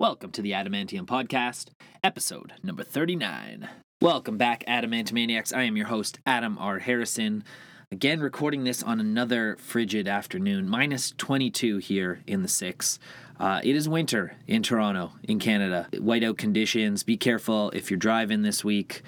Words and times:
Welcome 0.00 0.30
to 0.30 0.40
the 0.40 0.52
Adamantium 0.52 1.04
Podcast, 1.04 1.66
episode 2.02 2.54
number 2.62 2.82
39. 2.82 3.68
Welcome 4.00 4.38
back, 4.38 4.64
Adamantomaniacs. 4.66 5.54
I 5.54 5.64
am 5.64 5.76
your 5.76 5.88
host, 5.88 6.20
Adam 6.24 6.56
R. 6.58 6.78
Harrison. 6.78 7.44
Again, 7.92 8.20
recording 8.20 8.64
this 8.64 8.82
on 8.82 8.98
another 8.98 9.58
frigid 9.60 10.08
afternoon, 10.08 10.66
minus 10.66 11.12
22 11.18 11.76
here 11.76 12.22
in 12.26 12.40
the 12.40 12.48
six. 12.48 12.98
Uh, 13.38 13.60
it 13.62 13.76
is 13.76 13.90
winter 13.90 14.36
in 14.46 14.62
Toronto, 14.62 15.12
in 15.24 15.38
Canada. 15.38 15.86
Whiteout 15.92 16.38
conditions. 16.38 17.02
Be 17.02 17.18
careful 17.18 17.68
if 17.72 17.90
you're 17.90 17.98
driving 17.98 18.40
this 18.40 18.64
week. 18.64 19.02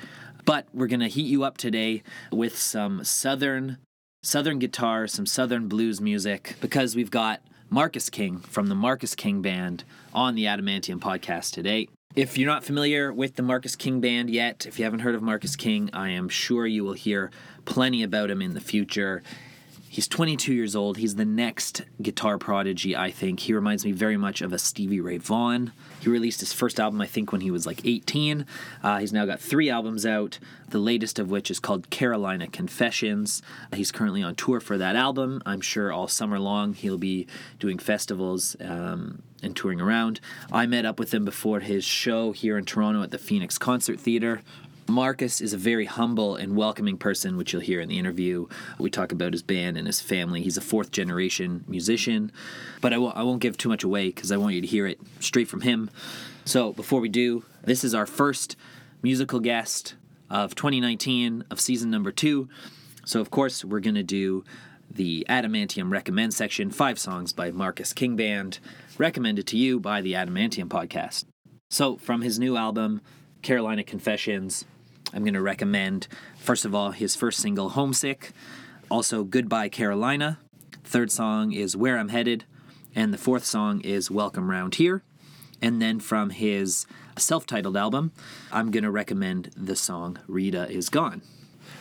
But 0.44 0.66
we're 0.74 0.88
going 0.88 1.00
to 1.00 1.08
heat 1.08 1.24
you 1.24 1.42
up 1.42 1.56
today 1.56 2.02
with 2.30 2.58
some 2.58 3.02
southern 3.02 3.78
southern 4.22 4.58
guitar, 4.58 5.06
some 5.06 5.24
southern 5.24 5.68
blues 5.68 6.02
music 6.02 6.56
because 6.60 6.94
we've 6.94 7.10
got 7.10 7.40
Marcus 7.72 8.10
King 8.10 8.40
from 8.40 8.66
the 8.66 8.74
Marcus 8.74 9.14
King 9.14 9.40
Band 9.40 9.84
on 10.12 10.34
the 10.34 10.44
Adamantium 10.44 10.98
podcast 10.98 11.52
today. 11.52 11.88
If 12.14 12.36
you're 12.36 12.50
not 12.50 12.64
familiar 12.64 13.10
with 13.10 13.36
the 13.36 13.42
Marcus 13.42 13.76
King 13.76 13.98
Band 13.98 14.28
yet, 14.28 14.66
if 14.66 14.78
you 14.78 14.84
haven't 14.84 15.00
heard 15.00 15.14
of 15.14 15.22
Marcus 15.22 15.56
King, 15.56 15.88
I 15.94 16.10
am 16.10 16.28
sure 16.28 16.66
you 16.66 16.84
will 16.84 16.92
hear 16.92 17.30
plenty 17.64 18.02
about 18.02 18.30
him 18.30 18.42
in 18.42 18.52
the 18.52 18.60
future. 18.60 19.22
He's 19.88 20.06
22 20.06 20.52
years 20.52 20.76
old. 20.76 20.98
He's 20.98 21.14
the 21.14 21.24
next 21.24 21.86
guitar 22.02 22.36
prodigy, 22.36 22.94
I 22.94 23.10
think. 23.10 23.40
He 23.40 23.54
reminds 23.54 23.86
me 23.86 23.92
very 23.92 24.18
much 24.18 24.42
of 24.42 24.52
a 24.52 24.58
Stevie 24.58 25.00
Ray 25.00 25.16
Vaughan. 25.16 25.72
He 26.02 26.10
released 26.10 26.40
his 26.40 26.52
first 26.52 26.80
album, 26.80 27.00
I 27.00 27.06
think, 27.06 27.30
when 27.30 27.42
he 27.42 27.52
was 27.52 27.64
like 27.64 27.86
18. 27.86 28.44
Uh, 28.82 28.98
he's 28.98 29.12
now 29.12 29.24
got 29.24 29.38
three 29.38 29.70
albums 29.70 30.04
out, 30.04 30.40
the 30.68 30.80
latest 30.80 31.20
of 31.20 31.30
which 31.30 31.48
is 31.48 31.60
called 31.60 31.90
Carolina 31.90 32.48
Confessions. 32.48 33.40
He's 33.72 33.92
currently 33.92 34.20
on 34.20 34.34
tour 34.34 34.58
for 34.58 34.76
that 34.78 34.96
album. 34.96 35.40
I'm 35.46 35.60
sure 35.60 35.92
all 35.92 36.08
summer 36.08 36.40
long 36.40 36.74
he'll 36.74 36.98
be 36.98 37.28
doing 37.60 37.78
festivals 37.78 38.56
um, 38.60 39.22
and 39.44 39.54
touring 39.54 39.80
around. 39.80 40.20
I 40.50 40.66
met 40.66 40.84
up 40.84 40.98
with 40.98 41.14
him 41.14 41.24
before 41.24 41.60
his 41.60 41.84
show 41.84 42.32
here 42.32 42.58
in 42.58 42.64
Toronto 42.64 43.04
at 43.04 43.12
the 43.12 43.18
Phoenix 43.18 43.56
Concert 43.56 44.00
Theater. 44.00 44.42
Marcus 44.88 45.40
is 45.40 45.52
a 45.52 45.58
very 45.58 45.84
humble 45.84 46.36
and 46.36 46.56
welcoming 46.56 46.98
person, 46.98 47.36
which 47.36 47.52
you'll 47.52 47.62
hear 47.62 47.80
in 47.80 47.88
the 47.88 47.98
interview. 47.98 48.46
We 48.78 48.90
talk 48.90 49.12
about 49.12 49.32
his 49.32 49.42
band 49.42 49.76
and 49.76 49.86
his 49.86 50.00
family. 50.00 50.42
He's 50.42 50.56
a 50.56 50.62
fourth 50.62 50.90
generation 50.90 51.64
musician, 51.68 52.32
but 52.80 52.92
I 52.92 52.98
won't, 52.98 53.16
won't 53.16 53.40
give 53.40 53.56
too 53.56 53.68
much 53.68 53.84
away 53.84 54.08
because 54.08 54.32
I 54.32 54.36
want 54.36 54.54
you 54.54 54.60
to 54.60 54.66
hear 54.66 54.86
it 54.86 55.00
straight 55.20 55.48
from 55.48 55.62
him. 55.62 55.90
So 56.44 56.72
before 56.72 57.00
we 57.00 57.08
do, 57.08 57.44
this 57.62 57.84
is 57.84 57.94
our 57.94 58.06
first 58.06 58.56
musical 59.02 59.40
guest 59.40 59.94
of 60.30 60.54
2019 60.54 61.44
of 61.50 61.60
season 61.60 61.90
number 61.90 62.10
two. 62.10 62.48
So, 63.04 63.20
of 63.20 63.30
course, 63.30 63.64
we're 63.64 63.80
going 63.80 63.96
to 63.96 64.02
do 64.02 64.44
the 64.90 65.26
Adamantium 65.28 65.90
Recommend 65.90 66.34
section, 66.34 66.70
five 66.70 66.98
songs 66.98 67.32
by 67.32 67.50
Marcus 67.50 67.92
King 67.92 68.16
Band, 68.16 68.58
recommended 68.98 69.46
to 69.48 69.56
you 69.56 69.80
by 69.80 70.00
the 70.00 70.12
Adamantium 70.12 70.68
podcast. 70.68 71.24
So, 71.70 71.96
from 71.96 72.22
his 72.22 72.38
new 72.38 72.56
album, 72.56 73.00
Carolina 73.42 73.82
Confessions, 73.82 74.64
I'm 75.12 75.24
going 75.24 75.34
to 75.34 75.42
recommend, 75.42 76.06
first 76.38 76.64
of 76.64 76.74
all, 76.74 76.92
his 76.92 77.16
first 77.16 77.40
single, 77.40 77.70
Homesick, 77.70 78.30
also 78.88 79.24
Goodbye 79.24 79.68
Carolina. 79.68 80.38
Third 80.84 81.10
song 81.10 81.52
is 81.52 81.76
Where 81.76 81.98
I'm 81.98 82.10
Headed, 82.10 82.44
and 82.94 83.12
the 83.12 83.18
fourth 83.18 83.44
song 83.44 83.80
is 83.80 84.10
Welcome 84.10 84.48
Round 84.48 84.76
Here. 84.76 85.02
And 85.60 85.82
then 85.82 85.98
from 85.98 86.30
his 86.30 86.86
self 87.18 87.44
titled 87.44 87.76
album, 87.76 88.12
I'm 88.52 88.70
going 88.70 88.84
to 88.84 88.90
recommend 88.90 89.50
the 89.56 89.76
song 89.76 90.20
Rita 90.28 90.70
Is 90.70 90.88
Gone. 90.88 91.22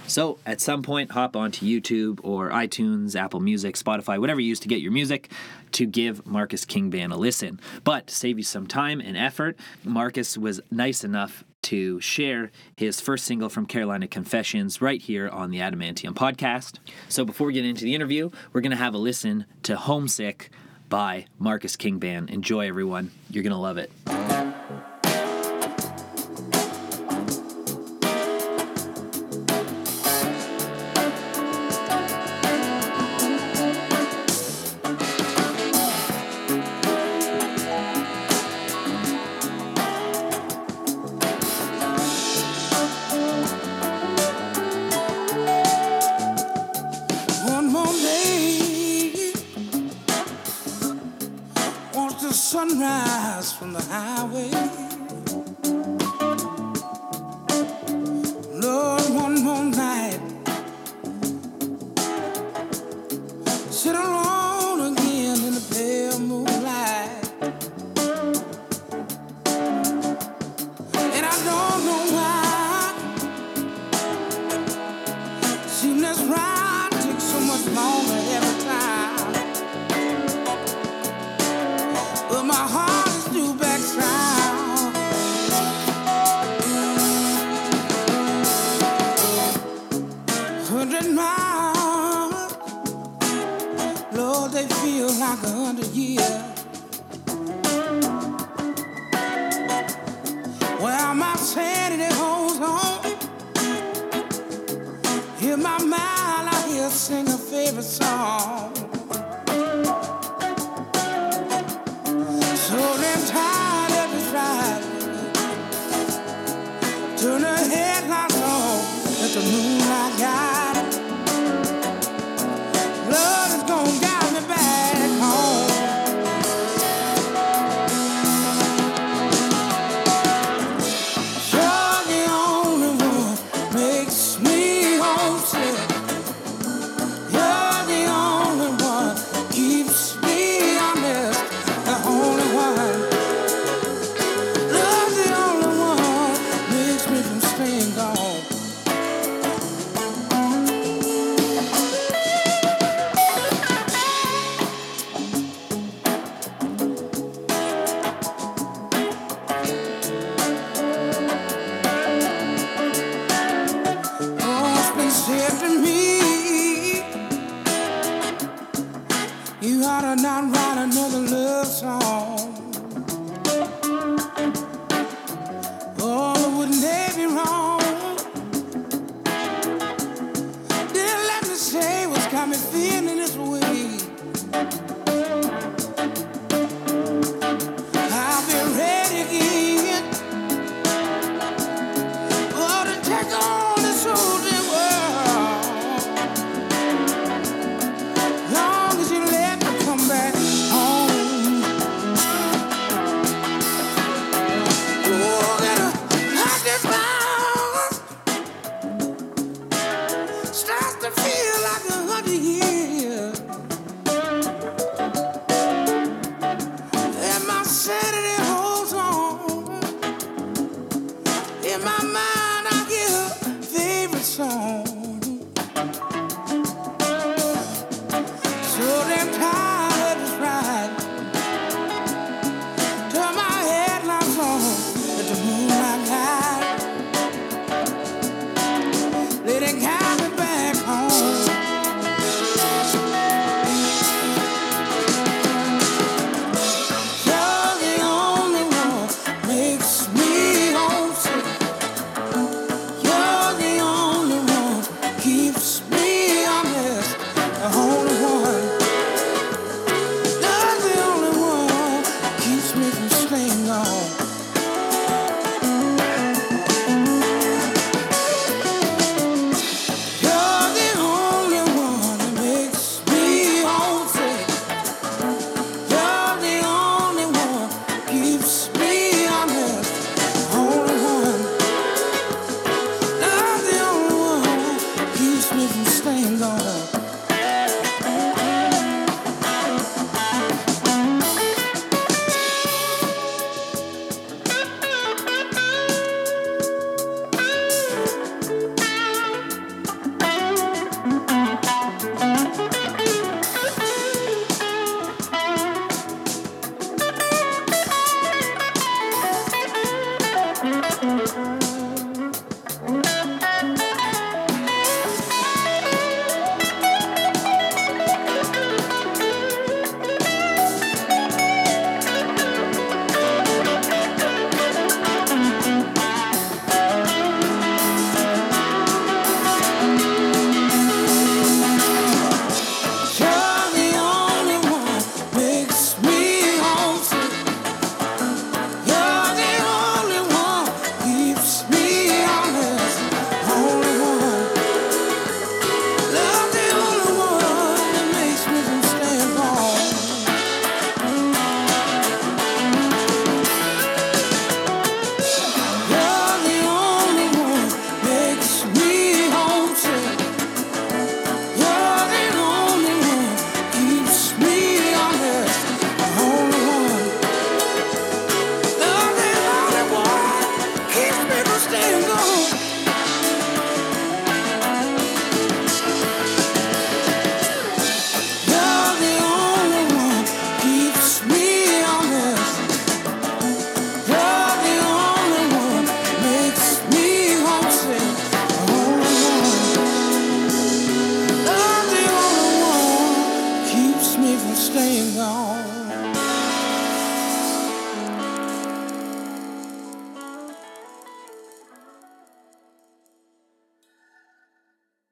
So 0.07 0.39
at 0.45 0.61
some 0.61 0.81
point, 0.81 1.11
hop 1.11 1.35
onto 1.35 1.65
YouTube 1.65 2.19
or 2.23 2.49
iTunes, 2.49 3.15
Apple 3.15 3.39
Music, 3.39 3.75
Spotify, 3.75 4.19
whatever 4.19 4.39
you 4.39 4.47
use 4.47 4.59
to 4.61 4.67
get 4.67 4.81
your 4.81 4.91
music, 4.91 5.31
to 5.73 5.85
give 5.85 6.25
Marcus 6.25 6.65
King 6.65 6.89
Band 6.89 7.13
a 7.13 7.17
listen. 7.17 7.59
But 7.83 8.07
to 8.07 8.15
save 8.15 8.37
you 8.37 8.43
some 8.43 8.67
time 8.67 8.99
and 8.99 9.15
effort, 9.15 9.57
Marcus 9.83 10.37
was 10.37 10.59
nice 10.69 11.03
enough 11.03 11.43
to 11.63 11.99
share 12.01 12.51
his 12.75 12.99
first 12.99 13.25
single 13.25 13.49
from 13.49 13.65
Carolina 13.65 14.07
Confessions 14.07 14.81
right 14.81 15.01
here 15.01 15.29
on 15.29 15.51
the 15.51 15.59
Adamantium 15.59 16.13
podcast. 16.13 16.79
So 17.09 17.25
before 17.25 17.47
we 17.47 17.53
get 17.53 17.65
into 17.65 17.83
the 17.83 17.95
interview, 17.95 18.29
we're 18.53 18.61
going 18.61 18.71
to 18.71 18.77
have 18.77 18.93
a 18.93 18.97
listen 18.97 19.45
to 19.63 19.75
Homesick 19.75 20.49
by 20.89 21.25
Marcus 21.39 21.75
King 21.75 21.99
Band. 21.99 22.29
Enjoy, 22.29 22.67
everyone. 22.67 23.11
You're 23.29 23.43
going 23.43 23.51
to 23.51 23.57
love 23.57 23.77
it. 23.77 23.91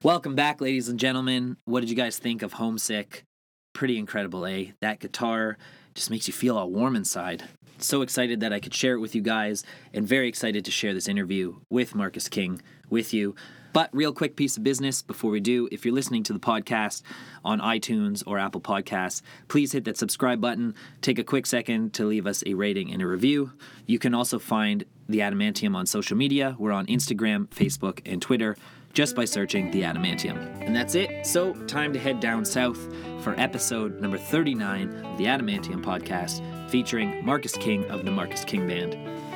Welcome 0.01 0.33
back, 0.33 0.61
ladies 0.61 0.87
and 0.87 0.97
gentlemen. 0.97 1.57
What 1.65 1.81
did 1.81 1.89
you 1.89 1.95
guys 1.97 2.17
think 2.17 2.41
of 2.41 2.53
Homesick? 2.53 3.25
Pretty 3.73 3.97
incredible, 3.97 4.45
eh? 4.45 4.67
That 4.79 5.01
guitar 5.01 5.57
just 5.93 6.09
makes 6.09 6.25
you 6.25 6.31
feel 6.31 6.57
all 6.57 6.71
warm 6.71 6.95
inside. 6.95 7.43
So 7.79 8.01
excited 8.01 8.39
that 8.39 8.53
I 8.53 8.61
could 8.61 8.73
share 8.73 8.93
it 8.93 8.99
with 8.99 9.13
you 9.13 9.21
guys, 9.21 9.65
and 9.93 10.07
very 10.07 10.29
excited 10.29 10.63
to 10.63 10.71
share 10.71 10.93
this 10.93 11.09
interview 11.09 11.57
with 11.69 11.95
Marcus 11.95 12.29
King 12.29 12.61
with 12.89 13.13
you. 13.13 13.35
But, 13.73 13.89
real 13.91 14.13
quick 14.13 14.37
piece 14.37 14.55
of 14.55 14.63
business 14.63 15.01
before 15.01 15.31
we 15.31 15.41
do 15.41 15.67
if 15.69 15.83
you're 15.83 15.93
listening 15.93 16.23
to 16.23 16.33
the 16.33 16.39
podcast 16.39 17.01
on 17.43 17.59
iTunes 17.59 18.23
or 18.25 18.39
Apple 18.39 18.61
Podcasts, 18.61 19.21
please 19.49 19.73
hit 19.73 19.83
that 19.83 19.97
subscribe 19.97 20.39
button. 20.39 20.75
Take 21.01 21.19
a 21.19 21.25
quick 21.25 21.45
second 21.45 21.93
to 21.95 22.05
leave 22.05 22.25
us 22.25 22.41
a 22.45 22.53
rating 22.53 22.93
and 22.93 23.01
a 23.01 23.05
review. 23.05 23.51
You 23.85 23.99
can 23.99 24.15
also 24.15 24.39
find 24.39 24.85
the 25.09 25.19
Adamantium 25.19 25.75
on 25.75 25.85
social 25.85 26.15
media. 26.15 26.55
We're 26.57 26.71
on 26.71 26.85
Instagram, 26.85 27.49
Facebook, 27.49 27.99
and 28.05 28.21
Twitter 28.21 28.55
just 28.93 29.15
by 29.15 29.25
searching 29.25 29.71
the 29.71 29.81
Adamantium. 29.81 30.61
And 30.65 30.75
that's 30.75 30.95
it. 30.95 31.25
So, 31.25 31.53
time 31.65 31.93
to 31.93 31.99
head 31.99 32.19
down 32.19 32.45
south 32.45 32.79
for 33.21 33.33
episode 33.39 33.99
number 33.99 34.17
39 34.17 35.05
of 35.05 35.17
the 35.17 35.25
Adamantium 35.25 35.83
podcast 35.83 36.41
featuring 36.69 37.25
Marcus 37.25 37.53
King 37.53 37.85
of 37.85 38.05
the 38.05 38.11
Marcus 38.11 38.43
King 38.43 38.67
Band. 38.67 38.95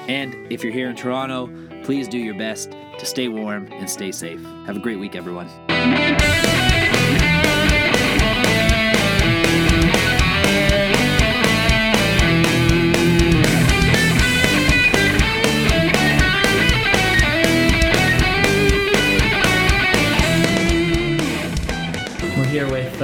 And 0.10 0.51
if 0.51 0.63
you're 0.63 0.74
here 0.74 0.89
in 0.89 0.95
Toronto, 0.95 1.50
please 1.83 2.07
do 2.07 2.17
your 2.17 2.38
best 2.38 2.72
to 3.00 3.05
stay 3.05 3.27
warm 3.27 3.67
and 3.72 3.89
stay 3.89 4.12
safe. 4.12 4.41
Have 4.65 4.77
a 4.77 4.79
great 4.79 5.00
week, 5.00 5.15
everyone. 5.15 5.50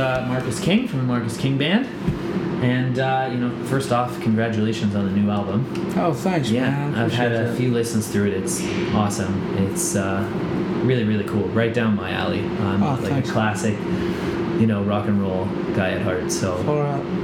Uh, 0.10 0.26
Marcus 0.28 0.60
King 0.60 0.88
from 0.88 1.00
the 1.00 1.06
Marcus 1.06 1.38
King 1.38 1.58
Band. 1.58 1.86
And, 2.64 3.00
uh, 3.00 3.30
you 3.32 3.38
know, 3.38 3.66
first 3.68 3.92
off, 3.94 4.20
congratulations 4.22 4.94
on 4.96 5.06
the 5.06 5.12
new 5.12 5.30
album. 5.30 5.66
Oh, 5.96 6.14
thanks, 6.14 6.50
Yeah, 6.50 6.70
man. 6.70 6.96
I've 6.96 7.14
had 7.14 7.32
a 7.32 7.46
that. 7.46 7.58
few 7.58 7.72
listens 7.72 8.08
through 8.10 8.28
it. 8.28 8.34
It's 8.34 8.62
awesome. 8.94 9.58
It's 9.60 9.96
uh, 9.96 10.28
really, 10.84 11.06
really 11.06 11.24
cool. 11.24 11.48
Right 11.50 11.74
down 11.74 11.96
my 11.96 12.12
alley. 12.12 12.42
I'm 12.42 12.84
Oh, 12.84 12.96
like 12.96 13.04
thanks. 13.12 13.30
a 13.30 13.32
classic, 13.32 13.78
you 14.60 14.68
know, 14.68 14.84
rock 14.84 15.08
and 15.08 15.22
roll 15.22 15.46
guy 15.74 15.92
at 15.92 16.02
heart. 16.02 16.32
So, 16.34 16.58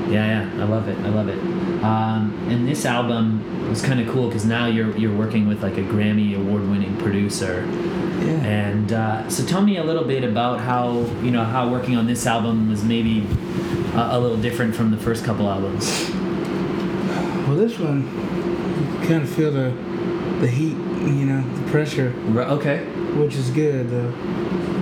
yeah, 0.10 0.46
yeah, 0.56 0.63
I 0.63 0.65
love 0.68 0.88
it. 0.88 0.98
I 1.00 1.10
love 1.10 1.27
it. 1.27 1.38
Um, 1.84 2.34
and 2.50 2.65
this 2.65 2.86
album 2.86 3.70
was 3.70 3.82
kind 3.82 4.00
of 4.00 4.08
cool 4.08 4.27
because 4.27 4.46
now 4.46 4.68
you're 4.68 4.96
you're 4.98 5.15
working 5.15 5.48
with 5.48 5.62
like 5.62 5.77
a 5.77 5.82
Grammy 5.84 6.38
award-winning 6.38 6.96
producer. 6.98 7.63
Yeah. 8.25 8.32
And 8.44 8.91
uh, 8.94 9.29
so, 9.29 9.46
tell 9.46 9.62
me 9.62 9.77
a 9.77 9.84
little 9.84 10.03
bit 10.03 10.24
about 10.24 10.60
how 10.60 11.00
you 11.22 11.32
know 11.32 11.44
how 11.44 11.70
working 11.70 11.96
on 11.96 12.08
this 12.08 12.25
album 12.25 12.70
was 12.70 12.84
maybe 12.84 13.25
a, 13.94 14.10
a 14.12 14.20
little 14.20 14.38
different 14.38 14.75
from 14.75 14.91
the 14.91 14.98
first 14.98 15.24
couple 15.24 15.50
albums. 15.50 16.10
Well, 17.48 17.55
this 17.58 17.77
one, 17.77 18.01
you 19.01 19.08
kind 19.08 19.22
of 19.24 19.29
feel 19.29 19.51
the 19.51 19.72
the 20.39 20.48
heat, 20.48 20.75
you 20.75 21.25
know, 21.25 21.41
the 21.60 21.72
pressure, 21.72 22.10
Right, 22.27 22.48
okay. 22.50 22.84
which 23.15 23.36
is 23.36 23.50
good 23.51 23.89
though, 23.89 24.12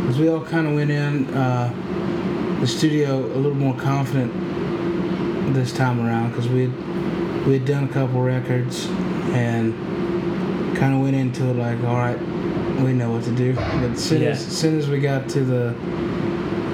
because 0.01 0.17
we 0.19 0.29
all 0.29 0.41
kind 0.41 0.67
of 0.67 0.73
went 0.73 0.89
in 0.91 1.27
uh, 1.33 2.57
the 2.59 2.67
studio 2.67 3.19
a 3.19 3.37
little 3.37 3.53
more 3.57 3.75
confident 3.75 4.33
this 5.53 5.71
time 5.73 5.99
around 5.99 6.29
because 6.29 6.47
we 6.47 6.61
had 6.61 7.45
we 7.45 7.53
had 7.53 7.65
done 7.65 7.83
a 7.83 7.87
couple 7.89 8.21
records 8.21 8.87
and 9.33 9.73
kind 10.77 10.95
of 10.95 11.01
went 11.01 11.15
into 11.15 11.45
it 11.49 11.55
like, 11.55 11.77
all 11.83 11.95
right, 11.97 12.17
we 12.81 12.93
know 12.93 13.11
what 13.11 13.23
to 13.23 13.31
do. 13.35 13.53
But 13.53 13.63
as 13.91 14.03
soon, 14.03 14.23
as, 14.23 14.41
Yeah. 14.41 14.47
as 14.47 14.57
soon 14.57 14.77
as 14.79 14.87
we 14.89 14.99
got 14.99 15.29
to 15.29 15.41
the 15.43 15.67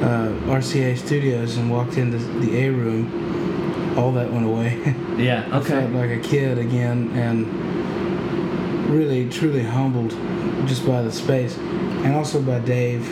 uh, 0.06 0.32
RCA 0.48 0.98
studios 0.98 1.58
and 1.58 1.70
walked 1.70 1.98
into 1.98 2.18
the 2.18 2.58
A 2.66 2.70
room, 2.70 3.96
all 3.98 4.12
that 4.14 4.32
went 4.32 4.46
away. 4.46 4.96
Yeah. 5.20 5.44
Okay. 5.58 5.78
I 5.78 5.82
felt 5.82 5.92
like 5.92 6.12
a 6.12 6.20
kid 6.20 6.58
again 6.58 7.12
and 7.14 7.46
really, 8.90 9.28
truly 9.30 9.64
humbled 9.64 10.12
just 10.66 10.88
by 10.88 11.02
the 11.02 11.12
space 11.12 11.58
and 11.58 12.16
also 12.16 12.42
by 12.42 12.60
Dave. 12.60 13.04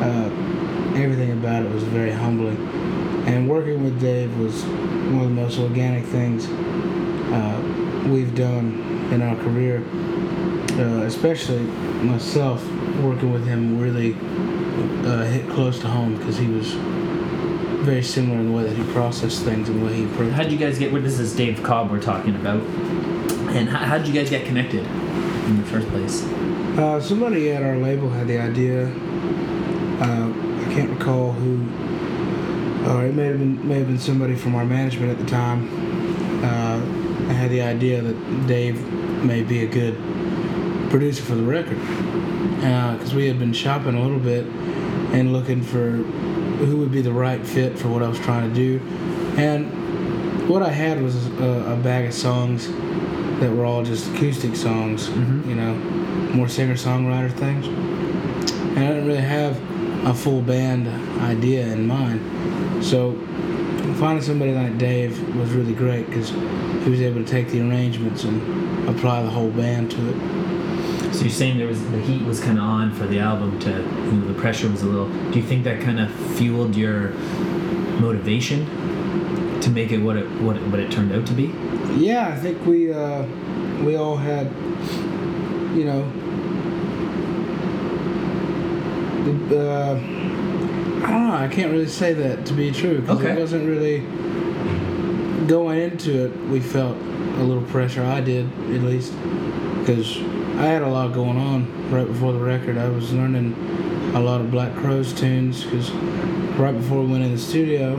Uh, 0.00 0.30
everything 0.96 1.32
about 1.32 1.62
it 1.62 1.70
was 1.70 1.82
very 1.84 2.10
humbling. 2.10 2.56
And 3.26 3.50
working 3.50 3.84
with 3.84 4.00
Dave 4.00 4.34
was 4.38 4.64
one 4.64 5.18
of 5.24 5.28
the 5.28 5.34
most 5.42 5.58
organic 5.58 6.06
things 6.06 6.46
uh, 6.48 8.08
we've 8.08 8.34
done 8.34 9.10
in 9.12 9.20
our 9.20 9.36
career. 9.36 9.82
Uh, 10.78 11.04
especially 11.04 11.58
myself, 12.02 12.64
working 13.02 13.32
with 13.32 13.46
him 13.46 13.78
really 13.78 14.14
uh, 15.06 15.24
hit 15.24 15.48
close 15.50 15.78
to 15.80 15.88
home 15.88 16.16
because 16.16 16.38
he 16.38 16.46
was 16.46 16.72
very 17.84 18.02
similar 18.02 18.38
in 18.38 18.46
the 18.46 18.52
way 18.52 18.62
that 18.62 18.76
he 18.76 18.92
processed 18.92 19.42
things 19.42 19.68
and 19.68 19.80
the 19.80 19.84
way 19.84 19.94
he 19.94 20.04
approached 20.04 20.34
How'd 20.34 20.52
you 20.52 20.58
guys 20.58 20.78
get? 20.78 20.92
What 20.92 21.02
this 21.02 21.18
is 21.18 21.34
Dave 21.34 21.62
Cobb 21.62 21.90
we're 21.90 22.00
talking 22.00 22.34
about. 22.36 22.62
And 23.50 23.68
how, 23.68 23.78
how 23.78 23.98
did 23.98 24.06
you 24.06 24.14
guys 24.14 24.30
get 24.30 24.46
connected 24.46 24.86
in 24.86 25.60
the 25.60 25.66
first 25.66 25.88
place? 25.88 26.22
Uh, 26.78 27.00
somebody 27.00 27.50
at 27.50 27.62
our 27.62 27.76
label 27.76 28.08
had 28.10 28.28
the 28.28 28.38
idea. 28.38 28.86
Uh, 30.00 30.30
I 30.30 30.74
can't 30.74 30.90
recall 30.90 31.32
who. 31.32 31.66
Or 32.88 33.06
it 33.06 33.14
may 33.14 33.26
have 33.26 33.38
been 33.38 33.68
may 33.68 33.78
have 33.78 33.88
been 33.88 33.98
somebody 33.98 34.34
from 34.34 34.54
our 34.54 34.64
management 34.64 35.10
at 35.10 35.18
the 35.18 35.26
time. 35.30 35.68
Uh, 36.44 36.80
I 37.28 37.32
had 37.32 37.50
the 37.50 37.60
idea 37.60 38.00
that 38.00 38.46
Dave 38.46 38.80
may 39.24 39.42
be 39.42 39.64
a 39.64 39.66
good 39.66 39.94
producer 40.90 41.22
for 41.22 41.36
the 41.36 41.42
record 41.42 41.78
because 42.98 43.14
we 43.14 43.26
had 43.26 43.38
been 43.38 43.52
shopping 43.52 43.94
a 43.94 44.02
little 44.02 44.18
bit 44.18 44.44
and 45.14 45.32
looking 45.32 45.62
for 45.62 45.92
who 45.92 46.76
would 46.76 46.92
be 46.92 47.00
the 47.00 47.12
right 47.12 47.44
fit 47.46 47.78
for 47.78 47.88
what 47.88 48.02
I 48.02 48.08
was 48.08 48.18
trying 48.18 48.48
to 48.48 48.54
do. 48.54 48.80
And 49.38 50.48
what 50.48 50.62
I 50.62 50.70
had 50.70 51.00
was 51.02 51.26
a, 51.40 51.72
a 51.72 51.76
bag 51.76 52.06
of 52.06 52.14
songs 52.14 52.68
that 53.40 53.50
were 53.50 53.64
all 53.64 53.82
just 53.82 54.12
acoustic 54.14 54.54
songs, 54.56 55.08
Mhm. 55.08 55.48
you 55.48 55.54
know, 55.54 55.74
more 56.34 56.48
singer 56.48 56.74
songwriter 56.74 57.32
things. 57.32 57.66
And 57.66 58.78
I 58.78 58.88
didn't 58.88 59.06
really 59.06 59.20
have 59.20 59.56
a 60.06 60.12
full 60.14 60.42
band 60.42 60.86
idea 61.22 61.66
in 61.72 61.86
mind. 61.86 62.20
So 62.84 63.16
finding 63.98 64.22
somebody 64.22 64.52
like 64.52 64.76
Dave 64.78 65.18
was 65.36 65.50
really 65.52 65.72
great 65.74 66.06
because 66.06 66.30
he 66.84 66.90
was 66.90 67.00
able 67.00 67.22
to 67.22 67.26
take 67.30 67.48
the 67.50 67.60
arrangements 67.60 68.24
and 68.24 68.88
apply 68.88 69.22
the 69.22 69.30
whole 69.30 69.50
band 69.50 69.90
to 69.92 70.08
it. 70.10 70.16
So 71.20 71.26
you're 71.26 71.34
saying 71.34 71.58
there 71.58 71.66
was 71.66 71.82
the 71.90 72.00
heat 72.00 72.22
was 72.22 72.40
kind 72.40 72.56
of 72.56 72.64
on 72.64 72.94
for 72.94 73.06
the 73.06 73.18
album 73.18 73.58
to, 73.58 73.68
you 73.68 73.76
know, 73.76 74.26
the 74.26 74.40
pressure 74.40 74.70
was 74.70 74.80
a 74.80 74.86
little. 74.86 75.06
Do 75.30 75.38
you 75.38 75.44
think 75.44 75.64
that 75.64 75.82
kind 75.82 76.00
of 76.00 76.10
fueled 76.38 76.74
your 76.74 77.10
motivation 78.00 78.64
to 79.60 79.68
make 79.68 79.90
it 79.92 79.98
what 79.98 80.16
it 80.16 80.26
what 80.40 80.56
it, 80.56 80.62
what 80.68 80.80
it 80.80 80.90
turned 80.90 81.12
out 81.12 81.26
to 81.26 81.34
be? 81.34 81.52
Yeah, 82.02 82.28
I 82.28 82.36
think 82.36 82.64
we 82.64 82.90
uh, 82.90 83.24
we 83.84 83.96
all 83.96 84.16
had, 84.16 84.46
you 85.76 85.84
know, 85.84 86.10
the, 89.50 89.70
uh, 89.70 89.94
I 91.06 91.10
don't 91.10 91.28
know. 91.28 91.34
I 91.34 91.48
can't 91.48 91.70
really 91.70 91.86
say 91.86 92.14
that 92.14 92.46
to 92.46 92.54
be 92.54 92.70
true 92.70 93.02
because 93.02 93.18
Okay. 93.18 93.32
it 93.32 93.38
wasn't 93.38 93.68
really 93.68 93.98
going 95.46 95.80
into 95.80 96.24
it. 96.24 96.36
We 96.48 96.60
felt 96.60 96.96
a 96.96 97.42
little 97.42 97.64
pressure. 97.64 98.02
I 98.02 98.22
did 98.22 98.46
at 98.74 98.80
least 98.80 99.12
because 99.80 100.18
I 100.60 100.66
had 100.66 100.82
a 100.82 100.88
lot 100.88 101.14
going 101.14 101.38
on 101.38 101.90
right 101.90 102.06
before 102.06 102.34
the 102.34 102.38
record. 102.38 102.76
I 102.76 102.86
was 102.90 103.14
learning 103.14 103.54
a 104.14 104.20
lot 104.20 104.42
of 104.42 104.50
Black 104.50 104.74
Crowes 104.74 105.10
tunes 105.14 105.64
because 105.64 105.90
right 106.60 106.76
before 106.76 107.00
we 107.00 107.12
went 107.12 107.24
in 107.24 107.32
the 107.32 107.38
studio, 107.38 107.94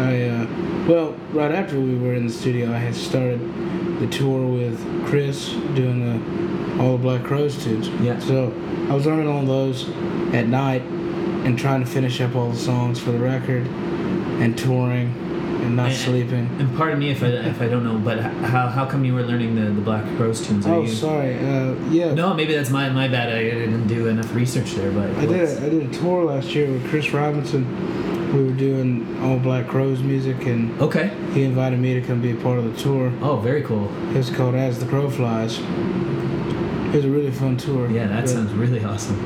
I 0.00 0.22
uh, 0.22 0.46
well, 0.88 1.12
right 1.34 1.52
after 1.52 1.78
we 1.78 1.94
were 1.96 2.14
in 2.14 2.26
the 2.26 2.32
studio, 2.32 2.72
I 2.72 2.78
had 2.78 2.94
started 2.94 3.38
the 4.00 4.06
tour 4.06 4.46
with 4.46 4.80
Chris 5.04 5.50
doing 5.74 6.00
the 6.00 6.82
all 6.82 6.96
the 6.96 7.02
Black 7.02 7.22
Crowes 7.22 7.62
tunes. 7.62 7.88
Yeah. 8.02 8.18
So 8.18 8.46
I 8.88 8.94
was 8.94 9.04
learning 9.04 9.28
all 9.28 9.44
those 9.44 9.86
at 10.32 10.46
night 10.46 10.80
and 10.80 11.58
trying 11.58 11.84
to 11.84 11.86
finish 11.86 12.18
up 12.22 12.34
all 12.34 12.50
the 12.50 12.56
songs 12.56 12.98
for 12.98 13.12
the 13.12 13.18
record 13.18 13.66
and 13.66 14.56
touring 14.56 15.23
and 15.64 15.76
not 15.76 15.88
And- 15.88 15.96
sleeping. 15.96 16.48
And 16.58 16.76
pardon 16.76 16.98
me 16.98 17.10
if 17.10 17.22
I 17.22 17.26
if 17.28 17.60
I 17.60 17.68
don't 17.68 17.84
know, 17.84 17.98
but 17.98 18.18
how 18.20 18.68
how 18.68 18.84
come 18.86 19.04
you 19.04 19.14
were 19.14 19.22
learning 19.22 19.54
the 19.56 19.70
the 19.70 19.80
Black 19.80 20.04
Crowes 20.16 20.46
tunes? 20.46 20.66
Are 20.66 20.74
Oh, 20.74 20.82
you- 20.82 20.88
sorry. 20.88 21.34
Uh, 21.34 21.74
yeah. 21.90 22.14
No, 22.14 22.34
maybe 22.34 22.54
that's 22.54 22.70
my 22.70 22.88
my 22.90 23.08
bad. 23.08 23.28
I 23.32 23.42
didn't 23.44 23.86
do 23.86 24.06
enough 24.08 24.34
research 24.34 24.74
there, 24.74 24.90
but 24.90 25.08
I 25.18 25.26
did. 25.26 25.40
A, 25.48 25.66
I 25.66 25.68
did 25.68 25.82
a 25.90 25.92
tour 25.98 26.24
last 26.24 26.54
year 26.54 26.70
with 26.70 26.88
Chris 26.90 27.12
Robinson. 27.12 27.64
We 28.34 28.42
were 28.42 28.50
doing 28.68 29.16
all 29.22 29.38
Black 29.38 29.68
Crowes 29.68 30.02
music, 30.02 30.44
and 30.46 30.80
Okay. 30.80 31.10
he 31.34 31.44
invited 31.44 31.78
me 31.78 31.94
to 31.94 32.00
come 32.00 32.20
be 32.20 32.32
a 32.32 32.34
part 32.46 32.58
of 32.58 32.64
the 32.64 32.76
tour. 32.82 33.12
Oh, 33.22 33.36
very 33.36 33.62
cool. 33.62 33.88
It's 34.14 34.28
called 34.28 34.56
As 34.56 34.80
the 34.80 34.86
Crow 34.86 35.08
Flies. 35.08 35.60
It 35.60 36.96
was 36.98 37.04
a 37.04 37.10
really 37.10 37.30
fun 37.30 37.56
tour. 37.56 37.88
Yeah, 37.90 38.06
that 38.08 38.22
But- 38.22 38.28
sounds 38.30 38.52
really 38.52 38.82
awesome. 38.84 39.16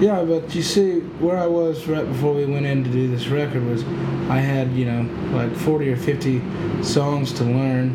Yeah, 0.00 0.24
but 0.24 0.54
you 0.54 0.62
see, 0.62 1.00
where 1.20 1.36
I 1.36 1.46
was 1.46 1.86
right 1.86 2.06
before 2.06 2.34
we 2.34 2.44
went 2.46 2.66
in 2.66 2.82
to 2.84 2.90
do 2.90 3.08
this 3.08 3.28
record 3.28 3.64
was, 3.64 3.84
I 4.28 4.38
had 4.38 4.72
you 4.72 4.84
know 4.86 5.02
like 5.36 5.54
forty 5.54 5.90
or 5.90 5.96
fifty 5.96 6.42
songs 6.82 7.32
to 7.34 7.44
learn, 7.44 7.94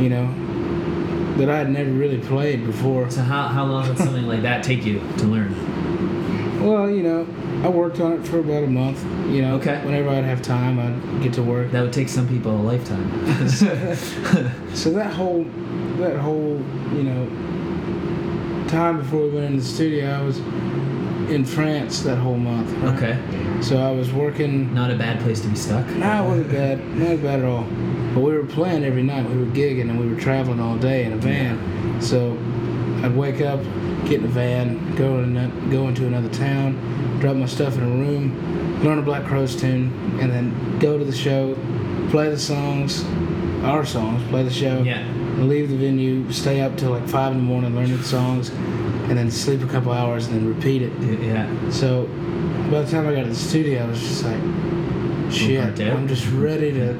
you 0.00 0.08
know, 0.10 0.26
that 1.38 1.48
I 1.48 1.58
had 1.58 1.70
never 1.70 1.90
really 1.90 2.18
played 2.18 2.66
before. 2.66 3.08
So 3.10 3.22
how 3.22 3.48
how 3.48 3.64
long 3.64 3.88
would 3.88 3.98
something 3.98 4.26
like 4.26 4.42
that 4.42 4.64
take 4.64 4.84
you 4.84 4.98
to 5.18 5.24
learn? 5.26 5.54
Well, 6.66 6.90
you 6.90 7.02
know, 7.02 7.26
I 7.64 7.68
worked 7.68 8.00
on 8.00 8.12
it 8.14 8.26
for 8.26 8.40
about 8.40 8.64
a 8.64 8.66
month. 8.66 9.02
You 9.32 9.42
know, 9.42 9.54
Okay. 9.56 9.80
whenever 9.84 10.10
I'd 10.10 10.24
have 10.24 10.42
time, 10.42 10.78
I'd 10.78 11.22
get 11.22 11.32
to 11.34 11.42
work. 11.42 11.70
That 11.70 11.82
would 11.82 11.92
take 11.92 12.08
some 12.10 12.28
people 12.28 12.50
a 12.54 12.60
lifetime. 12.60 13.08
So 14.74 14.90
that 14.92 15.12
whole, 15.12 15.44
that 15.98 16.16
whole, 16.18 16.60
you 16.94 17.02
know, 17.02 18.66
time 18.68 18.98
before 18.98 19.22
we 19.24 19.30
went 19.30 19.46
into 19.46 19.60
the 19.60 19.64
studio, 19.64 20.10
I 20.10 20.22
was 20.22 20.38
in 21.30 21.44
France 21.44 22.00
that 22.00 22.16
whole 22.18 22.36
month. 22.36 22.70
right? 22.82 22.94
okay. 22.94 23.62
So 23.62 23.78
I 23.78 23.90
was 23.90 24.12
working. 24.12 24.72
Not 24.74 24.90
a 24.90 24.96
bad 24.96 25.20
place 25.20 25.40
to 25.40 25.48
be 25.48 25.56
stuck. 25.56 25.86
Nah, 25.96 26.24
it 26.24 26.28
wasn't 26.28 26.50
bad. 26.50 26.84
Not 26.96 27.22
bad 27.22 27.40
at 27.40 27.44
all. 27.44 27.64
But 28.14 28.20
we 28.20 28.32
were 28.34 28.44
playing 28.44 28.84
every 28.84 29.02
night. 29.02 29.28
We 29.28 29.36
were 29.36 29.50
gigging 29.52 29.88
and 29.90 29.98
we 30.00 30.08
were 30.12 30.20
traveling 30.20 30.60
all 30.60 30.76
day 30.76 31.04
in 31.04 31.12
a 31.12 31.16
van. 31.16 32.00
So 32.00 32.32
I'd 33.04 33.14
wake 33.16 33.40
up, 33.40 33.60
get 34.04 34.20
in 34.20 34.24
a 34.24 34.28
van, 34.28 34.94
go 34.96 35.20
in 35.20 35.70
go 35.70 35.88
into 35.88 36.06
another 36.06 36.28
town, 36.30 37.18
drop 37.20 37.36
my 37.36 37.46
stuff 37.46 37.76
in 37.76 37.82
a 37.82 37.86
room, 37.86 38.82
learn 38.82 38.98
a 38.98 39.02
Black 39.02 39.24
Crowes 39.24 39.54
tune, 39.54 40.18
and 40.20 40.30
then 40.30 40.78
go 40.80 40.98
to 40.98 41.04
the 41.04 41.14
show, 41.14 41.54
play 42.10 42.28
the 42.28 42.38
songs, 42.38 43.04
our 43.62 43.84
songs, 43.86 44.22
play 44.28 44.42
the 44.42 44.50
show, 44.50 44.82
Yeah. 44.82 45.04
Leave 45.48 45.68
the 45.70 45.76
venue, 45.76 46.30
stay 46.32 46.60
up 46.60 46.76
till 46.76 46.90
like 46.90 47.08
five 47.08 47.32
in 47.32 47.38
the 47.38 47.44
morning 47.44 47.74
learning 47.74 47.96
the 47.96 48.04
songs, 48.04 48.50
and 48.50 49.16
then 49.18 49.30
sleep 49.30 49.62
a 49.62 49.66
couple 49.66 49.92
hours 49.92 50.26
and 50.26 50.36
then 50.36 50.46
repeat 50.48 50.82
it. 50.82 50.92
Yeah. 51.20 51.48
So 51.70 52.06
by 52.70 52.82
the 52.82 52.90
time 52.90 53.06
I 53.06 53.14
got 53.14 53.22
to 53.22 53.28
the 53.28 53.34
studio, 53.34 53.84
I 53.84 53.86
was 53.88 54.00
just 54.00 54.24
like, 54.24 54.40
shit. 55.32 55.80
I'm 55.80 56.06
just 56.08 56.28
ready 56.32 56.72
to 56.72 56.92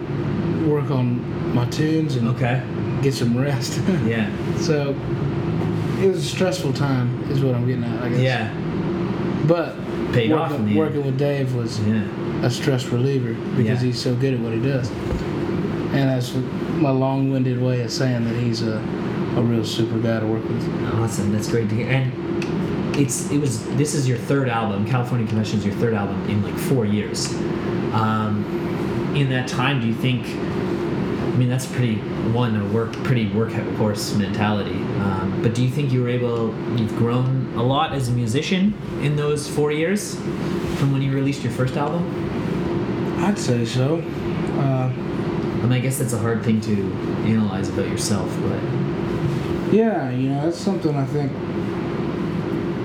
work 0.69 0.91
on 0.91 1.55
my 1.55 1.65
tunes 1.67 2.17
and 2.17 2.29
Okay. 2.29 2.63
get 3.03 3.15
some 3.15 3.37
rest. 3.37 3.81
Yeah. 4.07 4.31
so 4.59 4.95
it 6.01 6.09
was 6.09 6.19
a 6.19 6.23
stressful 6.29 6.73
time, 6.73 7.23
is 7.31 7.41
what 7.43 7.55
I'm 7.55 7.67
getting 7.67 7.85
at, 7.85 8.03
I 8.03 8.09
guess. 8.09 8.21
Yeah. 8.21 8.55
But 9.47 9.75
Paid 10.13 10.31
working, 10.33 10.69
off 10.69 10.75
working 10.77 11.05
with 11.05 11.19
Dave 11.19 11.55
was 11.55 11.79
Yeah. 11.81 12.03
a 12.43 12.51
stress 12.51 12.87
reliever 12.87 13.35
because 13.57 13.81
Yeah. 13.83 13.89
he's 13.89 14.01
so 14.01 14.15
good 14.15 14.35
at 14.35 14.41
what 14.41 14.53
he 14.53 14.61
does. 14.61 14.91
And 15.93 16.09
that's 16.09 16.33
my 16.35 16.91
long-winded 16.91 17.61
way 17.61 17.83
of 17.83 17.91
saying 17.91 18.25
that 18.25 18.35
he's 18.35 18.63
a, 18.63 18.77
a 19.37 19.43
real 19.43 19.65
super 19.65 19.99
guy 19.99 20.21
to 20.21 20.27
work 20.27 20.45
with. 20.45 20.95
Awesome. 20.95 21.33
That's 21.33 21.49
great 21.49 21.69
to 21.69 21.75
hear. 21.75 21.89
And 21.89 22.97
it's 22.97 23.31
it 23.31 23.39
was 23.39 23.65
this 23.77 23.95
is 23.95 24.09
your 24.09 24.19
third 24.19 24.49
album. 24.49 24.87
California 24.87 25.27
Confession 25.27 25.59
is 25.59 25.65
your 25.65 25.75
third 25.75 25.95
album 25.95 26.29
in 26.29 26.43
like 26.43 26.57
four 26.57 26.85
years. 26.85 27.33
Um, 27.93 28.45
in 29.17 29.29
that 29.31 29.49
time, 29.49 29.81
do 29.81 29.87
you 29.87 29.95
think? 29.95 30.27
I 30.27 31.37
mean, 31.41 31.49
that's 31.49 31.67
pretty 31.67 31.97
one 32.33 32.55
a 32.55 32.65
work 32.73 32.93
pretty 33.05 33.29
workhorse 33.31 34.17
mentality. 34.17 34.77
Um, 35.01 35.41
but 35.43 35.55
do 35.55 35.65
you 35.65 35.71
think 35.71 35.93
you 35.93 36.03
were 36.03 36.09
able? 36.09 36.55
You've 36.79 36.97
grown 36.97 37.53
a 37.57 37.63
lot 37.63 37.93
as 37.93 38.09
a 38.09 38.13
musician 38.13 38.75
in 39.03 39.17
those 39.17 39.49
four 39.49 39.73
years 39.73 40.17
from 40.79 40.93
when 40.93 41.03
you 41.03 41.13
released 41.13 41.43
your 41.43 41.53
first 41.53 41.77
album. 41.77 42.05
I'd 43.25 43.39
say 43.39 43.65
so. 43.65 43.99
Uh, 44.59 44.93
I 45.61 45.65
mean, 45.65 45.73
I 45.73 45.81
guess 45.81 45.99
that's 45.99 46.15
a 46.15 46.19
hard 46.19 46.43
thing 46.43 46.61
to 46.63 46.73
analyze 47.27 47.69
about 47.69 47.87
yourself, 47.87 48.35
but 48.43 48.61
Yeah, 49.71 50.11
you 50.11 50.31
know, 50.31 50.47
that's 50.47 50.59
something 50.59 50.97
I 50.97 51.05
think 51.05 51.31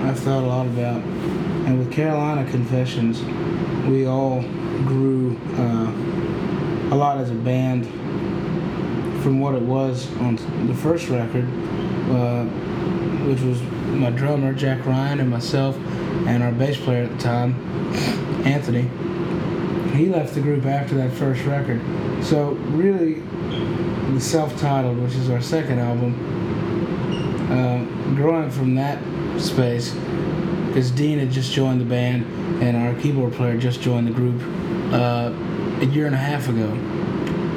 I've 0.02 0.18
thought 0.18 0.44
a 0.44 0.46
lot 0.46 0.66
about. 0.66 1.02
And 1.02 1.78
with 1.78 1.90
Carolina 1.90 2.48
Confessions, 2.50 3.22
we 3.88 4.04
all 4.06 4.42
grew 4.84 5.36
uh, 5.54 6.94
a 6.94 6.96
lot 6.96 7.18
as 7.18 7.30
a 7.30 7.34
band 7.34 7.86
from 9.22 9.40
what 9.40 9.54
it 9.54 9.62
was 9.62 10.14
on 10.18 10.36
the 10.66 10.74
first 10.74 11.08
record, 11.08 11.44
uh, 12.10 12.44
which 13.24 13.40
was 13.40 13.60
my 13.96 14.10
drummer, 14.10 14.52
Jack 14.52 14.84
Ryan, 14.84 15.20
and 15.20 15.30
myself, 15.30 15.76
and 16.26 16.42
our 16.42 16.52
bass 16.52 16.76
player 16.76 17.04
at 17.04 17.10
the 17.10 17.18
time, 17.18 17.54
Anthony. 18.46 18.88
He 19.96 20.08
left 20.08 20.34
the 20.34 20.40
group 20.40 20.66
after 20.66 20.94
that 20.96 21.12
first 21.12 21.44
record. 21.44 21.80
So, 22.22 22.50
really, 22.70 23.14
the 24.12 24.20
self 24.20 24.58
titled, 24.58 24.98
which 24.98 25.14
is 25.14 25.30
our 25.30 25.40
second 25.40 25.78
album, 25.78 26.14
uh, 27.50 28.14
growing 28.14 28.50
from 28.50 28.74
that 28.74 28.98
space, 29.40 29.94
because 30.68 30.90
Dean 30.90 31.18
had 31.18 31.30
just 31.30 31.52
joined 31.52 31.80
the 31.80 31.84
band 31.84 32.24
and 32.62 32.76
our 32.76 33.00
keyboard 33.00 33.32
player 33.32 33.56
just 33.56 33.80
joined 33.80 34.06
the 34.06 34.12
group 34.12 34.40
uh, 34.92 35.32
a 35.80 35.84
year 35.86 36.06
and 36.06 36.14
a 36.14 36.18
half 36.18 36.48
ago. 36.48 36.68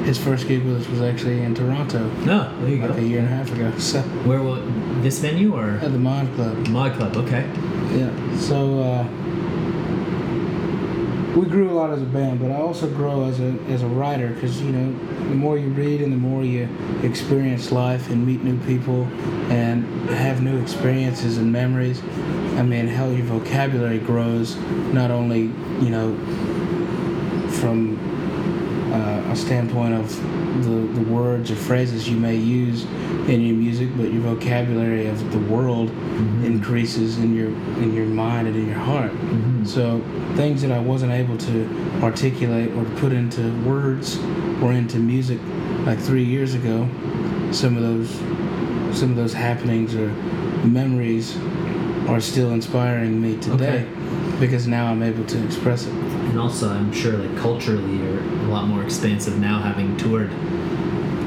His 0.04 0.18
first 0.18 0.48
gig 0.48 0.64
with 0.64 0.80
us 0.80 0.88
was 0.88 1.02
actually 1.02 1.42
in 1.42 1.54
Toronto, 1.54 2.08
no, 2.24 2.58
there 2.60 2.70
you 2.70 2.86
like 2.86 2.96
a 2.98 3.02
year 3.02 3.18
and 3.18 3.28
a 3.28 3.30
half 3.30 3.52
ago. 3.52 3.70
So 3.78 4.00
Where 4.24 4.42
will 4.42 4.56
this 5.02 5.18
venue 5.18 5.54
or 5.54 5.72
at 5.82 5.92
the 5.92 5.98
Mod 5.98 6.34
Club. 6.34 6.68
Mod 6.68 6.94
Club? 6.94 7.16
Okay. 7.18 7.46
Yeah. 7.94 8.38
So 8.38 8.80
uh, 8.80 9.04
we 11.36 11.46
grew 11.46 11.70
a 11.70 11.74
lot 11.74 11.90
as 11.90 12.02
a 12.02 12.06
band, 12.06 12.40
but 12.40 12.50
I 12.50 12.56
also 12.56 12.88
grow 12.88 13.24
as 13.24 13.38
a 13.40 13.52
as 13.68 13.82
a 13.82 13.86
writer 13.86 14.28
because 14.28 14.60
you 14.60 14.72
know 14.72 14.92
the 15.28 15.34
more 15.34 15.56
you 15.56 15.68
read 15.68 16.00
and 16.00 16.12
the 16.12 16.16
more 16.16 16.42
you 16.42 16.68
experience 17.02 17.70
life 17.70 18.10
and 18.10 18.26
meet 18.26 18.42
new 18.42 18.58
people 18.66 19.04
and 19.50 19.84
have 20.10 20.42
new 20.42 20.60
experiences 20.60 21.38
and 21.38 21.52
memories. 21.52 22.02
I 22.56 22.62
mean, 22.62 22.88
how 22.88 23.08
your 23.08 23.26
vocabulary 23.26 23.98
grows 23.98 24.56
not 24.92 25.10
only 25.10 25.42
you 25.80 25.90
know 25.90 26.16
from 27.60 27.96
uh, 28.92 29.32
a 29.32 29.36
standpoint 29.36 29.94
of 29.94 30.08
the, 30.64 31.00
the 31.00 31.12
words 31.12 31.50
or 31.50 31.56
phrases 31.56 32.08
you 32.08 32.16
may 32.16 32.34
use 32.34 32.84
in 33.28 33.40
your 33.40 33.56
music, 33.56 33.88
but 33.96 34.12
your 34.12 34.22
vocabulary 34.22 35.06
of 35.06 35.32
the 35.32 35.38
world 35.38 35.88
mm-hmm. 35.88 36.44
increases 36.44 37.18
in 37.18 37.34
your 37.34 37.48
in 37.82 37.94
your 37.94 38.06
mind 38.06 38.48
and 38.48 38.56
in 38.56 38.66
your 38.66 38.78
heart. 38.78 39.12
Mm-hmm. 39.12 39.64
So 39.64 40.00
things 40.36 40.62
that 40.62 40.72
I 40.72 40.78
wasn't 40.78 41.12
able 41.12 41.36
to 41.38 42.00
articulate 42.02 42.72
or 42.72 42.84
put 42.96 43.12
into 43.12 43.42
words 43.62 44.18
or 44.62 44.72
into 44.72 44.98
music 44.98 45.38
like 45.84 45.98
three 45.98 46.24
years 46.24 46.54
ago, 46.54 46.88
some 47.52 47.76
of 47.76 47.82
those 47.82 48.10
some 48.96 49.10
of 49.10 49.16
those 49.16 49.32
happenings 49.32 49.94
or 49.94 50.08
memories 50.66 51.36
are 52.08 52.20
still 52.20 52.50
inspiring 52.50 53.20
me 53.20 53.36
today 53.38 53.86
because 54.40 54.66
now 54.66 54.86
I'm 54.86 55.02
able 55.02 55.24
to 55.26 55.44
express 55.44 55.86
it. 55.86 55.92
And 55.92 56.40
also, 56.40 56.70
I'm 56.70 56.92
sure 56.92 57.12
like 57.12 57.38
culturally, 57.38 57.96
you're 57.98 58.20
a 58.20 58.48
lot 58.48 58.66
more 58.66 58.82
expansive 58.82 59.38
now, 59.38 59.60
having 59.60 59.96
toured 59.96 60.30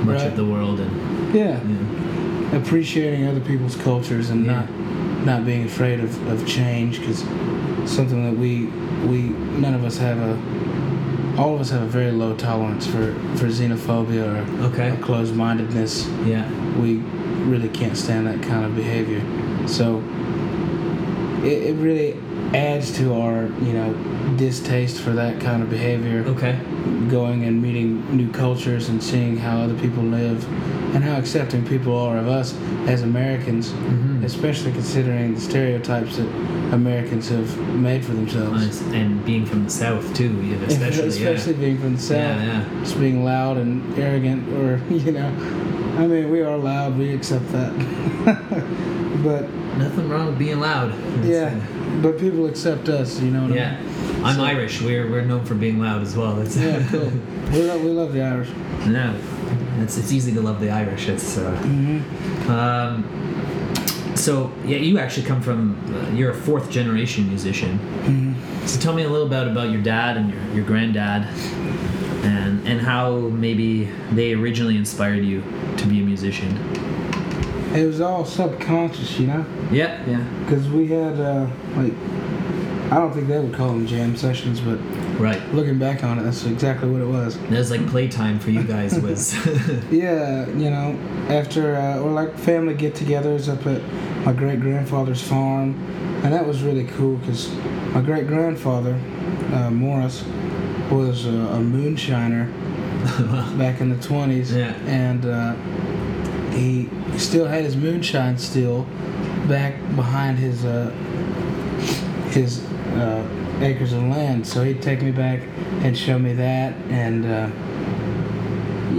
much 0.05 0.17
Right. 0.17 0.27
of 0.27 0.35
the 0.35 0.45
world, 0.45 0.79
and 0.79 1.35
Yeah. 1.35 1.57
know, 1.57 2.57
appreciating 2.57 3.27
other 3.27 3.39
people's 3.39 3.75
cultures 3.75 4.29
and 4.29 4.45
Yeah. 4.45 4.51
not 4.53 4.65
not 5.25 5.45
being 5.45 5.63
afraid 5.63 6.01
of, 6.01 6.11
of 6.29 6.45
change 6.45 6.99
because 6.99 7.23
something 7.85 8.23
that 8.25 8.37
we 8.37 8.67
we 9.07 9.31
none 9.59 9.73
of 9.73 9.83
us 9.85 9.97
have 9.97 10.17
a 10.17 10.37
all 11.37 11.55
of 11.55 11.61
us 11.61 11.71
have 11.71 11.81
a 11.81 11.87
very 11.87 12.11
low 12.11 12.33
tolerance 12.33 12.85
for 12.85 13.13
for 13.35 13.47
xenophobia 13.47 14.23
or, 14.23 14.65
Okay. 14.65 14.89
or 14.91 14.95
closed-mindedness 14.97 16.07
yeah, 16.27 16.43
we 16.79 16.99
really 17.45 17.69
can't 17.69 17.95
stand 17.97 18.27
that 18.27 18.41
kind 18.43 18.65
of 18.65 18.75
behavior 18.75 19.21
so 19.65 20.01
it, 21.43 21.69
it 21.69 21.75
really 21.77 22.15
adds 22.53 22.95
to 22.97 23.13
our 23.13 23.43
you 23.63 23.73
know 23.73 23.93
distaste 24.37 25.01
for 25.01 25.11
that 25.11 25.39
kind 25.41 25.61
of 25.63 25.69
behavior 25.69 26.23
okay, 26.27 26.59
going 27.09 27.43
and 27.45 27.61
meeting 27.61 28.15
new 28.15 28.31
cultures 28.31 28.89
and 28.89 29.01
seeing 29.01 29.37
how 29.37 29.57
other 29.61 29.75
people 29.75 30.03
live 30.03 30.43
and 30.95 31.03
how 31.03 31.17
accepting 31.17 31.65
people 31.65 31.97
are 31.97 32.17
of 32.17 32.27
us 32.27 32.55
as 32.87 33.01
Americans, 33.01 33.71
Mhm. 33.71 34.23
especially 34.23 34.71
considering 34.71 35.33
the 35.33 35.41
stereotypes 35.41 36.17
that 36.17 36.27
Americans 36.71 37.29
have 37.29 37.57
made 37.73 38.05
for 38.05 38.13
themselves. 38.13 38.81
And 38.93 39.23
being 39.25 39.45
from 39.45 39.63
the 39.65 39.69
south 39.71 40.13
too, 40.13 40.35
yeah, 40.43 40.57
especially, 40.67 41.07
especially 41.07 41.53
being 41.53 41.77
from 41.79 41.95
the 41.95 42.01
South, 42.01 42.17
yeah, 42.17 42.45
yeah, 42.45 42.63
just 42.83 42.99
being 42.99 43.23
loud 43.25 43.57
and 43.57 43.97
arrogant, 43.97 44.47
or 44.53 44.79
you 44.93 45.11
know, 45.11 45.31
I 45.97 46.05
mean, 46.07 46.29
we 46.31 46.41
are 46.41 46.57
loud, 46.57 46.97
we 46.97 47.13
accept 47.13 47.51
that, 47.51 47.73
but. 49.23 49.45
Nothing 49.75 50.07
wrong 50.07 50.27
with 50.27 50.37
being 50.37 50.59
loud. 50.59 50.93
Yeah, 51.23 51.51
but 52.01 52.17
people 52.19 52.45
accept 52.47 52.89
us, 52.89 53.19
you 53.21 53.31
know. 53.31 53.43
What 53.43 53.53
Yeah, 53.55 53.77
I 54.23 54.29
I'm 54.29 54.35
So- 54.35 54.43
Irish. 54.43 54.81
We're 54.81 55.09
we're 55.09 55.25
known 55.25 55.45
for 55.45 55.55
being 55.55 55.79
loud 55.79 56.01
as 56.01 56.15
well. 56.15 56.35
That's 56.35 56.55
mean? 56.55 56.67
Yeah, 56.69 56.87
cool. 56.89 57.11
we 57.51 57.61
love 57.63 57.81
we 57.83 57.89
love 57.91 58.13
the 58.13 58.21
Irish. 58.23 58.49
no, 58.87 59.15
it's 59.79 59.97
it's 59.97 60.11
easy 60.11 60.33
to 60.33 60.41
love 60.41 60.59
the 60.59 60.69
Irish. 60.69 61.07
It's 61.09 61.37
uh, 61.37 61.51
hmm 61.57 62.51
um, 62.51 63.03
so 64.15 64.51
yeah. 64.65 64.77
You 64.77 64.99
actually 64.99 65.25
come 65.25 65.41
from 65.41 65.75
uh, 65.93 66.11
you're 66.15 66.31
a 66.31 66.35
fourth 66.35 66.69
generation 66.69 67.27
musician. 67.27 67.77
hmm 67.77 68.33
So 68.67 68.79
tell 68.79 68.93
me 68.93 69.03
a 69.03 69.09
little 69.09 69.27
bit 69.27 69.47
about 69.47 69.69
your 69.71 69.81
dad 69.81 70.17
and 70.17 70.29
your, 70.33 70.41
your 70.55 70.65
granddad, 70.65 71.27
and 72.23 72.65
and 72.67 72.79
how 72.81 73.17
maybe 73.45 73.89
they 74.11 74.33
originally 74.33 74.77
inspired 74.77 75.23
you 75.25 75.43
to 75.77 75.85
be 75.87 75.99
a 76.01 76.05
musician. 76.05 76.51
It 77.73 77.87
was 77.87 78.01
all 78.01 78.23
subconscious, 78.23 79.19
you 79.19 79.27
know. 79.27 79.45
Yeah, 79.71 80.03
yeah, 80.07 80.23
Because 80.41 80.69
we 80.69 80.87
had, 80.87 81.19
uh, 81.19 81.47
like, 81.75 81.93
I 82.91 82.97
don't 82.97 83.11
think 83.11 83.27
they 83.27 83.39
would 83.39 83.53
call 83.53 83.69
them 83.69 83.87
jam 83.87 84.15
sessions, 84.15 84.59
but 84.59 84.77
right. 85.19 85.41
looking 85.53 85.79
back 85.79 86.03
on 86.03 86.19
it, 86.19 86.23
that's 86.23 86.45
exactly 86.45 86.87
what 86.87 87.01
it 87.01 87.07
was. 87.07 87.39
That 87.39 87.51
was 87.51 87.71
like 87.71 87.87
playtime 87.87 88.39
for 88.39 88.51
you 88.51 88.63
guys. 88.63 88.99
Was 88.99 89.33
Yeah, 89.91 90.47
you 90.49 90.69
know, 90.69 90.99
after, 91.29 91.75
uh, 91.75 91.99
or 91.99 92.11
like 92.11 92.37
family 92.37 92.75
get 92.75 92.93
togethers 92.93 93.51
up 93.51 93.65
at 93.65 93.81
my 94.23 94.33
great 94.33 94.59
grandfather's 94.59 95.23
farm, 95.23 95.73
and 96.23 96.31
that 96.31 96.45
was 96.45 96.61
really 96.61 96.85
cool 96.85 97.15
because 97.17 97.51
my 97.93 98.01
great 98.01 98.27
grandfather, 98.27 98.99
uh, 99.51 99.71
Morris, 99.71 100.23
was 100.91 101.25
uh, 101.25 101.29
a 101.29 101.57
moonshiner 101.57 102.51
back 103.57 103.81
in 103.81 103.89
the 103.89 103.95
20s. 103.95 104.55
Yeah. 104.55 104.73
And 104.85 105.25
uh, 105.25 105.55
he 106.53 106.89
still 107.17 107.45
had 107.45 107.63
his 107.63 107.75
moonshine 107.75 108.37
still 108.37 108.83
back 109.47 109.73
behind 109.95 110.37
his 110.37 110.65
uh, 110.65 110.89
his 112.31 112.63
uh, 112.95 113.27
acres 113.61 113.93
of 113.93 114.03
land. 114.03 114.45
So 114.45 114.63
he'd 114.63 114.81
take 114.81 115.01
me 115.01 115.11
back 115.11 115.41
and 115.81 115.97
show 115.97 116.17
me 116.19 116.33
that. 116.33 116.73
And, 116.89 117.25
uh, 117.25 117.49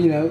you 0.00 0.08
know, 0.08 0.28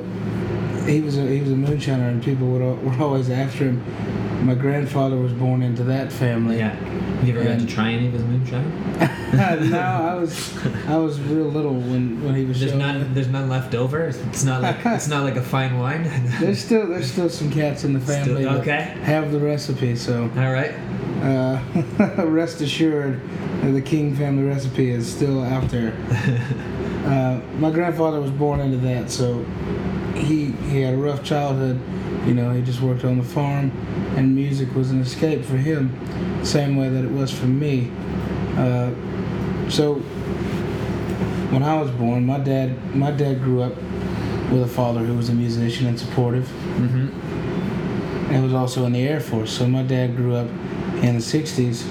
he 0.85 1.01
was 1.01 1.17
a, 1.17 1.27
he 1.27 1.41
was 1.41 1.51
a 1.51 1.55
moonshiner 1.55 2.09
and 2.09 2.23
people 2.23 2.47
would, 2.47 2.61
were 2.61 3.03
always 3.03 3.29
after 3.29 3.65
him. 3.65 4.45
My 4.45 4.55
grandfather 4.55 5.17
was 5.17 5.33
born 5.33 5.61
into 5.61 5.83
that 5.85 6.11
family. 6.11 6.57
yeah. 6.57 6.75
Have 7.23 7.33
you 7.33 7.39
ever 7.39 7.49
got 7.57 7.59
to 7.61 7.73
try 7.73 7.91
any 7.91 8.07
of 8.07 8.11
his 8.13 8.21
moonshine? 8.23 9.69
no, 9.69 9.79
I 9.79 10.13
was 10.15 10.65
I 10.87 10.97
was 10.97 11.21
real 11.21 11.45
little 11.45 11.73
when, 11.73 12.21
when 12.21 12.35
he 12.35 12.43
was 12.43 12.59
There's 12.59 12.73
none. 12.73 13.13
There's 13.13 13.29
none 13.29 13.47
left 13.47 13.73
over. 13.75 14.07
It's 14.07 14.43
not 14.43 14.61
like 14.61 14.85
it's 14.85 15.07
not 15.07 15.23
like 15.23 15.37
a 15.37 15.41
fine 15.41 15.79
wine. 15.79 16.03
There's 16.41 16.59
still 16.59 16.85
there's 16.85 17.09
still 17.09 17.29
some 17.29 17.49
cats 17.49 17.85
in 17.85 17.93
the 17.93 18.01
family 18.01 18.43
Still- 18.43 18.51
that 18.55 18.61
okay. 18.61 18.81
have 19.03 19.31
the 19.31 19.39
recipe, 19.39 19.95
so 19.95 20.23
All 20.35 20.51
right. 20.51 20.71
uh, 21.23 21.61
rest 22.25 22.59
assured 22.59 23.21
the 23.63 23.81
King 23.81 24.13
family 24.17 24.43
recipe 24.43 24.89
is 24.89 25.09
still 25.09 25.43
out 25.43 25.69
there. 25.69 25.95
Uh, 27.03 27.41
my 27.57 27.69
grandfather 27.69 28.21
was 28.21 28.31
born 28.31 28.61
into 28.61 28.77
that, 28.77 29.11
so 29.11 29.43
he 30.15 30.51
he 30.71 30.79
had 30.79 30.93
a 30.93 30.97
rough 30.97 31.21
childhood. 31.21 31.77
You 32.25 32.33
know, 32.33 32.53
he 32.53 32.61
just 32.61 32.79
worked 32.79 33.03
on 33.03 33.17
the 33.17 33.25
farm, 33.25 33.71
and 34.15 34.33
music 34.33 34.73
was 34.73 34.89
an 34.89 35.01
escape 35.01 35.43
for 35.43 35.57
him, 35.57 35.89
same 36.43 36.75
way 36.75 36.89
that 36.89 37.03
it 37.03 37.11
was 37.11 37.31
for 37.31 37.45
me. 37.47 37.91
Uh, 38.57 38.91
so 39.69 39.95
when 41.51 41.63
I 41.63 41.79
was 41.79 41.89
born, 41.91 42.25
my 42.25 42.39
dad 42.39 42.95
my 42.95 43.11
dad 43.11 43.41
grew 43.41 43.61
up 43.61 43.75
with 44.51 44.61
a 44.63 44.67
father 44.67 44.99
who 45.01 45.15
was 45.15 45.29
a 45.29 45.33
musician 45.33 45.87
and 45.87 45.99
supportive 45.99 46.47
Mm-hmm. 46.73 48.31
and 48.33 48.43
was 48.43 48.53
also 48.53 48.85
in 48.85 48.93
the 48.93 49.07
Air 49.07 49.19
Force. 49.19 49.51
So 49.55 49.67
my 49.67 49.83
dad 49.83 50.15
grew 50.15 50.35
up 50.35 50.47
in 51.03 51.15
the 51.15 51.21
60s 51.21 51.85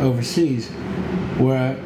overseas, 0.00 0.68
where, 1.38 1.76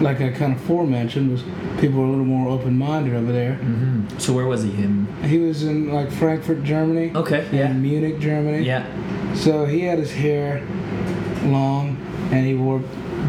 like 0.00 0.20
I 0.20 0.30
kind 0.30 0.54
of 0.54 0.60
forementioned, 0.62 1.30
was 1.30 1.42
people 1.80 2.00
were 2.00 2.06
a 2.06 2.10
little 2.10 2.24
more 2.24 2.48
open-minded 2.48 3.14
over 3.14 3.30
there. 3.32 3.54
Mm-hmm. 3.54 4.18
So 4.18 4.32
where 4.32 4.46
was 4.46 4.62
he? 4.64 4.70
In 4.70 5.06
He 5.22 5.38
was 5.38 5.62
in 5.62 5.92
like 5.92 6.10
Frankfurt, 6.10 6.64
Germany, 6.64 7.12
okay. 7.14 7.48
Yeah. 7.52 7.72
Munich, 7.72 8.18
Germany. 8.18 8.64
Yeah. 8.64 8.84
So 9.34 9.64
he 9.66 9.80
had 9.82 9.98
his 9.98 10.12
hair 10.12 10.58
long, 11.44 11.96
and 12.30 12.46
he 12.46 12.54
wore 12.54 12.80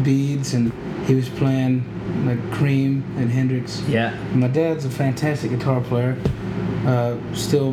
beads, 0.02 0.54
and 0.54 0.72
he 1.06 1.14
was 1.14 1.28
playing 1.28 1.84
like 2.26 2.52
Cream 2.52 3.04
and 3.16 3.30
Hendrix. 3.30 3.82
Yeah. 3.88 4.14
My 4.34 4.48
dad's 4.48 4.84
a 4.84 4.90
fantastic 4.90 5.50
guitar 5.50 5.80
player. 5.80 6.16
Uh, 6.86 7.16
still 7.34 7.72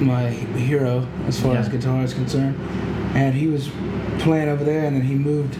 my 0.00 0.30
hero 0.30 1.06
as 1.26 1.40
far 1.40 1.56
as 1.56 1.68
guitar 1.68 2.02
is 2.02 2.14
concerned. 2.14 2.56
And 3.16 3.34
he 3.34 3.46
was 3.48 3.70
playing 4.18 4.48
over 4.48 4.64
there, 4.64 4.84
and 4.84 4.96
then 4.96 5.02
he 5.02 5.14
moved 5.14 5.58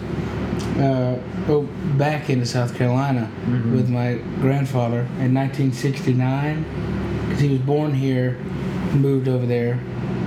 uh, 0.78 1.16
oh, 1.48 1.62
back 1.96 2.30
into 2.30 2.46
South 2.46 2.76
Carolina 2.76 3.28
Mhm. 3.48 3.72
with 3.72 3.88
my 3.88 4.14
grandfather 4.40 5.08
in 5.18 5.34
1969. 5.34 6.64
Because 7.26 7.40
he 7.42 7.48
was 7.48 7.58
born 7.60 7.94
here, 7.94 8.36
moved 8.94 9.26
over 9.28 9.44
there, 9.46 9.80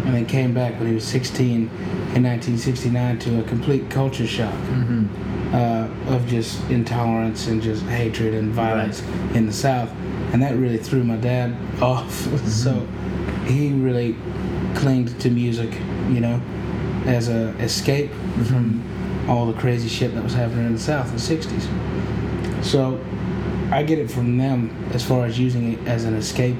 and 0.05 0.13
then 0.13 0.25
came 0.25 0.53
back 0.53 0.77
when 0.79 0.87
he 0.89 0.93
was 0.95 1.05
16 1.05 1.69
in 2.15 2.23
1969 2.23 3.19
to 3.19 3.39
a 3.39 3.43
complete 3.43 3.89
culture 3.89 4.27
shock 4.27 4.53
Mm-hmm. 4.53 5.55
uh, 5.55 6.13
of 6.15 6.27
just 6.27 6.61
intolerance 6.69 7.47
and 7.47 7.61
just 7.61 7.83
hatred 7.83 8.33
and 8.33 8.51
violence 8.51 9.01
in 9.33 9.45
the 9.45 9.53
South, 9.53 9.89
and 10.33 10.41
that 10.41 10.55
really 10.57 10.77
threw 10.77 11.03
my 11.03 11.15
dad 11.17 11.55
off. 11.81 12.11
so 12.47 12.85
he 13.45 13.71
really 13.73 14.15
clinged 14.75 15.19
to 15.21 15.29
music, 15.29 15.71
you 16.09 16.19
know, 16.19 16.41
as 17.05 17.29
a 17.29 17.49
escape 17.59 18.11
from 18.45 18.83
all 19.29 19.45
the 19.45 19.57
crazy 19.59 19.87
shit 19.89 20.13
that 20.15 20.23
was 20.23 20.33
happening 20.33 20.65
in 20.65 20.73
the 20.73 20.79
South 20.79 21.07
in 21.07 21.15
the 21.15 21.21
'60s. 21.21 22.63
So 22.63 22.99
I 23.71 23.83
get 23.83 23.99
it 23.99 24.11
from 24.11 24.37
them 24.37 24.69
as 24.93 25.03
far 25.03 25.25
as 25.25 25.39
using 25.39 25.73
it 25.73 25.87
as 25.87 26.03
an 26.05 26.15
escape 26.15 26.57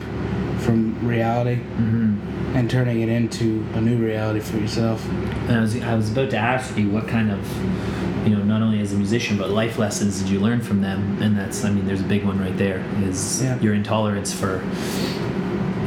from 0.60 0.96
reality. 1.06 1.56
Mm-hmm. 1.62 2.21
And 2.54 2.70
turning 2.70 3.02
it 3.02 3.10
into 3.10 3.66
a 3.74 3.82
new 3.82 3.98
reality 3.98 4.40
for 4.40 4.58
yourself. 4.58 5.08
And 5.48 5.52
I 5.52 5.62
was, 5.62 5.82
I 5.82 5.96
was 5.96 6.12
about 6.12 6.30
to 6.32 6.38
ask 6.38 6.76
you 6.78 6.90
what 6.90 7.08
kind 7.08 7.32
of, 7.32 8.28
you 8.28 8.36
know, 8.36 8.44
not 8.44 8.62
only 8.62 8.82
as 8.82 8.92
a 8.94 8.98
musician, 8.98 9.38
but 9.38 9.50
life 9.50 9.78
lessons 9.78 10.20
did 10.22 10.30
you 10.30 10.40
learn 10.40 10.62
from 10.62 10.82
them? 10.82 11.22
And 11.22 11.38
that's, 11.38 11.64
I 11.64 11.72
mean, 11.72 11.86
there's 11.88 12.02
a 12.02 12.06
big 12.06 12.26
one 12.26 12.40
right 12.40 12.56
there 12.58 12.84
is 13.04 13.42
Yeah. 13.42 13.60
your 13.62 13.74
intolerance 13.74 14.34
for 14.34 14.60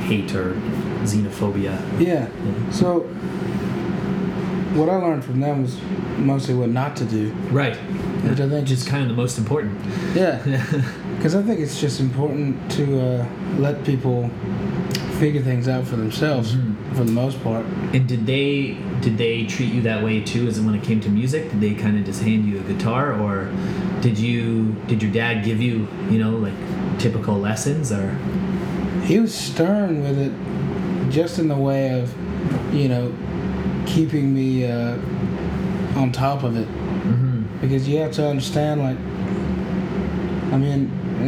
hate 0.09 0.35
or 0.35 0.55
xenophobia. 1.05 1.79
Yeah. 2.01 2.29
So 2.71 3.01
what 4.75 4.89
I 4.89 4.97
learned 4.97 5.25
from 5.25 5.41
them 5.41 5.63
was 5.63 5.79
mostly 6.19 6.55
what 6.55 6.71
not 6.71 6.97
to 6.97 7.05
do, 7.05 7.31
Right. 7.51 7.77
which 7.77 8.41
I 8.41 8.49
think 8.49 8.71
is 8.71 8.85
kind 8.85 9.03
of 9.03 9.09
the 9.09 9.15
most 9.15 9.39
important. 9.39 9.79
yeah, 10.15 10.39
because 11.17 11.35
I 11.35 11.43
think 11.43 11.61
it's 11.61 11.81
just 11.81 12.01
important 12.01 12.71
to 12.73 13.01
uh, 13.01 13.27
let 13.59 13.85
people 13.85 14.31
figure 15.25 15.41
things 15.41 15.69
out 15.69 15.87
for 15.87 15.97
themselves 15.97 16.55
Mhm. 16.55 16.75
for 16.97 17.05
the 17.05 17.11
most 17.13 17.43
part. 17.43 17.65
And 17.95 18.07
did 18.07 18.27
they 18.27 18.77
did 19.01 19.17
they 19.17 19.45
treat 19.45 19.73
you 19.73 19.81
that 19.91 20.05
way 20.05 20.21
too? 20.21 20.47
As 20.49 20.61
when 20.61 20.75
it 20.75 20.83
came 20.83 21.01
to 21.01 21.09
music, 21.09 21.51
did 21.51 21.63
they 21.63 21.73
kind 21.73 21.97
of 21.99 22.05
just 22.05 22.23
hand 22.23 22.45
you 22.47 22.59
a 22.59 22.73
guitar, 22.73 23.07
or 23.19 23.49
did 24.03 24.19
you 24.19 24.77
did 24.87 25.03
your 25.03 25.11
dad 25.13 25.43
give 25.43 25.63
you 25.63 25.89
you 26.11 26.19
know 26.23 26.33
like 26.47 26.53
typical 26.99 27.37
lessons 27.39 27.91
or? 27.91 28.07
He 29.07 29.19
was 29.19 29.33
stern 29.35 30.03
with 30.03 30.19
it, 30.19 30.33
just 31.11 31.39
in 31.39 31.49
the 31.49 31.57
way 31.69 31.99
of, 32.01 32.13
you 32.75 32.89
know, 32.89 33.11
keeping 33.87 34.27
me 34.35 34.67
uh, 34.71 34.97
on 35.97 36.13
top 36.13 36.43
of 36.43 36.55
it. 36.63 36.69
Mm-hmm. 36.69 37.61
because 37.63 37.89
you 37.89 37.97
have 37.99 38.13
to 38.13 38.25
understand 38.35 38.81
like 38.89 38.97
i 40.55 40.57
mean 40.65 40.81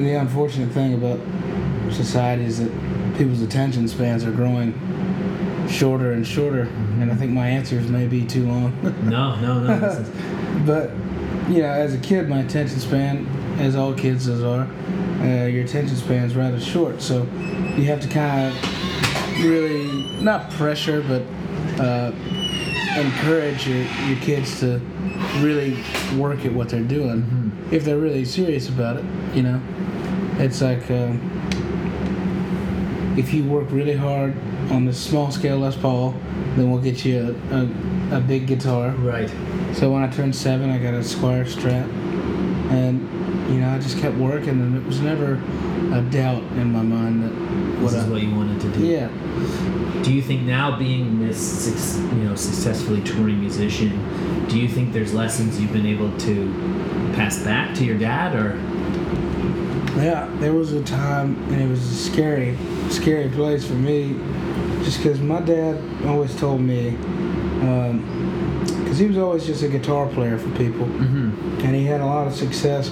the 0.06 0.14
unfortunate 0.24 0.70
thing 0.78 0.94
about 0.94 1.18
society 2.02 2.44
is 2.44 2.58
that 2.60 2.70
people's 3.16 3.42
attention 3.42 3.88
spans 3.88 4.24
are 4.24 4.30
growing 4.32 4.72
shorter 5.68 6.12
and 6.12 6.26
shorter 6.26 6.62
and 7.00 7.10
i 7.10 7.14
think 7.14 7.32
my 7.32 7.48
answers 7.48 7.88
may 7.88 8.06
be 8.06 8.24
too 8.24 8.46
long 8.46 8.72
No, 9.04 9.34
no, 9.40 9.60
no. 9.60 9.72
Is, 9.86 10.08
but 10.66 10.90
you 11.50 11.62
know 11.62 11.70
as 11.70 11.94
a 11.94 11.98
kid 11.98 12.28
my 12.28 12.40
attention 12.40 12.78
span 12.78 13.26
as 13.58 13.74
all 13.74 13.92
kids 13.94 14.28
as 14.28 14.42
are 14.42 14.68
uh, 15.22 15.46
your 15.46 15.64
attention 15.64 15.96
span 15.96 16.24
is 16.24 16.34
rather 16.36 16.60
short 16.60 17.00
so 17.02 17.22
you 17.76 17.84
have 17.84 18.00
to 18.00 18.08
kind 18.08 18.52
of 18.52 19.44
really 19.44 19.86
not 20.22 20.50
pressure 20.52 21.02
but 21.02 21.22
uh, 21.82 22.12
encourage 22.98 23.66
your, 23.68 23.82
your 24.08 24.18
kids 24.20 24.60
to 24.60 24.78
really 25.40 25.76
work 26.16 26.44
at 26.44 26.52
what 26.52 26.68
they're 26.68 26.80
doing 26.82 27.22
Mhm. 27.22 27.72
if 27.72 27.84
they're 27.84 27.98
really 27.98 28.24
serious 28.24 28.68
about 28.68 28.96
it 28.98 29.04
you 29.34 29.42
know 29.42 29.60
it's 30.38 30.60
like 30.62 30.90
uh, 30.90 31.12
if 33.16 33.32
you 33.32 33.44
work 33.44 33.66
really 33.70 33.94
hard 33.96 34.34
on 34.70 34.84
the 34.84 34.92
small 34.92 35.30
scale 35.30 35.58
Les 35.58 35.76
Paul 35.76 36.14
then 36.56 36.70
we'll 36.70 36.80
get 36.82 37.04
you 37.04 37.36
a, 37.50 37.54
a, 37.56 38.18
a 38.18 38.20
big 38.20 38.46
guitar 38.46 38.90
right. 38.98 39.30
so 39.74 39.90
when 39.92 40.02
I 40.02 40.08
turned 40.08 40.34
seven, 40.34 40.70
I 40.70 40.78
got 40.78 40.94
a 40.94 40.98
Squier 40.98 41.44
Strat, 41.46 41.88
and 42.70 43.00
you 43.52 43.60
know 43.60 43.70
I 43.70 43.78
just 43.78 43.98
kept 43.98 44.16
working, 44.16 44.50
and 44.60 44.76
it 44.76 44.84
was 44.84 45.00
never 45.00 45.34
a 45.92 46.02
doubt 46.10 46.42
in 46.58 46.72
my 46.72 46.82
mind 46.82 47.22
that 47.22 47.30
This 47.80 47.92
what 47.92 47.94
is 47.94 48.04
I, 48.04 48.08
what 48.10 48.22
you 48.22 48.34
wanted 48.34 48.60
to 48.62 48.68
do. 48.72 48.84
yeah, 48.86 49.08
Do 50.02 50.12
you 50.12 50.20
think 50.22 50.42
now 50.42 50.78
being 50.78 51.20
this 51.26 51.98
you 51.98 52.24
know 52.24 52.34
successfully 52.34 53.02
touring 53.02 53.40
musician, 53.40 54.46
do 54.48 54.58
you 54.58 54.68
think 54.68 54.92
there's 54.92 55.14
lessons 55.14 55.60
you've 55.60 55.72
been 55.72 55.86
able 55.86 56.16
to 56.18 57.12
pass 57.14 57.38
back 57.42 57.74
to 57.76 57.84
your 57.84 57.98
dad 57.98 58.34
or? 58.34 58.56
yeah. 60.02 60.28
There 60.40 60.52
was 60.52 60.72
a 60.72 60.82
time, 60.82 61.36
and 61.52 61.62
it 61.62 61.68
was 61.68 61.80
scary, 62.10 62.56
scary 62.90 63.28
place 63.28 63.66
for 63.66 63.74
me, 63.74 64.14
just 64.84 64.98
because 65.02 65.20
my 65.20 65.40
dad 65.40 65.78
always 66.06 66.34
told 66.36 66.60
me, 66.60 66.90
because 68.84 68.98
he 68.98 69.06
was 69.06 69.18
always 69.18 69.46
just 69.46 69.62
a 69.62 69.68
guitar 69.68 70.06
player 70.08 70.38
for 70.38 70.50
people, 70.50 70.86
Mm-hmm. 70.86 71.60
and 71.64 71.74
he 71.74 71.84
had 71.84 72.00
a 72.00 72.06
lot 72.06 72.26
of 72.26 72.34
success 72.34 72.90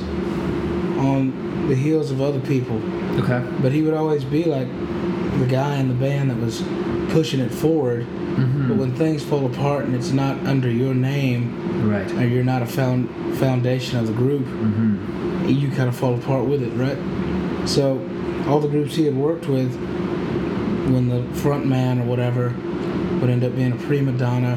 on 0.98 1.66
the 1.68 1.74
heels 1.74 2.10
of 2.10 2.20
other 2.20 2.40
people. 2.40 2.76
Okay. 3.20 3.42
But 3.62 3.72
he 3.72 3.82
would 3.82 3.94
always 3.94 4.24
be 4.24 4.44
like 4.44 4.68
the 5.38 5.46
guy 5.48 5.76
in 5.76 5.88
the 5.88 5.94
band 5.94 6.30
that 6.30 6.36
was 6.38 6.62
pushing 7.12 7.40
it 7.40 7.50
forward. 7.50 8.04
Mm-hmm. 8.06 8.68
But 8.68 8.76
when 8.78 8.94
things 8.96 9.22
fall 9.24 9.46
apart 9.46 9.84
and 9.84 9.94
it's 9.94 10.10
not 10.10 10.36
under 10.46 10.68
your 10.70 10.94
name 10.94 11.88
right. 11.88 12.10
or 12.12 12.26
you're 12.26 12.44
not 12.44 12.62
a 12.62 12.66
found 12.66 13.08
foundation 13.38 13.98
of 13.98 14.06
the 14.06 14.12
group, 14.12 14.44
Mm-hmm. 14.46 15.48
you 15.48 15.68
kind 15.70 15.88
of 15.88 15.96
fall 15.96 16.14
apart 16.14 16.46
with 16.46 16.62
it, 16.62 16.70
right? 16.72 16.98
So 17.68 17.98
all 18.46 18.60
the 18.60 18.68
groups 18.68 18.94
he 18.94 19.04
had 19.04 19.14
worked 19.16 19.46
with, 19.46 19.72
when 20.92 21.08
the 21.08 21.22
front 21.40 21.66
man 21.66 22.00
or 22.00 22.04
whatever 22.04 22.54
would 23.20 23.30
end 23.30 23.42
up 23.44 23.54
being 23.56 23.72
a 23.72 23.76
prima 23.76 24.12
donna 24.12 24.52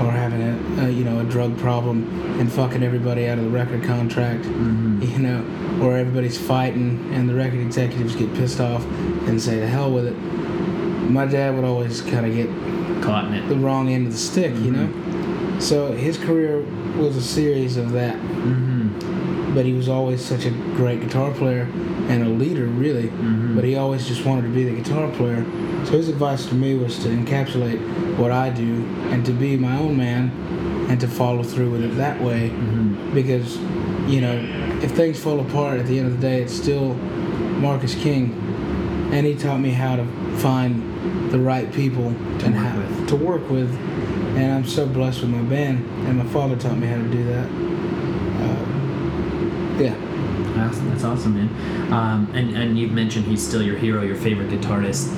or 0.00 0.10
having 0.10 0.40
a, 0.42 0.86
a 0.86 0.90
you 0.90 1.04
know 1.04 1.20
a 1.20 1.24
drug 1.24 1.56
problem 1.58 2.38
and 2.40 2.50
fucking 2.50 2.82
everybody 2.82 3.28
out 3.28 3.38
of 3.38 3.44
the 3.44 3.50
record 3.50 3.82
contract, 3.84 4.44
Mm-hmm. 4.44 5.02
you 5.02 5.18
know, 5.18 5.44
or 5.84 5.96
everybody's 5.96 6.38
fighting 6.38 7.10
and 7.12 7.28
the 7.28 7.34
record 7.34 7.60
executives 7.60 8.16
get 8.16 8.32
pissed 8.34 8.60
off 8.60 8.84
and 9.28 9.40
say 9.40 9.60
the 9.60 9.66
hell 9.66 9.90
with 9.92 10.06
it. 10.06 10.14
My 11.10 11.26
dad 11.26 11.54
would 11.54 11.64
always 11.64 12.00
kind 12.02 12.26
of 12.26 12.34
get 12.34 12.48
Caught 13.02 13.26
in 13.26 13.34
it. 13.34 13.48
the 13.48 13.56
wrong 13.56 13.88
end 13.90 14.06
of 14.06 14.12
the 14.12 14.18
stick, 14.18 14.54
you 14.56 14.70
know. 14.72 15.58
So 15.60 15.92
his 15.92 16.16
career 16.18 16.62
was 16.98 17.16
a 17.16 17.22
series 17.22 17.76
of 17.76 17.92
that, 17.92 18.16
Mm-hmm. 18.16 19.54
but 19.54 19.64
he 19.66 19.72
was 19.72 19.88
always 19.88 20.24
such 20.24 20.44
a 20.46 20.50
great 20.50 21.00
guitar 21.00 21.32
player 21.32 21.66
and 22.10 22.22
a 22.24 22.28
leader, 22.28 22.66
really. 22.66 23.08
Mhm. 23.08 23.54
But 23.54 23.64
he 23.64 23.76
always 23.76 24.06
just 24.06 24.24
wanted 24.26 24.42
to 24.42 24.48
be 24.48 24.64
the 24.64 24.72
guitar 24.80 25.08
player. 25.10 25.44
So 25.84 25.92
his 25.92 26.08
advice 26.08 26.46
to 26.46 26.54
me 26.54 26.74
was 26.74 26.98
to 27.04 27.08
encapsulate 27.08 27.80
what 28.18 28.30
I 28.32 28.50
do 28.50 28.84
and 29.10 29.24
to 29.26 29.32
be 29.32 29.56
my 29.56 29.76
own 29.78 29.96
man 29.96 30.30
and 30.88 30.98
to 31.00 31.06
follow 31.06 31.42
through 31.42 31.70
with 31.70 31.82
it 31.84 31.96
that 31.96 32.20
way 32.20 32.50
Mm-hmm. 32.50 33.14
because 33.14 33.56
you 34.12 34.20
know 34.20 34.36
if 34.82 34.90
things 34.92 35.18
fall 35.20 35.38
apart 35.40 35.78
at 35.78 35.86
the 35.86 35.98
end 35.98 36.06
of 36.08 36.14
the 36.20 36.26
day 36.28 36.42
it's 36.42 36.52
still 36.52 36.94
Marcus 37.60 37.94
King 37.94 38.22
and 39.12 39.24
he 39.24 39.34
taught 39.34 39.60
me 39.60 39.70
how 39.70 39.94
to 39.96 40.04
find 40.38 40.82
the 41.30 41.38
right 41.38 41.72
people 41.72 42.12
To 42.40 42.46
and 42.46 42.54
work 42.56 42.64
how 42.64 42.78
with. 42.78 43.08
to 43.08 43.16
work 43.16 43.50
with 43.50 43.70
and 44.36 44.52
I'm 44.52 44.66
so 44.66 44.84
blessed 44.86 45.20
with 45.22 45.30
my 45.30 45.42
band 45.42 45.84
and 46.06 46.18
my 46.18 46.24
father 46.26 46.56
taught 46.56 46.76
me 46.78 46.88
how 46.88 46.96
to 46.96 47.08
do 47.08 47.22
that 47.32 47.46
uh, 48.44 49.82
yeah 49.84 49.94
That's, 50.66 50.78
that's 50.78 51.04
awesome, 51.04 51.34
man. 51.34 51.92
Um, 51.92 52.30
and 52.34 52.56
and 52.56 52.78
you've 52.78 52.92
mentioned 52.92 53.26
he's 53.26 53.46
still 53.46 53.62
your 53.62 53.76
hero, 53.76 54.02
your 54.02 54.16
favorite 54.16 54.50
guitarist. 54.50 55.08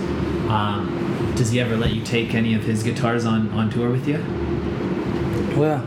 Um, 0.48 1.34
does 1.36 1.50
he 1.50 1.60
ever 1.60 1.76
let 1.76 1.92
you 1.92 2.02
take 2.02 2.34
any 2.34 2.54
of 2.54 2.62
his 2.62 2.82
guitars 2.82 3.24
on 3.24 3.50
on 3.50 3.70
tour 3.70 3.90
with 3.90 4.06
you? 4.06 4.18
well 5.58 5.84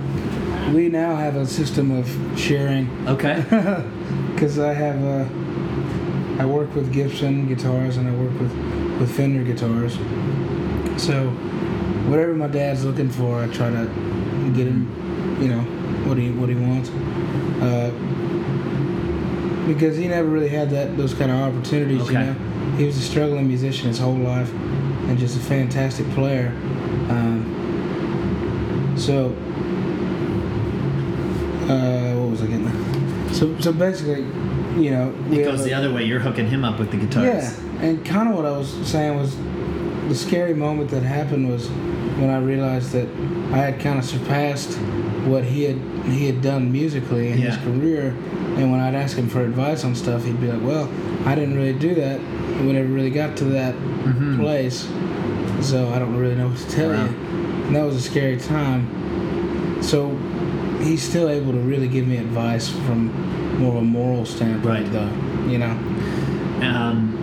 we 0.74 0.90
now 0.90 1.16
have 1.16 1.36
a 1.36 1.46
system 1.46 1.92
of 1.92 2.40
sharing 2.40 2.90
Okay. 3.08 3.44
because 4.34 4.60
I 4.60 4.74
have 4.74 5.02
uh, 5.04 6.42
I 6.42 6.46
work 6.46 6.74
with 6.76 6.92
Gibson 6.92 7.48
guitars 7.48 7.98
and 7.98 8.08
I 8.08 8.12
work 8.12 8.34
with 8.40 8.54
with 9.00 9.16
Fender 9.16 9.44
guitars. 9.44 9.94
So 11.02 11.30
whatever 12.10 12.34
my 12.34 12.48
dad's 12.48 12.84
looking 12.86 13.10
for, 13.10 13.42
I 13.42 13.48
try 13.48 13.70
to 13.70 13.86
get 14.56 14.68
him, 14.68 15.38
you 15.42 15.48
know, 15.50 15.62
what 16.08 16.18
he 16.18 16.32
what 16.32 16.50
he 16.50 16.56
wants. 16.56 16.90
Uh, 17.62 17.92
because 19.68 19.98
he 19.98 20.08
never 20.08 20.28
really 20.28 20.50
had 20.50 20.70
that 20.72 20.96
those 20.98 21.14
kind 21.14 21.32
of 21.32 21.38
opportunities. 21.40 22.08
You 22.08 22.14
know, 22.20 22.34
he 22.78 22.86
was 22.86 22.98
a 22.98 23.02
struggling 23.02 23.48
musician 23.48 23.88
his 23.88 24.00
whole 24.00 24.16
life, 24.16 24.52
and 25.08 25.18
just 25.18 25.38
a 25.38 25.40
fantastic 25.40 26.10
player. 26.12 26.50
Um, 27.10 28.94
so, 28.98 29.28
uh, 31.72 32.14
what 32.20 32.30
was 32.32 32.42
I 32.42 32.48
getting? 32.48 32.68
at? 32.68 33.36
So, 33.36 33.60
so 33.60 33.74
basically, 33.74 34.22
you 34.82 34.92
know, 34.92 35.14
It 35.32 35.44
goes 35.44 35.62
a- 35.62 35.64
the 35.66 35.74
other 35.74 35.92
way. 35.94 36.04
You're 36.06 36.20
hooking 36.20 36.48
him 36.48 36.64
up 36.64 36.80
with 36.80 36.92
the 36.92 36.98
guitars. 36.98 37.26
yeah, 37.26 37.82
and 37.86 38.06
kind 38.06 38.30
of 38.30 38.36
what 38.36 38.46
I 38.46 38.58
was 38.58 38.70
saying 38.88 39.18
was 39.18 39.36
the 40.08 40.16
scary 40.16 40.54
moment 40.54 40.92
that 40.92 41.04
happened 41.04 41.50
was 41.50 41.68
when 42.20 42.30
I 42.30 42.38
realized 42.40 42.92
that 42.94 43.08
I 43.52 43.58
had 43.58 43.80
kind 43.80 43.98
of 44.00 44.06
surpassed 44.06 44.74
what 45.26 45.44
he 45.44 45.64
had 45.64 45.78
he 46.06 46.28
had 46.28 46.42
done 46.42 46.72
musically 46.72 47.30
in 47.32 47.38
his 47.40 47.58
career. 47.58 48.14
And 48.58 48.72
when 48.72 48.80
I'd 48.80 48.96
ask 48.96 49.18
him 49.18 49.28
for 49.28 49.42
advice 49.44 49.84
on 49.84 49.96
stuff, 49.96 50.24
he'd 50.24 50.40
be 50.40 50.48
like, 50.48 50.64
"Well, 50.64 50.90
I 51.26 51.36
didn't 51.36 51.56
really 51.56 51.74
do 51.74 51.94
that. 51.96 52.20
We 52.62 52.72
never 52.72 52.88
really 52.88 53.10
got 53.10 53.36
to 53.38 53.46
that 53.46 53.76
Mhm. 54.06 54.40
place, 54.40 54.88
so 55.62 55.90
I 55.94 56.00
don't 56.00 56.16
really 56.16 56.36
know 56.36 56.48
what 56.48 56.58
to 56.58 56.70
tell 56.70 56.90
Wow. 56.90 57.04
you." 57.04 57.10
And 57.68 57.76
that 57.76 57.86
was 57.86 57.96
a 57.96 58.02
scary 58.02 58.38
time. 58.38 58.88
So 59.82 60.12
he's 60.82 61.02
still 61.02 61.28
able 61.30 61.52
to 61.52 61.60
really 61.60 61.88
give 61.88 62.08
me 62.08 62.18
advice 62.18 62.70
from 62.70 63.10
more 63.60 63.76
of 63.76 63.82
a 63.82 63.86
moral 63.86 64.26
standpoint, 64.26 64.66
Right. 64.66 64.92
though. 64.92 65.10
You 65.52 65.58
know. 65.60 65.72
Um, 66.62 67.14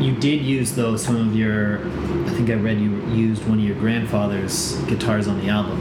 you 0.00 0.12
did 0.12 0.42
use 0.42 0.72
though 0.72 0.96
some 0.96 1.16
of 1.16 1.34
your. 1.34 1.80
I 2.26 2.30
think 2.30 2.48
I 2.50 2.54
read 2.54 2.78
you 2.80 2.92
used 3.12 3.46
one 3.48 3.58
of 3.58 3.64
your 3.64 3.74
grandfather's 3.76 4.76
guitars 4.88 5.26
on 5.26 5.40
the 5.40 5.48
album. 5.48 5.78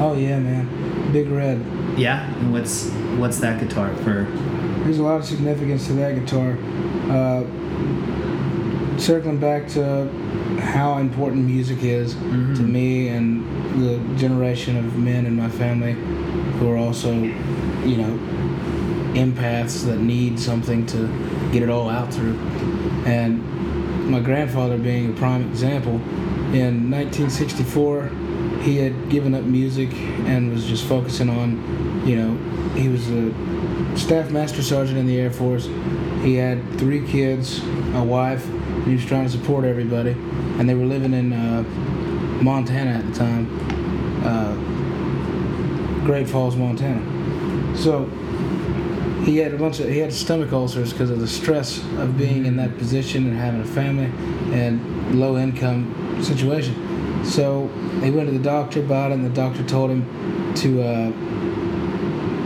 Oh 0.00 0.14
yeah, 0.14 0.38
man. 0.38 0.66
Big 1.12 1.30
Red. 1.30 1.60
Yeah. 1.96 2.24
And 2.40 2.52
what's 2.52 2.90
what's 3.16 3.38
that 3.40 3.60
guitar 3.60 3.94
for? 3.96 4.26
There's 4.84 4.98
a 4.98 5.02
lot 5.02 5.16
of 5.16 5.24
significance 5.24 5.86
to 5.86 5.92
that 5.94 6.14
guitar. 6.14 6.56
Uh, 7.10 7.44
circling 8.98 9.38
back 9.38 9.68
to 9.68 10.08
how 10.60 10.98
important 10.98 11.46
music 11.46 11.82
is 11.82 12.14
to 12.14 12.20
Mhm. 12.20 12.68
me 12.68 13.08
and 13.08 13.44
the 13.76 13.98
generation 14.16 14.76
of 14.76 14.98
men 14.98 15.24
in 15.24 15.36
my 15.36 15.48
family 15.48 15.94
who 16.58 16.68
are 16.68 16.76
also, 16.76 17.12
you 17.86 17.96
know, 17.96 18.18
empaths 19.14 19.84
that 19.86 20.00
need 20.00 20.38
something 20.38 20.84
to 20.86 21.08
get 21.52 21.62
it 21.62 21.70
all 21.70 21.88
out 21.88 22.12
through. 22.12 22.34
And 23.06 23.40
my 24.10 24.20
grandfather 24.20 24.76
being 24.78 25.10
a 25.10 25.12
prime 25.12 25.42
example, 25.42 26.00
in 26.52 26.90
1964, 26.90 28.10
he 28.62 28.78
had 28.78 29.08
given 29.08 29.34
up 29.34 29.44
music 29.44 29.90
and 30.26 30.50
was 30.52 30.64
just 30.64 30.84
focusing 30.84 31.28
on, 31.30 31.58
you 32.04 32.16
know, 32.16 32.36
he 32.74 32.88
was 32.88 33.08
a 33.10 33.32
staff 33.96 34.30
master 34.30 34.62
sergeant 34.62 34.98
in 34.98 35.06
the 35.06 35.18
Air 35.18 35.30
Force. 35.30 35.66
He 36.22 36.34
had 36.34 36.62
three 36.78 37.06
kids, 37.06 37.60
a 37.94 38.02
wife, 38.02 38.46
and 38.48 38.86
he 38.86 38.94
was 38.94 39.04
trying 39.04 39.24
to 39.24 39.30
support 39.30 39.64
everybody. 39.64 40.12
And 40.58 40.68
they 40.68 40.74
were 40.74 40.86
living 40.86 41.12
in 41.12 41.32
uh, 41.32 41.62
Montana 42.42 42.90
at 42.90 43.06
the 43.06 43.18
time, 43.18 43.46
uh, 44.24 46.04
Great 46.04 46.28
Falls, 46.28 46.56
Montana. 46.56 47.76
So 47.76 48.04
he 49.24 49.38
had 49.38 49.52
a 49.52 49.58
bunch 49.58 49.80
of 49.80 49.88
he 49.88 49.98
had 49.98 50.12
stomach 50.12 50.52
ulcers 50.52 50.92
because 50.92 51.10
of 51.10 51.20
the 51.20 51.28
stress 51.28 51.78
of 51.98 52.16
being 52.16 52.46
in 52.46 52.56
that 52.56 52.76
position 52.78 53.26
and 53.26 53.36
having 53.36 53.60
a 53.60 53.64
family 53.64 54.10
and 54.56 55.20
low 55.20 55.36
income 55.36 56.22
situation. 56.22 57.24
So 57.24 57.68
he 58.02 58.10
went 58.10 58.28
to 58.28 58.38
the 58.38 58.42
doctor 58.42 58.80
about 58.80 59.10
it, 59.10 59.14
and 59.14 59.24
the 59.24 59.30
doctor 59.30 59.62
told 59.64 59.90
him 59.90 60.54
to 60.56 60.82
uh, 60.82 61.12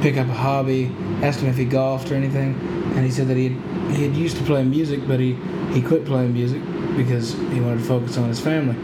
pick 0.02 0.16
up 0.16 0.28
a 0.28 0.34
hobby. 0.34 0.90
Asked 1.22 1.40
him 1.40 1.48
if 1.48 1.56
he 1.56 1.64
golfed 1.64 2.10
or 2.10 2.16
anything, 2.16 2.54
and 2.94 3.04
he 3.04 3.10
said 3.10 3.28
that 3.28 3.36
he 3.36 3.50
had, 3.50 3.96
he 3.96 4.02
had 4.02 4.16
used 4.16 4.36
to 4.36 4.42
play 4.42 4.62
music, 4.64 5.06
but 5.06 5.20
he 5.20 5.34
he 5.72 5.80
quit 5.80 6.04
playing 6.04 6.34
music 6.34 6.60
because 6.96 7.32
he 7.32 7.60
wanted 7.60 7.78
to 7.78 7.84
focus 7.84 8.18
on 8.18 8.28
his 8.28 8.40
family. 8.40 8.76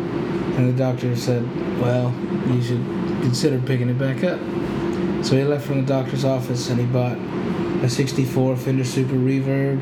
And 0.57 0.73
the 0.73 0.79
doctor 0.79 1.15
said, 1.17 1.43
"Well, 1.81 2.15
you 2.49 2.63
should 2.63 2.85
consider 3.23 3.61
picking 3.61 3.89
it 3.89 3.99
back 3.99 4.25
up." 4.25 4.39
So 5.25 5.37
he 5.37 5.45
left 5.45 5.67
from 5.67 5.85
the 5.85 5.87
doctor's 5.87 6.25
office 6.25 6.71
and 6.71 6.79
he 6.79 6.87
bought 6.87 7.19
a 7.83 7.89
64 7.89 8.57
Fender 8.57 8.85
Super 8.85 9.15
Reverb 9.15 9.81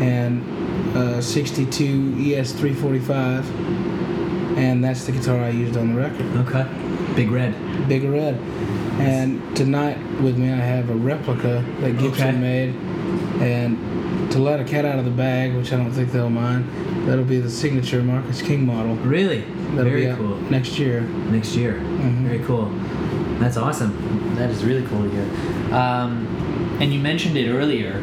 and 0.00 0.42
a 0.96 1.22
62 1.22 2.16
ES 2.18 2.52
345, 2.52 4.58
and 4.58 4.84
that's 4.84 5.06
the 5.06 5.12
guitar 5.12 5.38
I 5.38 5.50
used 5.50 5.76
on 5.76 5.94
the 5.94 6.00
record. 6.00 6.26
Okay. 6.46 6.91
Big 7.14 7.30
Red. 7.30 7.54
Big 7.88 8.04
Red. 8.04 8.34
And 8.98 9.56
tonight 9.56 9.98
with 10.20 10.36
me, 10.38 10.50
I 10.50 10.56
have 10.56 10.90
a 10.90 10.94
replica 10.94 11.64
that 11.80 11.98
Gibson 11.98 12.28
Okay. 12.28 12.38
made, 12.38 12.74
and 13.42 14.30
to 14.32 14.38
let 14.38 14.60
a 14.60 14.64
cat 14.64 14.84
out 14.84 14.98
of 14.98 15.04
the 15.04 15.10
bag, 15.10 15.54
which 15.54 15.72
I 15.72 15.76
don't 15.76 15.90
think 15.90 16.12
they'll 16.12 16.30
mind, 16.30 16.64
that'll 17.06 17.24
be 17.24 17.38
the 17.40 17.50
signature 17.50 18.02
Marcus 18.02 18.40
King 18.42 18.64
model. 18.66 18.94
Really? 18.96 19.44
That'll 19.74 19.84
Very 19.90 20.14
cool. 20.16 20.38
next 20.50 20.78
year. 20.78 21.00
Next 21.30 21.56
year. 21.56 21.80
Mhm. 21.82 22.24
Very 22.26 22.38
cool. 22.40 22.70
That's 23.40 23.56
awesome. 23.56 23.92
That 24.36 24.50
is 24.50 24.64
really 24.64 24.82
cool 24.86 25.02
to 25.02 25.10
hear. 25.10 25.74
Um, 25.74 26.26
and 26.80 26.92
you 26.92 27.00
mentioned 27.00 27.36
it 27.36 27.50
earlier, 27.50 28.00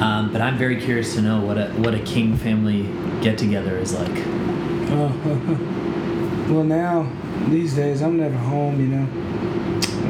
um, 0.00 0.30
but 0.32 0.40
I'm 0.40 0.56
very 0.56 0.76
curious 0.80 1.14
to 1.14 1.22
know 1.22 1.40
what 1.40 1.58
a 1.58 1.66
what 1.78 1.94
a 1.94 1.98
King 2.00 2.36
family 2.36 2.88
get 3.20 3.36
together 3.38 3.76
is 3.78 3.92
like. 3.92 4.10
Oh, 4.94 5.12
well, 6.48 6.64
now 6.64 7.06
these 7.48 7.74
days 7.74 8.02
I'm 8.02 8.16
never 8.16 8.36
home. 8.36 8.80
You 8.80 8.88
know, 8.96 9.06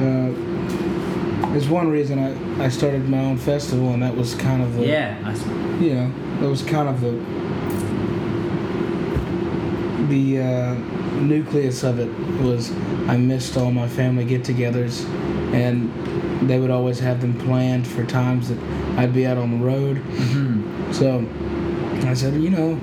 uh, 0.02 1.52
there's 1.52 1.68
one 1.68 1.88
reason 1.88 2.18
I 2.18 2.64
I 2.64 2.68
started 2.68 3.08
my 3.08 3.18
own 3.18 3.36
festival, 3.38 3.90
and 3.92 4.02
that 4.02 4.16
was 4.16 4.34
kind 4.34 4.62
of 4.62 4.74
the 4.76 4.86
Yeah. 4.86 5.16
I 5.24 5.34
you 5.82 5.94
know 5.94 6.12
that 6.40 6.48
was 6.48 6.62
kind 6.62 6.88
of 6.88 7.00
the 7.00 7.12
the 10.08 10.40
uh, 10.40 10.74
nucleus 11.20 11.82
of 11.84 11.98
it 11.98 12.08
was 12.42 12.70
I 13.08 13.16
missed 13.16 13.56
all 13.56 13.70
my 13.70 13.88
family 13.88 14.24
get-togethers, 14.24 15.04
and 15.54 16.48
they 16.48 16.58
would 16.58 16.70
always 16.70 16.98
have 17.00 17.20
them 17.20 17.38
planned 17.38 17.86
for 17.86 18.04
times 18.04 18.48
that 18.48 18.58
I'd 18.98 19.14
be 19.14 19.26
out 19.26 19.38
on 19.38 19.58
the 19.58 19.64
road. 19.64 19.96
mhm. 19.98 20.92
So 20.92 21.24
I 22.08 22.14
said, 22.14 22.34
you 22.34 22.50
know, 22.50 22.78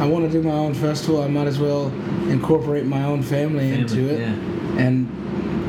I 0.00 0.06
want 0.06 0.24
to 0.26 0.30
do 0.30 0.42
my 0.46 0.54
own 0.54 0.74
festival. 0.74 1.22
I 1.22 1.26
might 1.28 1.46
as 1.48 1.58
well 1.58 1.90
incorporate 2.30 2.86
my 2.86 3.04
own 3.04 3.22
family, 3.22 3.72
into 3.72 4.08
it. 4.08 4.20
Yeah. 4.20 4.34
And 4.78 5.08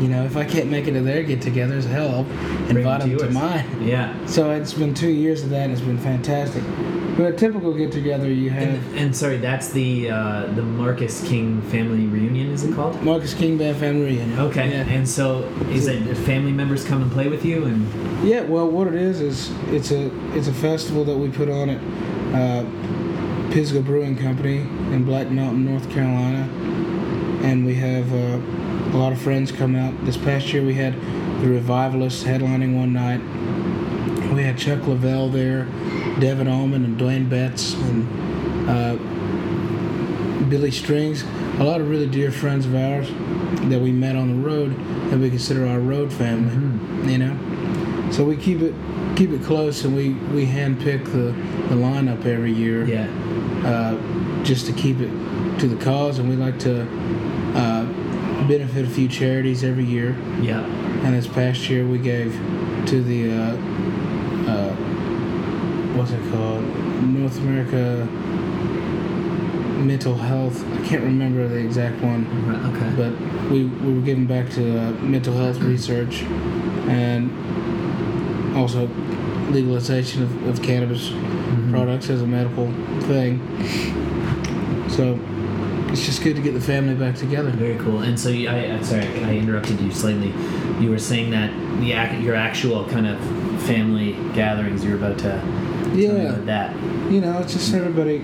you 0.02 0.08
know, 0.10 0.24
if 0.26 0.38
I 0.38 0.46
can't 0.46 0.70
make 0.70 0.88
it 0.88 0.92
to 0.94 1.02
their 1.02 1.24
get-togethers, 1.24 1.86
hell, 1.86 2.08
I'll 2.18 2.24
Bring 2.24 2.78
invite 2.78 3.00
them 3.02 3.10
them 3.10 3.18
to 3.20 3.28
to 3.28 3.32
mine. 3.32 3.66
Yeah. 3.82 4.14
So 4.28 4.52
it's 4.52 4.74
been 4.74 4.94
two 4.94 5.10
years 5.10 5.44
of 5.44 5.50
that, 5.50 5.64
and 5.64 5.72
it's 5.72 5.82
been 5.82 5.98
fantastic. 5.98 6.64
But 7.18 7.34
a 7.34 7.36
typical 7.36 7.74
get-together, 7.74 8.32
you 8.32 8.52
have 8.52 8.62
And, 8.62 8.98
and 9.00 9.16
sorry, 9.16 9.38
that's 9.38 9.70
the 9.70 10.12
uh, 10.12 10.46
the 10.54 10.62
Marcus 10.62 11.28
King 11.28 11.64
family 11.64 12.06
reunion. 12.06 12.52
Is 12.52 12.64
it 12.64 12.76
called? 12.76 13.02
Marcus 13.02 13.34
King 13.34 13.58
Band 13.58 13.78
Family 13.78 14.06
Reunion. 14.06 14.38
Okay. 14.40 14.70
Yeah. 14.70 14.84
And 14.84 15.10
so, 15.10 15.42
is 15.72 15.88
it 15.88 16.16
family 16.16 16.52
members 16.52 16.86
come 16.86 17.02
and 17.02 17.12
play 17.12 17.28
with 17.28 17.44
you? 17.44 17.66
And 17.66 18.24
Yeah, 18.24 18.42
well, 18.42 18.70
what 18.70 18.86
it 18.88 18.94
is 18.94 19.20
is 19.20 19.52
it's 19.70 19.90
a 19.92 20.12
it's 20.38 20.48
a 20.48 20.54
festival 20.54 21.04
that 21.06 21.18
we 21.18 21.30
put 21.30 21.50
on 21.50 21.70
it. 21.70 21.82
uh, 22.36 22.64
Pisgah 23.58 23.82
Brewing 23.82 24.16
Company 24.16 24.58
in 24.94 25.04
Black 25.04 25.32
Mountain, 25.32 25.66
North 25.66 25.90
Carolina, 25.90 26.48
and 27.42 27.66
we 27.66 27.74
have 27.74 28.14
uh, 28.14 28.96
a 28.96 28.96
lot 28.96 29.12
of 29.12 29.20
friends 29.20 29.52
come 29.52 29.76
out. 29.76 29.96
This 30.06 30.16
past 30.16 30.54
year, 30.54 30.64
we 30.64 30.76
had 30.76 30.94
the 31.42 31.48
Revivalists 31.48 32.24
headlining 32.24 32.78
one 32.78 32.94
night. 32.94 33.20
We 34.32 34.44
had 34.44 34.60
Chuck 34.60 34.82
Leavell 34.82 35.34
there, 35.34 35.64
Devon 36.20 36.48
Allman, 36.48 36.86
and 36.86 37.00
Duane 37.00 37.28
Betts, 37.28 37.74
and 37.74 38.70
uh, 38.70 38.96
Billy 40.46 40.70
Strings. 40.70 41.24
A 41.58 41.64
lot 41.64 41.82
of 41.82 41.90
really 41.90 42.06
dear 42.06 42.32
friends 42.32 42.68
of 42.68 42.76
ours 42.76 43.10
that 43.72 43.82
we 43.82 43.92
met 43.92 44.16
on 44.16 44.28
the 44.28 44.48
road 44.48 44.78
that 45.10 45.18
we 45.18 45.32
consider 45.32 45.66
our 45.66 45.80
road 45.80 46.14
family. 46.14 46.54
Mhm. 46.54 47.12
You 47.12 47.18
know. 47.18 48.12
So 48.12 48.24
we 48.24 48.38
keep 48.38 48.62
it 48.62 48.76
keep 49.16 49.32
it 49.32 49.44
close, 49.44 49.84
and 49.84 49.96
we 49.96 50.10
we 50.32 50.46
handpick 50.46 51.06
the 51.06 51.34
the 51.70 51.76
lineup 51.76 52.24
every 52.24 52.54
year, 52.54 52.86
yeah. 52.86 53.08
Uh, 53.66 54.44
just 54.44 54.66
to 54.68 54.74
keep 54.74 55.00
it 55.00 55.10
to 55.60 55.68
the 55.68 55.84
cause, 55.84 56.20
and 56.20 56.30
we 56.30 56.36
like 56.36 56.60
to 56.60 56.82
uh, 57.56 57.86
benefit 58.48 58.86
a 58.86 58.90
few 58.90 59.08
charities 59.08 59.64
every 59.64 59.86
year. 59.86 60.16
Yeah. 60.42 60.64
And 61.04 61.14
this 61.16 61.28
past 61.28 61.70
year, 61.70 61.86
we 61.86 61.98
gave 62.00 62.34
to 62.88 63.02
the 63.04 63.32
uh, 63.32 64.52
uh, 64.52 64.76
what's 65.96 66.12
it 66.12 66.22
called, 66.32 66.64
North 67.04 67.38
America 67.40 68.06
Mental 69.84 70.16
Health. 70.16 70.64
I 70.74 70.86
can't 70.88 71.04
remember 71.04 71.48
the 71.48 71.58
exact 71.58 72.02
one 72.04 72.26
Right, 72.48 72.76
Okay. 72.76 72.96
but 72.96 73.52
we, 73.52 73.66
we 73.66 73.94
were 73.94 74.02
giving 74.02 74.26
back 74.26 74.50
to 74.52 74.80
uh, 74.80 74.92
mental 75.02 75.34
health 75.36 75.60
research 75.60 76.24
and 76.90 77.32
also 78.58 78.88
legalization 79.52 80.24
of, 80.24 80.48
of 80.48 80.62
cannabis. 80.62 81.12
Products 81.72 82.10
as 82.10 82.22
a 82.22 82.28
medical 82.28 82.72
thing. 83.04 83.40
So 84.90 85.20
it's 85.92 86.06
just 86.06 86.24
good 86.24 86.36
to 86.36 86.42
get 86.42 86.54
the 86.54 86.62
family 86.62 86.96
back 86.96 87.16
together. 87.16 87.50
Very 87.52 87.78
cool. 87.78 88.00
And 88.00 88.20
so, 88.20 88.30
you, 88.30 88.50
I, 88.50 88.78
I 88.78 88.82
sorry, 88.82 89.06
I 89.24 89.36
interrupted 89.36 89.80
you 89.80 89.92
slightly. 89.92 90.34
You 90.84 90.90
were 90.90 91.00
saying 91.00 91.32
that 91.32 91.52
the 91.80 91.94
ac- 91.94 92.22
your 92.24 92.36
actual 92.36 92.86
kind 92.86 93.08
of 93.08 93.20
family 93.64 94.14
gatherings 94.34 94.84
you 94.84 94.92
were 94.92 94.98
about 94.98 95.18
to 95.20 95.42
Yeah, 95.94 96.10
about 96.12 96.46
that. 96.46 96.76
you 97.12 97.22
know, 97.22 97.40
it's 97.40 97.54
just 97.54 97.74
everybody 97.74 98.20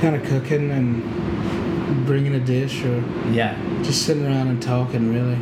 kind 0.00 0.16
of 0.16 0.24
cooking 0.24 0.70
and 0.70 2.06
bringing 2.06 2.34
a 2.34 2.40
dish 2.40 2.82
or 2.84 3.02
Yeah. 3.30 3.56
just 3.82 4.02
sitting 4.06 4.26
around 4.26 4.48
and 4.48 4.60
talking, 4.62 5.12
really. 5.12 5.34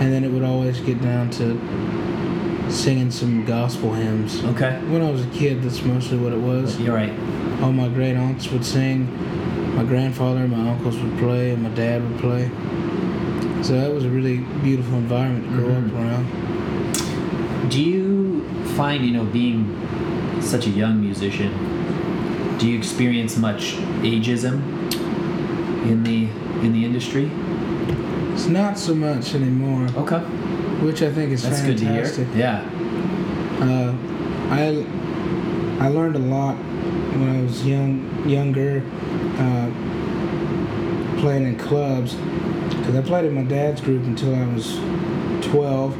And 0.00 0.12
then 0.12 0.24
it 0.24 0.30
would 0.32 0.42
always 0.42 0.80
get 0.80 1.00
down 1.00 1.30
to 1.32 1.54
singing 2.72 3.10
some 3.10 3.44
gospel 3.44 3.92
hymns. 3.92 4.42
Okay. 4.44 4.80
When 4.88 5.02
I 5.02 5.10
was 5.10 5.24
a 5.24 5.28
kid, 5.30 5.62
that's 5.62 5.82
mostly 5.82 6.16
what 6.18 6.32
it 6.32 6.38
was. 6.40 6.78
You're 6.80 6.94
right. 6.94 7.12
all 7.62 7.70
my 7.72 7.88
great 7.88 8.16
aunts 8.16 8.50
would 8.50 8.64
sing, 8.64 9.06
my 9.76 9.84
grandfather 9.84 10.40
and 10.40 10.50
my 10.50 10.70
uncles 10.70 10.98
would 10.98 11.16
play, 11.18 11.50
and 11.52 11.62
my 11.62 11.68
dad 11.70 12.02
would 12.02 12.18
play. 12.18 12.50
So 13.62 13.74
that 13.74 13.92
was 13.94 14.04
a 14.04 14.08
really 14.08 14.38
beautiful 14.64 14.98
environment 14.98 15.44
to 15.44 15.50
grow 15.56 15.68
Mhm. 15.68 15.86
up 15.86 15.94
around. 15.94 17.70
Do 17.70 17.80
you 17.80 18.44
find, 18.76 19.04
you 19.04 19.12
know, 19.12 19.22
being 19.24 19.76
such 20.40 20.66
a 20.66 20.70
young 20.70 21.00
musician, 21.00 21.52
do 22.58 22.66
you 22.68 22.76
experience 22.76 23.36
much 23.36 23.76
ageism 24.02 24.60
in 25.86 26.02
the 26.02 26.26
in 26.64 26.72
the 26.72 26.84
industry? 26.84 27.30
It's 28.34 28.48
not 28.48 28.76
so 28.78 28.94
much 28.94 29.34
anymore, 29.36 29.86
Okay. 29.96 30.20
Which 30.82 31.02
I 31.02 31.10
think 31.12 31.32
is 31.32 31.42
That's 31.42 31.62
good 31.62 31.78
to 31.78 31.84
hear. 31.84 32.04
fantastic. 32.04 32.28
Yeah. 32.34 32.64
Uh, 33.60 33.94
I 34.50 34.84
I 35.84 35.88
learned 35.88 36.16
a 36.16 36.20
lot 36.20 36.54
when 36.56 37.28
I 37.28 37.42
was 37.42 37.66
young, 37.66 38.28
younger, 38.28 38.82
uh, 39.38 39.70
playing 41.20 41.44
in 41.44 41.56
clubs. 41.58 42.14
Because 42.14 42.96
I 42.96 43.02
played 43.02 43.24
in 43.26 43.34
my 43.34 43.44
dad's 43.44 43.80
group 43.80 44.02
until 44.04 44.34
I 44.34 44.44
was 44.54 44.74
12, 45.50 45.94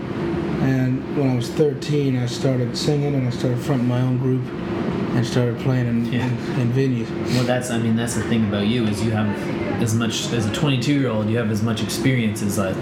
and 0.63 1.17
when 1.17 1.31
I 1.31 1.37
was 1.37 1.49
13, 1.51 2.17
I 2.17 2.27
started 2.27 2.77
singing 2.77 3.15
and 3.15 3.27
I 3.27 3.31
started 3.31 3.59
fronting 3.61 3.89
my 3.89 4.01
own 4.01 4.19
group. 4.19 4.43
and 5.15 5.27
started 5.27 5.59
playing 5.61 5.87
in, 5.87 6.07
Yeah. 6.11 6.25
in, 6.27 6.61
in 6.61 6.73
venues. 6.73 7.07
Well, 7.35 7.45
that's 7.45 7.71
I 7.71 7.77
mean 7.77 7.97
that's 7.97 8.15
the 8.15 8.23
thing 8.23 8.45
about 8.49 8.67
you 8.67 8.87
is 8.87 9.05
you 9.05 9.11
have 9.11 9.29
as 9.83 9.95
much 9.95 10.33
as 10.33 10.47
a 10.47 10.53
22 10.55 10.95
year 10.99 11.11
old 11.11 11.29
you 11.29 11.37
have 11.37 11.51
as 11.51 11.63
much 11.63 11.83
experience 11.83 12.41
as 12.43 12.57
a 12.57 12.73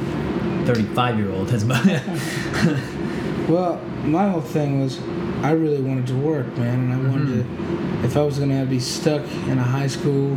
35 0.74 1.18
year 1.18 1.30
old 1.32 1.50
has. 1.50 1.64
Well, 3.48 3.80
my 4.04 4.28
whole 4.28 4.40
thing 4.40 4.80
was 4.80 5.00
I 5.42 5.50
really 5.52 5.80
wanted 5.82 6.06
to 6.08 6.14
work, 6.14 6.46
man, 6.56 6.78
and 6.80 6.92
I 6.92 6.96
wanted 7.10 7.28
Mm-hmm. 7.44 8.00
to. 8.02 8.06
If 8.06 8.16
I 8.16 8.22
was 8.22 8.38
gonna 8.38 8.64
be 8.64 8.78
stuck 8.78 9.22
in 9.48 9.58
a 9.58 9.62
high 9.62 9.88
school 9.88 10.36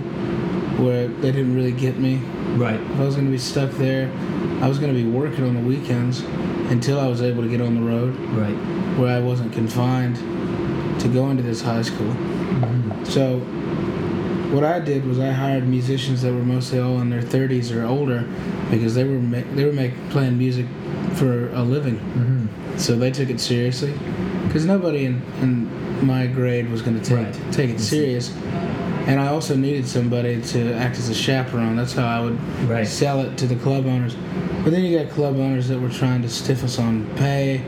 where 0.83 1.07
they 1.07 1.31
didn't 1.31 1.53
really 1.55 1.71
get 1.71 1.97
me, 1.99 2.15
right. 2.57 2.79
if 2.79 2.99
I 2.99 3.03
was 3.05 3.15
gonna 3.15 3.29
be 3.29 3.37
stuck 3.37 3.69
there, 3.71 4.11
I 4.61 4.67
was 4.67 4.79
gonna 4.79 4.93
be 4.93 5.05
working 5.05 5.43
on 5.47 5.53
the 5.53 5.61
weekends 5.61 6.21
until 6.71 6.99
I 6.99 7.07
was 7.07 7.21
able 7.21 7.43
to 7.43 7.49
get 7.49 7.61
on 7.61 7.75
the 7.75 7.81
road, 7.81 8.17
Right. 8.31 8.55
where 8.97 9.15
I 9.15 9.19
wasn't 9.19 9.53
confined 9.53 10.15
to 11.01 11.07
go 11.07 11.29
into 11.29 11.43
this 11.43 11.61
high 11.61 11.83
school. 11.83 12.07
Mm-hmm. 12.07 13.05
So, 13.05 13.39
what 14.53 14.63
I 14.63 14.79
did 14.79 15.03
was 15.05 15.19
I 15.19 15.31
hired 15.31 15.67
musicians 15.67 16.21
that 16.21 16.31
were 16.31 16.43
mostly 16.43 16.79
all 16.79 16.99
in 17.01 17.09
their 17.09 17.23
30s 17.23 17.75
or 17.75 17.85
older, 17.85 18.27
because 18.69 18.93
they 18.93 19.03
were 19.03 19.17
they 19.55 19.65
were 19.65 19.73
make, 19.73 19.93
playing 20.11 20.37
music 20.37 20.67
for 21.15 21.49
a 21.53 21.63
living. 21.63 21.97
Mm-hmm. 21.97 22.77
So 22.77 22.95
they 22.95 23.09
took 23.11 23.29
it 23.29 23.39
seriously, 23.39 23.93
because 24.47 24.65
nobody 24.65 25.05
in, 25.05 25.21
in 25.41 26.05
my 26.05 26.27
grade 26.27 26.69
was 26.69 26.81
going 26.81 26.99
to 26.99 27.03
take 27.03 27.17
Right. 27.17 27.51
take 27.51 27.69
it 27.71 27.79
serious. 27.79 28.35
And 29.07 29.19
I 29.19 29.27
also 29.27 29.55
needed 29.55 29.85
somebody 29.87 30.41
to 30.41 30.73
act 30.75 30.97
as 30.97 31.09
a 31.09 31.13
chaperone. 31.13 31.75
That's 31.75 31.93
how 31.93 32.07
I 32.07 32.23
would 32.23 32.39
Right. 32.69 32.87
sell 32.87 33.19
it 33.21 33.37
to 33.39 33.47
the 33.47 33.55
club 33.55 33.85
owners. 33.85 34.15
But 34.63 34.71
then 34.71 34.83
you 34.85 34.97
got 34.97 35.09
club 35.09 35.35
owners 35.37 35.67
that 35.67 35.79
were 35.79 35.89
trying 35.89 36.21
to 36.21 36.29
stiff 36.29 36.63
us 36.63 36.79
on 36.79 37.05
pay, 37.15 37.61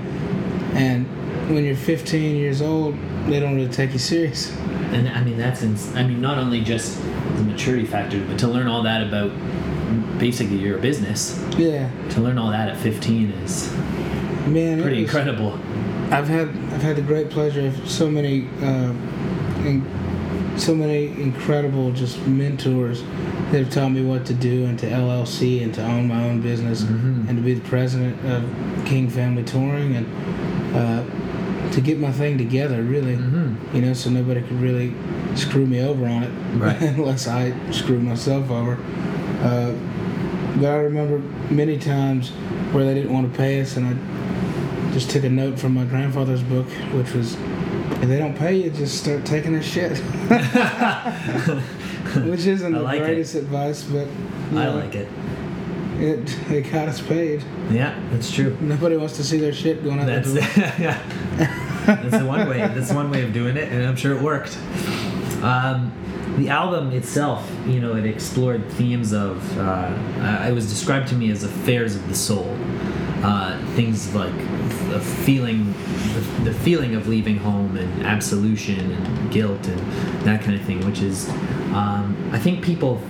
and 0.76 1.06
when 1.54 1.63
you're 1.65 1.76
15 1.76 2.36
years 2.36 2.62
old, 2.62 2.95
they 3.28 3.39
don't 3.39 3.56
really 3.56 3.71
take 3.71 3.91
you 3.93 4.00
serious. 4.00 4.56
And 4.93 5.10
I 5.10 5.24
mean 5.24 5.38
that's 5.38 5.62
ins- 5.63 5.93
I 5.95 6.04
mean 6.04 6.21
not 6.21 6.38
only 6.38 6.62
just 6.62 7.02
the 7.38 7.43
maturity 7.43 7.86
factor, 7.86 8.19
but 8.28 8.38
to 8.39 8.48
learn 8.48 8.67
all 8.67 8.84
that 8.84 9.02
about 9.06 9.32
basically 10.19 10.58
your 10.58 10.78
business. 10.78 11.41
Yeah, 11.58 11.89
To 12.12 12.21
learn 12.21 12.38
all 12.38 12.52
that 12.52 12.69
at 12.69 12.78
15 12.78 13.32
is 13.43 13.71
man. 14.48 14.82
pretty 14.82 15.02
was- 15.04 15.13
incredible. 15.13 15.60
I've 16.12 16.28
had 16.28 16.50
I've 16.74 16.82
had 16.84 16.95
the 16.95 17.02
great 17.02 17.30
pleasure 17.30 17.65
of 17.67 17.89
so 17.89 18.10
many 18.10 18.48
uh, 18.62 18.93
in, 19.65 19.84
so 20.58 20.74
many 20.76 21.08
incredible 21.21 21.91
just 21.91 22.26
mentors 22.28 23.02
that 23.52 23.60
have 23.63 23.69
taught 23.71 23.89
me 23.89 24.02
what 24.04 24.26
to 24.28 24.34
do 24.34 24.65
and 24.65 24.78
to 24.80 24.86
LLC 24.88 25.62
and 25.63 25.74
to 25.74 25.84
own 25.84 26.08
my 26.08 26.24
own 26.30 26.39
business 26.41 26.84
Mhm. 26.84 27.28
and 27.28 27.38
to 27.38 27.43
be 27.43 27.54
the 27.56 27.67
president 27.67 28.15
of 28.26 28.43
King 28.86 29.10
Family 29.10 29.43
Touring 29.43 29.95
and 29.98 30.06
uh, 30.76 31.04
to 31.71 31.82
get 31.82 31.97
my 31.99 32.12
thing 32.12 32.38
together 32.38 32.82
really 32.84 33.15
Mm-hmm. 33.15 33.75
you 33.75 33.82
know 33.82 33.93
so 33.93 34.10
nobody 34.10 34.41
could 34.41 34.60
really 34.62 34.93
screw 35.36 35.65
me 35.65 35.82
over 35.82 36.06
on 36.06 36.23
it 36.23 36.32
Right. 36.56 36.80
unless 36.82 37.28
I 37.28 37.54
screw 37.71 37.99
myself 37.99 38.49
over 38.51 38.78
uh, 39.41 39.73
but 40.58 40.65
I 40.69 40.75
remember 40.78 41.19
many 41.54 41.78
times 41.78 42.30
where 42.71 42.86
they 42.86 42.93
didn't 42.93 43.12
want 43.13 43.32
to 43.32 43.38
pay 43.38 43.60
us 43.62 43.75
and 43.78 43.88
I 43.88 44.93
just 44.93 45.10
took 45.10 45.23
a 45.25 45.30
note 45.30 45.60
from 45.60 45.73
my 45.73 45.84
grandfather's 45.84 46.41
book, 46.41 46.67
which 46.93 47.12
was, 47.13 47.34
if 47.36 48.08
they 48.08 48.17
don't 48.17 48.38
pay 48.38 48.56
you, 48.56 48.69
just 48.69 48.97
start 49.04 49.25
taking 49.25 49.54
a 49.56 49.62
shit. 49.62 49.97
which 52.30 52.45
isn't 52.45 52.71
the 52.71 52.80
like 52.80 53.01
it. 53.01 53.06
greatest 53.06 53.36
advice, 53.36 53.84
but 53.84 54.08
you 54.54 54.60
I 54.60 54.67
like 54.69 54.95
it. 54.95 55.10
It. 56.00 56.52
It 56.52 56.72
got 56.72 56.88
us 56.88 57.02
paid. 57.02 57.44
Yeah, 57.70 58.00
that's 58.12 58.32
true. 58.32 58.58
Nobody 58.62 58.98
wants 58.98 59.18
to 59.18 59.24
see 59.24 59.40
their 59.40 59.54
shit 59.54 59.84
going 59.84 60.00
out 60.00 60.06
That's 60.06 60.34
the 60.34 60.42
yeah. 60.80 61.02
That's 61.86 62.18
the 62.18 62.26
one 62.26 62.48
way. 62.50 62.60
That's 62.60 62.92
one 62.92 63.12
way 63.12 63.24
of 63.24 63.34
doing 63.34 63.58
it, 63.58 63.72
and 63.72 63.86
I'm 63.86 63.96
sure 63.96 64.16
it 64.16 64.22
worked. 64.22 64.58
Um, 65.44 65.92
the 66.38 66.50
album 66.50 66.92
itself, 66.92 67.50
you 67.66 67.80
know, 67.80 67.96
it 67.96 68.06
explored 68.06 68.70
themes 68.72 69.14
of. 69.14 69.58
Uh, 69.58 69.62
uh, 69.62 70.48
it 70.50 70.54
was 70.54 70.70
described 70.70 71.08
to 71.10 71.16
me 71.16 71.32
as 71.32 71.44
affairs 71.44 71.96
of 71.96 72.08
the 72.08 72.16
soul. 72.16 72.58
Uh, 73.24 73.58
things 73.76 74.14
like 74.14 74.36
the 74.90 75.00
feeling, 75.00 75.74
the, 76.14 76.52
the 76.52 76.54
feeling 76.54 76.96
of 76.96 77.08
leaving 77.08 77.38
home 77.38 77.76
and 77.78 78.06
absolution 78.06 78.92
and 78.92 79.32
guilt 79.32 79.66
and 79.68 79.80
that 80.24 80.42
kind 80.42 80.60
of 80.60 80.62
thing, 80.66 80.86
which 80.86 81.02
is, 81.02 81.30
um, 81.74 82.16
I 82.32 82.38
think 82.38 82.64
people 82.64 83.02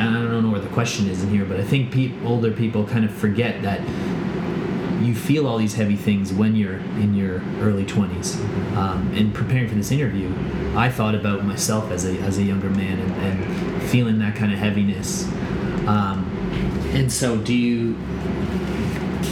I, 0.00 0.12
don't 0.12 0.42
know 0.42 0.50
where 0.50 0.60
the 0.60 0.68
question 0.68 1.08
is 1.08 1.22
in 1.22 1.30
here, 1.30 1.44
but 1.44 1.60
I 1.60 1.64
think 1.64 1.92
pe- 1.92 2.12
older 2.24 2.50
people 2.50 2.86
kind 2.86 3.04
of 3.04 3.12
forget 3.12 3.62
that 3.62 3.80
you 5.02 5.14
feel 5.14 5.46
all 5.46 5.58
these 5.58 5.74
heavy 5.74 5.96
things 5.96 6.32
when 6.32 6.54
you're 6.54 6.76
in 6.76 7.14
your 7.14 7.42
early 7.60 7.84
20s. 7.84 8.36
Um, 8.76 9.12
in 9.14 9.32
preparing 9.32 9.68
for 9.68 9.74
this 9.74 9.90
interview, 9.90 10.32
I 10.76 10.90
thought 10.90 11.14
about 11.14 11.44
myself 11.44 11.90
as 11.90 12.04
a, 12.04 12.18
as 12.20 12.38
a 12.38 12.42
younger 12.42 12.70
man 12.70 12.98
and, 12.98 13.12
and 13.12 13.82
feeling 13.90 14.18
that 14.20 14.36
kind 14.36 14.52
of 14.52 14.58
heaviness. 14.58 15.24
Um, 15.86 16.30
and 16.92 17.10
so, 17.10 17.36
do 17.36 17.54
you? 17.54 17.96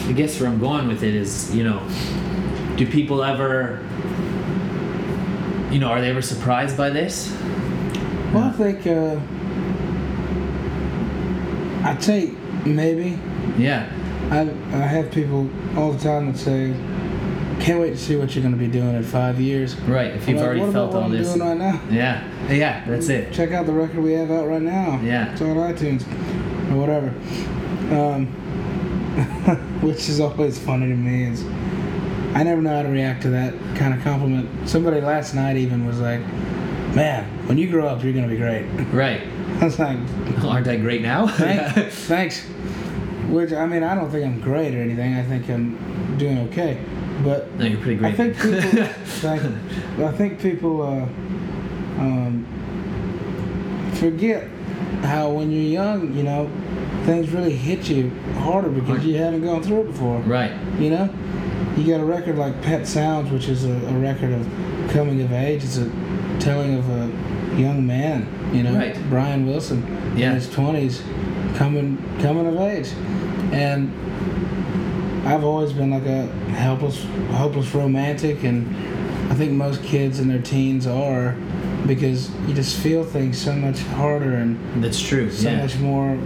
I 0.09 0.12
guess 0.12 0.40
where 0.40 0.49
I'm 0.49 0.59
going 0.59 0.88
with 0.88 1.05
it 1.05 1.14
is, 1.14 1.55
you 1.55 1.62
know, 1.62 1.87
do 2.77 2.87
people 2.87 3.23
ever, 3.23 3.79
you 5.70 5.79
know, 5.79 5.88
are 5.88 6.01
they 6.01 6.11
ever 6.11 6.23
surprised 6.23 6.77
by 6.77 6.90
this? 6.90 7.31
Well, 8.33 8.44
I 8.44 8.53
think, 8.53 8.87
uh, 8.87 9.20
I'd 11.83 12.03
say 12.03 12.33
maybe. 12.64 13.19
Yeah. 13.59 13.90
I, 14.31 14.40
I 14.77 14.87
have 14.87 15.11
people 15.11 15.51
all 15.77 15.93
the 15.93 16.03
time 16.03 16.31
that 16.31 16.38
say, 16.38 16.75
can't 17.61 17.81
wait 17.81 17.90
to 17.90 17.97
see 17.97 18.16
what 18.16 18.35
you're 18.35 18.43
going 18.43 18.55
to 18.55 18.59
be 18.59 18.69
doing 18.69 18.95
in 18.95 19.03
five 19.03 19.40
years. 19.40 19.77
Right. 19.81 20.12
If 20.12 20.29
you've 20.29 20.38
like, 20.38 20.47
already 20.47 20.73
felt 20.73 20.95
all 20.95 21.05
I'm 21.05 21.11
this. 21.11 21.29
doing 21.29 21.40
right 21.40 21.57
now? 21.57 21.81
Yeah. 21.90 22.27
Yeah, 22.49 22.85
that's 22.87 23.09
it. 23.09 23.33
Check 23.33 23.53
out 23.53 23.66
the 23.66 23.73
record 23.73 24.01
we 24.01 24.12
have 24.12 24.31
out 24.31 24.47
right 24.47 24.62
now. 24.62 25.01
Yeah. 25.03 25.33
It's 25.33 25.40
on 25.43 25.57
iTunes 25.57 26.03
or 26.73 26.77
whatever. 26.77 27.09
Um, 27.95 28.27
which 29.83 30.09
is 30.09 30.21
always 30.21 30.59
funny 30.59 30.87
to 30.87 30.95
me 30.95 31.25
is 31.25 31.45
I 32.35 32.45
never 32.45 32.62
know 32.62 32.77
how 32.77 32.83
to 32.83 32.88
react 32.88 33.23
to 33.23 33.31
that 33.31 33.55
kind 33.77 33.93
of 33.93 34.03
compliment. 34.03 34.69
Somebody 34.69 35.01
last 35.01 35.35
night 35.35 35.57
even 35.57 35.85
was 35.87 36.00
like, 36.00 36.21
"Man, 36.95 37.25
when 37.47 37.59
you 37.59 37.69
grow 37.71 37.87
up, 37.87 38.03
you're 38.03 38.13
gonna 38.13 38.29
be 38.29 38.37
great." 38.37 38.65
Right. 38.93 39.23
I 39.61 39.65
was 39.65 39.79
like, 39.79 39.99
Aren't 40.43 40.69
I 40.69 40.77
great 40.77 41.03
now? 41.03 41.27
Thanks. 41.37 41.95
Thanks. 42.07 42.47
Which 43.29 43.53
I 43.53 43.67
mean, 43.67 43.83
I 43.83 43.95
don't 43.95 44.11
think 44.11 44.25
I'm 44.25 44.41
great 44.41 44.75
or 44.75 44.81
anything. 44.81 45.15
I 45.15 45.23
think 45.23 45.49
I'm 45.49 46.17
doing 46.19 46.38
okay. 46.49 46.83
But 47.23 47.53
no, 47.59 47.67
you're 47.67 47.81
pretty 47.81 47.97
great. 47.97 48.15
I 48.15 48.17
think 48.17 48.37
people. 48.37 48.61
But 49.97 50.05
I 50.07 50.13
think 50.13 50.41
people 50.41 50.83
uh, 50.83 51.03
um, 52.01 52.47
forget 53.97 54.49
how 55.03 55.31
when 55.31 55.51
you're 55.51 55.63
young, 55.63 56.15
you 56.15 56.23
know, 56.23 56.51
things 57.05 57.31
really 57.31 57.55
hit 57.55 57.88
you 57.88 58.11
harder 58.38 58.71
because 58.71 59.05
you 59.05 59.17
haven't 59.17 59.45
gone 59.45 59.63
through 59.63 59.83
it 59.83 59.87
before. 59.88 60.19
right. 60.21 60.53
You 60.79 60.91
know, 60.91 61.11
you 61.77 61.87
got 61.87 62.01
a 62.01 62.05
record 62.05 62.37
like 62.38 62.61
Pet 62.63 62.87
Sounds, 62.87 63.31
which 63.31 63.49
is 63.49 63.65
a, 63.65 63.73
a 63.73 63.93
record 63.99 64.33
of 64.33 64.47
coming 64.91 65.21
of 65.21 65.33
age. 65.33 65.63
It's 65.63 65.77
a 65.77 65.85
telling 66.41 66.75
of 66.79 66.88
a 66.88 67.61
young 67.61 67.87
man. 67.87 68.27
You 68.53 68.63
know, 68.65 68.75
Right. 68.75 68.97
Brian 69.09 69.47
Wilson 69.47 69.85
Yeah. 70.17 70.31
in 70.31 70.35
his 70.37 70.49
twenties, 70.51 71.03
coming 71.55 71.99
coming 72.21 72.47
of 72.47 72.59
age, 72.61 72.88
and 73.53 73.93
I've 75.27 75.45
always 75.45 75.73
been 75.73 75.91
like 75.91 76.07
a 76.07 76.27
helpless 76.53 77.05
hopeless 77.33 77.75
romantic, 77.75 78.43
and 78.45 78.75
I 79.31 79.35
think 79.35 79.53
most 79.53 79.83
kids 79.83 80.19
in 80.19 80.29
their 80.29 80.41
teens 80.41 80.87
are 80.87 81.37
because 81.87 82.31
you 82.49 82.55
just 82.55 82.77
feel 82.77 83.05
things 83.05 83.38
so 83.38 83.53
much 83.55 83.79
harder 83.81 84.35
and 84.35 84.59
That's 84.83 85.01
true. 85.01 85.31
so 85.31 85.51
yeah. 85.51 85.61
much 85.63 85.79
more 85.79 86.19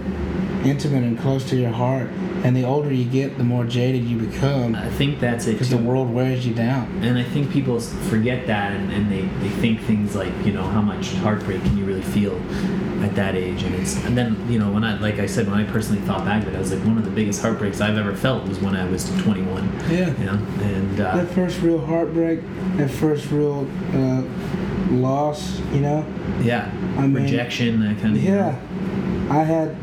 intimate 0.63 1.03
and 1.03 1.17
close 1.19 1.43
to 1.49 1.55
your 1.55 1.71
heart. 1.71 2.09
And 2.45 2.55
the 2.55 2.63
older 2.63 2.93
you 2.93 3.05
get, 3.05 3.37
the 3.37 3.43
more 3.43 3.65
jaded 3.65 4.03
you 4.03 4.17
become 4.19 4.75
I 4.75 4.89
think 4.89 5.19
that's 5.19 5.47
it 5.47 5.53
because 5.53 5.69
the 5.71 5.77
world 5.77 6.13
wears 6.13 6.45
you 6.45 6.53
down. 6.53 6.99
And 7.01 7.17
I 7.17 7.23
think 7.23 7.51
people 7.51 7.79
forget 7.79 8.45
that 8.47 8.71
and, 8.71 8.91
and 8.91 9.11
they, 9.11 9.21
they 9.41 9.49
think 9.55 9.81
things 9.81 10.15
like, 10.15 10.31
you 10.45 10.53
know, 10.53 10.61
how 10.63 10.81
much 10.81 11.13
heartbreak 11.15 11.61
can 11.63 11.77
you 11.77 11.85
really 11.85 12.03
feel 12.03 12.35
at 13.03 13.15
that 13.15 13.35
age? 13.35 13.63
And 13.63 13.73
it's 13.75 13.95
and 14.05 14.15
then, 14.15 14.37
you 14.51 14.59
know, 14.59 14.71
when 14.71 14.83
I 14.83 14.97
like 14.99 15.17
I 15.19 15.25
said, 15.25 15.47
when 15.49 15.59
I 15.59 15.63
personally 15.63 16.01
thought 16.01 16.23
back 16.23 16.43
to 16.43 16.49
it, 16.51 16.55
I 16.55 16.59
was 16.59 16.71
like 16.71 16.85
one 16.85 16.97
of 16.97 17.05
the 17.05 17.11
biggest 17.11 17.41
heartbreaks 17.41 17.81
I've 17.81 17.97
ever 17.97 18.15
felt 18.15 18.47
was 18.47 18.59
when 18.59 18.75
I 18.75 18.85
was 18.89 19.09
twenty 19.23 19.41
one. 19.41 19.65
Yeah. 19.89 20.15
You 20.19 20.25
know? 20.25 20.39
And 20.61 20.99
uh, 21.01 21.17
That 21.17 21.29
first 21.33 21.61
real 21.61 21.83
heartbreak, 21.83 22.41
that 22.77 22.89
first 22.91 23.31
real 23.31 23.67
uh, 23.93 24.21
loss, 24.93 25.59
you 25.73 25.81
know? 25.81 26.05
yeah. 26.41 26.71
I 26.97 27.07
mean, 27.07 27.23
Rejection, 27.23 27.79
that 27.81 27.99
kind 27.99 28.15
of 28.15 28.23
Yeah. 28.23 28.59
I 29.29 29.43
had 29.43 29.75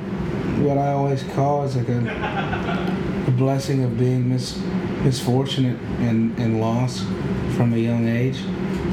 what 0.60 0.78
I 0.78 0.92
always 0.92 1.22
call 1.22 1.64
is 1.64 1.76
like 1.76 1.88
a, 1.88 3.24
a 3.26 3.30
blessing 3.30 3.82
of 3.84 3.98
being 3.98 4.28
mis, 4.28 4.58
misfortunate 5.02 5.78
and, 6.00 6.38
and 6.38 6.60
loss 6.60 7.00
from 7.56 7.72
a 7.72 7.78
young 7.78 8.08
age. 8.08 8.38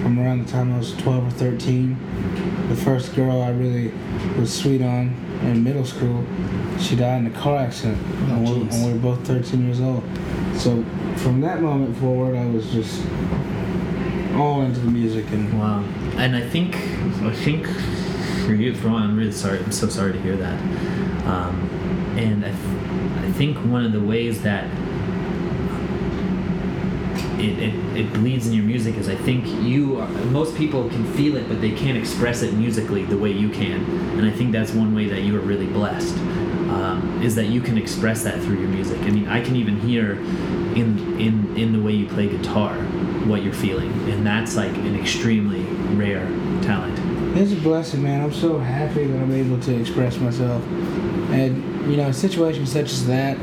From 0.01 0.20
around 0.20 0.45
the 0.45 0.51
time 0.51 0.74
I 0.74 0.78
was 0.78 0.93
12 0.95 1.28
or 1.28 1.32
13. 1.32 2.70
The 2.70 2.76
first 2.76 3.16
girl 3.16 3.41
I 3.41 3.49
really 3.49 3.91
was 4.39 4.55
sweet 4.55 4.82
on 4.82 5.16
in 5.41 5.64
middle 5.64 5.86
school, 5.86 6.26
she 6.80 6.95
died 6.95 7.22
in 7.22 7.28
a 7.28 7.38
car 7.38 7.57
accident 7.57 7.97
Oh, 8.30 8.41
when, 8.41 8.43
we, 8.43 8.66
when 8.66 8.84
we 8.86 8.93
were 8.93 8.99
both 8.99 9.26
13 9.26 9.66
years 9.66 9.82
old. 9.82 10.03
So 10.55 10.84
from 11.18 11.41
that 11.41 11.62
moment 11.62 11.97
forward, 11.97 12.36
I 12.36 12.45
was 12.45 12.70
just 12.72 13.05
all 14.36 14.62
into 14.62 14.80
the 14.80 14.91
music 14.91 15.30
and 15.32 15.60
Wow. 15.60 15.84
And 16.18 16.36
I 16.36 16.41
think, 16.41 16.76
I 16.76 17.34
think 17.34 17.68
for 18.45 18.53
you, 18.53 18.74
for 18.76 18.89
one, 18.89 19.03
I'm 19.03 19.18
really 19.18 19.32
sorry. 19.32 19.60
I'm 19.60 19.72
so 19.72 19.88
sorry 19.89 20.14
to 20.14 20.22
hear 20.22 20.36
that. 20.38 21.09
Um, 21.30 21.53
and 22.17 22.43
I, 22.43 22.49
th- 22.49 23.25
I 23.30 23.32
think 23.34 23.57
one 23.57 23.86
of 23.86 23.91
the 23.91 23.99
ways 23.99 24.41
that 24.41 24.65
it, 27.39 27.57
it, 27.59 27.97
it 27.97 28.13
bleeds 28.13 28.47
in 28.47 28.53
your 28.53 28.65
music 28.65 28.95
is 28.95 29.07
I 29.07 29.15
think 29.15 29.45
you 29.63 29.99
are, 29.99 30.07
most 30.07 30.55
people 30.57 30.89
can 30.89 31.05
feel 31.13 31.38
it 31.38 31.47
but 31.47 31.61
they 31.61 31.71
can't 31.71 31.97
express 31.97 32.41
it 32.41 32.53
musically 32.53 33.05
the 33.05 33.17
way 33.17 33.32
you 33.32 33.49
can 33.49 33.82
and 34.17 34.25
I 34.25 34.32
think 34.32 34.51
that's 34.51 34.71
one 34.71 34.93
way 34.93 35.07
that 35.07 35.21
you 35.21 35.38
are 35.38 35.41
really 35.41 35.67
blessed 35.67 36.17
um, 36.17 37.21
is 37.23 37.36
that 37.36 37.45
you 37.45 37.61
can 37.61 37.77
express 37.77 38.23
that 38.23 38.41
through 38.41 38.59
your 38.59 38.67
music 38.69 38.99
I 39.03 39.09
mean 39.11 39.27
I 39.27 39.41
can 39.41 39.55
even 39.55 39.80
hear 39.80 40.13
in 40.75 41.19
in 41.19 41.55
in 41.57 41.73
the 41.73 41.82
way 41.82 41.93
you 41.93 42.07
play 42.07 42.27
guitar 42.27 42.73
what 43.30 43.43
you're 43.43 43.53
feeling 43.53 43.91
and 44.09 44.25
that's 44.25 44.55
like 44.55 44.75
an 44.75 44.95
extremely 44.99 45.61
rare 45.95 46.25
talent 46.63 46.97
It's 47.38 47.53
a 47.53 47.55
blessing, 47.55 48.01
man. 48.03 48.21
I'm 48.21 48.34
so 48.34 48.57
happy 48.57 49.05
that 49.05 49.21
I'm 49.21 49.32
able 49.32 49.59
to 49.61 49.80
express 49.80 50.17
myself. 50.17 50.63
And, 51.32 51.89
you 51.91 51.97
know, 51.97 52.11
situations 52.11 52.71
such 52.71 52.91
as 52.91 53.05
that, 53.07 53.38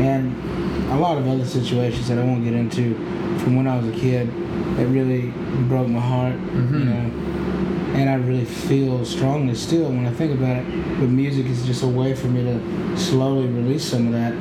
and 0.00 0.34
a 0.92 0.96
lot 0.96 1.18
of 1.18 1.26
other 1.26 1.44
situations 1.44 2.08
that 2.08 2.18
I 2.18 2.22
won't 2.24 2.44
get 2.44 2.52
into 2.54 2.94
from 3.38 3.56
when 3.56 3.66
I 3.66 3.76
was 3.76 3.88
a 3.88 3.98
kid 3.98 4.28
that 4.76 4.86
really 4.86 5.32
broke 5.68 5.88
my 5.88 6.00
heart, 6.00 6.34
Mhm. 6.52 6.78
you 6.78 6.84
know. 6.84 7.10
And 7.94 8.10
I 8.10 8.14
really 8.14 8.44
feel 8.44 9.04
strongly 9.04 9.54
still 9.54 9.86
when 9.88 10.06
I 10.06 10.10
think 10.10 10.32
about 10.32 10.56
it. 10.58 10.64
But 11.00 11.08
music 11.10 11.46
is 11.46 11.64
just 11.64 11.82
a 11.82 11.88
way 11.88 12.14
for 12.14 12.26
me 12.28 12.42
to 12.42 12.96
slowly 12.98 13.46
release 13.46 13.84
some 13.84 14.06
of 14.08 14.12
that. 14.12 14.32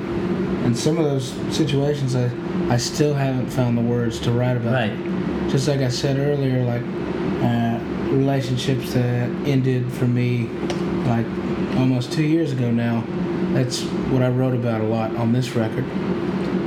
And 0.65 0.75
some 0.75 0.97
of 0.97 1.03
those 1.05 1.33
situations, 1.51 2.15
I, 2.15 2.29
I 2.69 2.77
still 2.77 3.13
haven't 3.13 3.47
found 3.51 3.77
the 3.77 3.81
words 3.81 4.19
to 4.21 4.31
write 4.31 4.57
about 4.57 4.73
right 4.73 4.93
just 5.49 5.67
like 5.67 5.81
I 5.81 5.89
said 5.89 6.17
earlier, 6.17 6.63
like 6.63 6.81
uh, 7.43 7.77
relationships 8.15 8.93
that 8.93 9.29
ended 9.45 9.91
for 9.91 10.05
me 10.05 10.49
like 11.05 11.25
almost 11.78 12.11
two 12.11 12.24
years 12.24 12.51
ago 12.51 12.71
now. 12.71 13.03
That's 13.53 13.82
what 14.11 14.21
I 14.21 14.30
wrote 14.30 14.53
about 14.53 14.82
a 14.82 14.86
lot 14.86 15.15
on 15.15 15.32
this 15.34 15.55
record. 15.55 15.86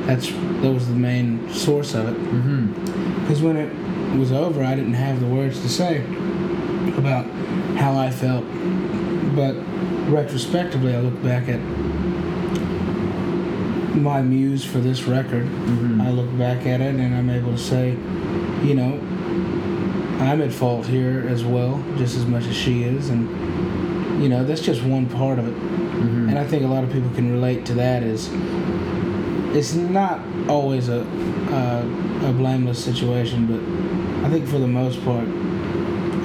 That's 0.07 0.29
that 0.31 0.73
was 0.73 0.89
the 0.89 0.95
main 0.95 1.49
source 1.53 1.95
of 1.95 2.09
it. 2.09 2.17
mm-hmm 2.17 3.21
Because 3.23 3.43
when 3.43 3.57
it 3.57 4.19
was 4.19 4.33
over, 4.33 4.63
I 4.63 4.75
didn't 4.75 4.95
have 4.95 5.21
the 5.21 5.27
words 5.27 5.61
to 5.63 5.69
say 5.69 6.05
about 6.97 7.27
how 7.77 7.97
I 7.97 8.11
felt. 8.11 8.45
But 9.35 9.55
retrospectively, 10.11 10.95
I 10.95 11.01
look 11.01 11.23
back 11.23 11.49
at 11.49 11.61
my 13.97 14.23
muse 14.23 14.65
for 14.65 14.79
this 14.79 15.05
record 15.05 15.45
mm-hmm 15.45 16.01
I 16.01 16.11
look 16.11 16.39
back 16.39 16.67
at 16.67 16.81
it 16.81 16.95
and 16.95 17.15
I'm 17.15 17.31
able 17.31 17.53
to 17.53 17.59
say, 17.59 17.91
you 18.63 18.75
know, 18.75 19.01
I'm 20.21 20.41
at 20.41 20.53
fault 20.53 20.87
here 20.87 21.27
as 21.29 21.45
well, 21.45 21.83
just 21.97 22.17
as 22.17 22.27
much 22.27 22.45
as 22.45 22.55
she 22.57 22.85
is, 22.85 23.11
and 23.11 23.29
you 24.21 24.29
know 24.29 24.45
that's 24.45 24.61
just 24.63 24.83
one 24.83 25.07
part 25.07 25.39
of 25.39 25.47
it. 25.47 25.55
mm-hmm 25.55 26.29
And 26.29 26.39
I 26.39 26.45
think 26.47 26.63
a 26.65 26.67
lot 26.69 26.85
of 26.85 26.91
people 26.93 27.11
can 27.15 27.31
relate 27.33 27.65
to 27.67 27.75
that. 27.75 28.03
Is 28.03 28.29
it's 29.57 29.75
not 29.75 30.21
always 30.49 30.89
a 30.89 31.01
a, 31.51 32.29
a 32.29 32.33
blameless 32.33 32.83
situation, 32.85 33.47
but 33.47 33.61
I 34.27 34.31
think 34.31 34.47
for 34.49 34.59
the 34.59 34.67
most 34.69 35.03
part, 35.05 35.29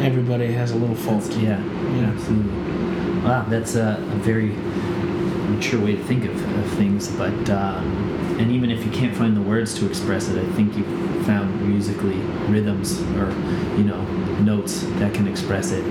everybody 0.01 0.51
has 0.53 0.71
a 0.71 0.75
little 0.75 0.95
fault. 0.95 1.23
That's- 1.23 1.41
yeah, 1.43 1.59
Yeah. 1.99 2.07
absolutely. 2.13 2.53
Wow, 3.23 3.45
that's 3.47 3.75
a, 3.75 3.97
a 3.99 4.15
very 4.23 4.49
mature 5.51 5.79
way 5.79 5.95
to 5.95 6.03
think 6.05 6.25
of, 6.25 6.35
of 6.59 6.65
things. 6.73 7.07
But 7.09 7.49
um, 7.49 7.85
and 8.39 8.51
even 8.51 8.71
if 8.71 8.83
you 8.83 8.91
can't 8.91 9.15
find 9.15 9.35
the 9.37 9.41
words 9.41 9.75
to 9.79 9.85
express 9.87 10.27
it, 10.29 10.37
I 10.43 10.45
think 10.53 10.75
you 10.75 10.83
found 11.23 11.47
musically 11.67 12.17
rhythms 12.49 12.99
or 13.19 13.29
you 13.77 13.83
know 13.83 14.01
notes 14.41 14.83
that 14.99 15.13
can 15.13 15.27
express 15.27 15.71
it. 15.71 15.83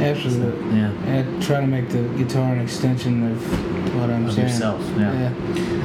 Absolutely. 0.00 0.76
Yeah, 0.76 0.90
And 1.06 1.42
try 1.42 1.60
to 1.60 1.66
make 1.66 1.88
the 1.88 2.02
guitar 2.22 2.52
an 2.52 2.60
extension 2.60 3.30
of 3.32 3.94
what 3.98 4.10
I'm 4.10 4.26
of 4.26 4.32
saying. 4.34 4.48
yourself. 4.48 4.80
Yeah. 4.98 5.32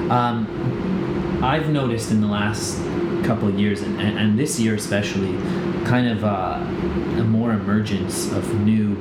Um, 0.10 1.40
I've 1.44 1.70
noticed 1.70 2.12
in 2.12 2.22
the 2.22 2.28
last 2.28 2.78
couple 3.26 3.48
of 3.48 3.60
years, 3.60 3.82
and, 3.82 4.00
and, 4.02 4.18
and 4.20 4.40
this 4.40 4.60
year 4.60 4.76
especially, 4.76 5.34
kind 5.86 6.08
of 6.08 6.24
uh, 6.24 6.60
a 7.20 7.24
more 7.24 7.52
emergence 7.54 8.32
of 8.32 8.54
new 8.62 8.96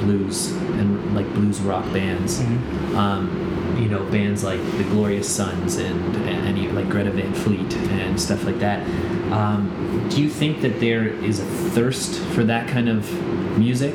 blues 0.00 0.52
and 0.52 1.14
like 1.14 1.26
blues 1.34 1.60
rock 1.60 1.84
bands. 1.92 2.40
Mhm. 2.40 2.94
Um, 2.96 3.48
you 3.80 3.88
know, 3.88 4.04
bands 4.10 4.44
like 4.44 4.60
the 4.76 4.84
Glorious 4.84 5.28
Sons 5.28 5.76
and, 5.76 6.16
and 6.16 6.46
any 6.46 6.68
like 6.68 6.88
Greta 6.88 7.10
Van 7.10 7.32
Fleet 7.34 7.74
and 7.74 8.20
stuff 8.20 8.44
like 8.44 8.58
that. 8.60 8.86
Um, 9.32 10.06
do 10.10 10.22
you 10.22 10.28
think 10.28 10.60
that 10.60 10.78
there 10.78 11.08
is 11.08 11.40
a 11.40 11.44
thirst 11.44 12.20
for 12.34 12.44
that 12.44 12.68
kind 12.68 12.88
of 12.88 13.10
music 13.58 13.94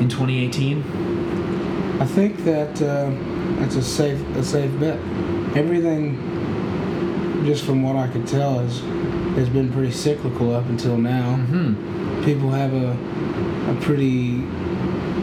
in 0.00 0.08
2018? 0.08 0.82
I 2.00 2.06
think 2.06 2.44
that 2.44 2.82
uh, 2.82 3.10
that's 3.60 3.76
a 3.76 3.82
safe 3.82 4.20
a 4.36 4.42
safe 4.42 4.70
bet. 4.80 4.98
Everything, 5.56 6.16
just 7.46 7.64
from 7.64 7.82
what 7.82 7.96
I 7.96 8.08
could 8.08 8.26
tell, 8.26 8.58
has 8.58 8.80
has 9.36 9.48
been 9.48 9.72
pretty 9.72 9.92
cyclical 9.92 10.54
up 10.54 10.66
until 10.66 10.96
now. 10.96 11.36
Mm-hmm. 11.36 12.24
People 12.24 12.50
have 12.50 12.74
a 12.74 12.96
a 13.70 13.74
pretty, 13.80 14.42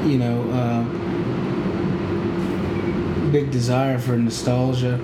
you 0.09 0.17
know, 0.17 0.49
uh, 0.51 0.83
big 3.31 3.51
desire 3.51 3.99
for 3.99 4.17
nostalgia, 4.17 4.95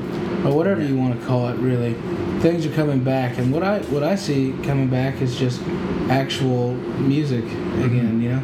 or 0.45 0.53
whatever 0.53 0.81
you 0.81 0.97
want 0.97 1.19
to 1.19 1.25
call 1.27 1.49
it. 1.49 1.57
Really, 1.57 1.93
things 2.39 2.65
are 2.65 2.73
coming 2.73 3.03
back, 3.03 3.37
and 3.37 3.53
what 3.53 3.63
I 3.63 3.79
what 3.79 4.03
I 4.03 4.15
see 4.15 4.53
coming 4.63 4.87
back 4.87 5.21
is 5.21 5.37
just 5.37 5.61
actual 6.09 6.73
music 6.99 7.43
again. 7.43 8.21
You 8.21 8.29
know, 8.29 8.43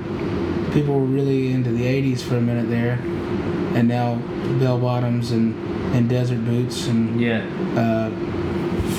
people 0.73 0.99
were 0.99 1.05
really 1.05 1.51
into 1.53 1.71
the 1.71 1.83
'80s 1.85 2.21
for 2.21 2.37
a 2.37 2.41
minute 2.41 2.69
there, 2.69 2.93
and 3.77 3.87
now 3.87 4.15
bell 4.59 4.77
bottoms 4.79 5.31
and 5.31 5.55
and 5.95 6.09
desert 6.09 6.43
boots 6.45 6.87
and 6.87 7.21
Yeah. 7.21 7.43
uh, 7.77 8.09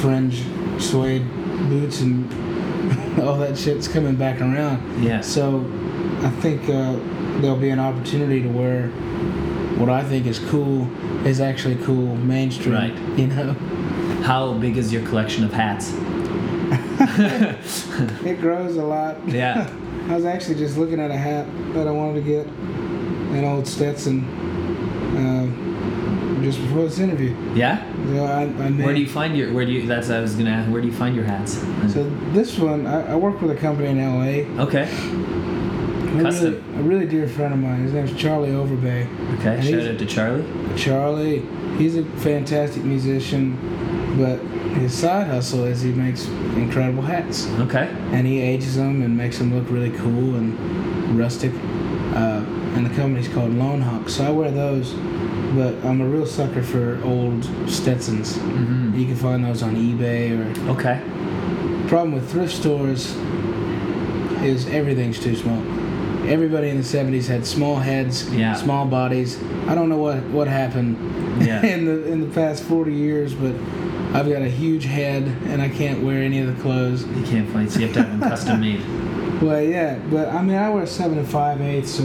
fringe 0.01 0.43
suede 0.79 1.25
boots 1.69 2.01
and 2.01 2.29
all 3.21 3.37
that 3.39 3.57
shit's 3.59 3.89
coming 3.89 4.15
back 4.17 4.41
around. 4.41 5.03
Yeah. 5.03 5.21
So 5.21 5.65
I 6.23 6.31
think 6.41 6.63
uh, 6.69 6.97
there'll 7.41 7.57
be 7.57 7.71
an 7.71 7.81
opportunity 7.81 8.43
to 8.43 8.49
where 8.49 8.89
what 9.79 9.89
I 9.89 10.03
think 10.05 10.27
is 10.27 10.39
cool 10.39 10.89
is 11.27 11.41
actually 11.41 11.77
cool 11.85 12.15
mainstream. 12.17 12.75
Right. 12.75 12.97
You 13.19 13.27
know, 13.29 13.53
How 14.23 14.53
big 14.55 14.77
is 14.77 14.93
your 14.93 15.03
collection 15.07 15.43
of 15.45 15.53
hats? 15.53 15.93
it 18.25 18.41
grows 18.41 18.77
a 18.77 18.85
lot. 18.85 19.17
Yeah. 19.29 19.69
I 20.09 20.17
was 20.17 20.25
actually 20.25 20.57
just 20.57 20.77
looking 20.77 21.01
at 21.01 21.11
a 21.11 21.17
hat 21.17 21.47
that 21.75 21.89
I 21.89 21.91
wanted 21.91 22.23
to 22.25 22.31
get, 22.31 22.47
an 22.47 23.45
old 23.45 23.67
Stetson, 23.67 24.23
uh, 25.17 26.43
just 26.45 26.61
before 26.61 26.83
this 26.83 26.99
interview. 26.99 27.35
Yeah. 27.55 27.83
So 28.07 28.25
I, 28.25 28.43
I 28.43 28.47
made, 28.69 28.85
Where 28.85 28.95
do 28.95 29.01
you 29.01 29.09
find 29.09 29.37
your? 29.37 29.53
Where 29.53 29.65
do 29.65 29.73
you? 29.73 29.87
That's 29.87 30.11
I 30.11 30.21
was 30.21 30.35
gonna 30.37 30.51
ask. 30.51 30.71
Where 30.71 30.83
do 30.83 30.87
you 30.87 30.93
find 30.93 31.17
your 31.17 31.25
hats? 31.25 31.55
So 31.93 32.09
this 32.33 32.59
one, 32.59 32.87
I, 32.87 33.13
I 33.13 33.17
work 33.17 33.41
with 33.41 33.51
a 33.51 33.57
company 33.57 33.89
in 33.89 33.99
LA. 33.99 34.63
Okay. 34.65 34.83
A 34.83 36.23
Custom. 36.23 36.45
really, 36.45 36.79
a 36.79 36.83
really 36.83 37.07
dear 37.07 37.27
friend 37.27 37.55
of 37.55 37.59
mine. 37.61 37.83
His 37.83 37.93
name's 37.93 38.15
Charlie 38.15 38.51
Overbay. 38.51 39.39
Okay. 39.41 39.57
And 39.57 39.65
Shout 39.65 39.81
out 39.81 39.99
to 39.99 40.07
Charlie. 40.07 40.45
Charlie, 40.77 41.41
he's 41.79 41.97
a 41.97 42.05
fantastic 42.19 42.85
musician, 42.85 43.57
but 44.19 44.39
his 44.75 44.93
side 44.93 45.27
hustle 45.27 45.65
is 45.65 45.83
he 45.83 45.93
makes 45.93 46.27
incredible 46.57 47.03
hats, 47.03 47.47
Okay. 47.61 47.89
and 48.13 48.27
he 48.27 48.41
ages 48.41 48.77
them 48.77 49.03
and 49.03 49.17
makes 49.17 49.39
them 49.39 49.55
look 49.55 49.71
really 49.71 49.91
cool 49.91 50.35
and 50.37 51.19
rustic. 51.19 51.53
Uh, 52.15 52.43
and 52.75 52.85
the 52.87 52.91
company's 52.95 53.29
called 53.29 53.53
Lone 53.55 53.81
Hawk, 53.81 54.09
so 54.09 54.25
I 54.25 54.31
wear 54.31 54.51
those. 54.51 54.93
But 55.55 55.75
I'm 55.85 56.01
a 56.01 56.05
real 56.07 56.27
sucker 56.27 56.63
for 56.63 57.01
old 57.05 57.45
Stetsons. 57.69 58.37
Mm-hmm. 58.39 58.99
You 58.99 59.07
can 59.07 59.15
find 59.17 59.45
those 59.45 59.63
on 59.63 59.77
eBay 59.77 60.33
or 60.37 60.71
Okay. 60.73 61.01
problem 61.89 62.13
with 62.15 62.29
thrift 62.31 62.53
stores 62.55 63.15
is 64.43 64.67
everything's 64.69 65.21
too 65.21 65.37
small. 65.37 65.59
Everybody 66.29 66.71
in 66.71 66.77
the 66.79 66.83
70s 66.83 67.27
had 67.29 67.47
small 67.47 67.77
heads, 67.77 68.29
Yeah. 68.35 68.55
small 68.55 68.87
bodies. 68.87 69.39
I 69.69 69.75
don't 69.75 69.89
know 69.89 69.99
what 69.99 70.23
what 70.31 70.49
happened 70.49 70.97
Yeah. 71.41 71.65
in 71.75 71.85
the 71.85 72.11
in 72.11 72.21
the 72.21 72.27
past 72.35 72.63
40 72.65 72.93
years, 72.93 73.35
but 73.35 73.55
I've 74.15 74.29
got 74.29 74.43
a 74.43 74.49
huge 74.49 74.85
head 74.85 75.25
and 75.47 75.61
I 75.61 75.69
can't 75.69 76.05
wear 76.05 76.23
any 76.23 76.39
of 76.39 76.47
the 76.47 76.63
clothes. 76.63 77.05
You 77.05 77.25
can't 77.25 77.51
find. 77.51 77.71
So 77.71 77.81
you 77.81 77.87
have 77.87 77.95
to 77.97 78.03
have 78.05 78.21
them 78.21 78.31
custom 78.31 78.61
made. 78.61 78.81
Well, 79.43 79.61
yeah, 79.61 79.99
but 80.11 80.29
I 80.29 80.41
mean 80.43 80.57
I 80.57 80.71
wear 80.71 80.87
seven 80.87 81.19
and 81.19 81.29
five 81.29 81.61
eighths, 81.61 81.91
so 81.91 82.05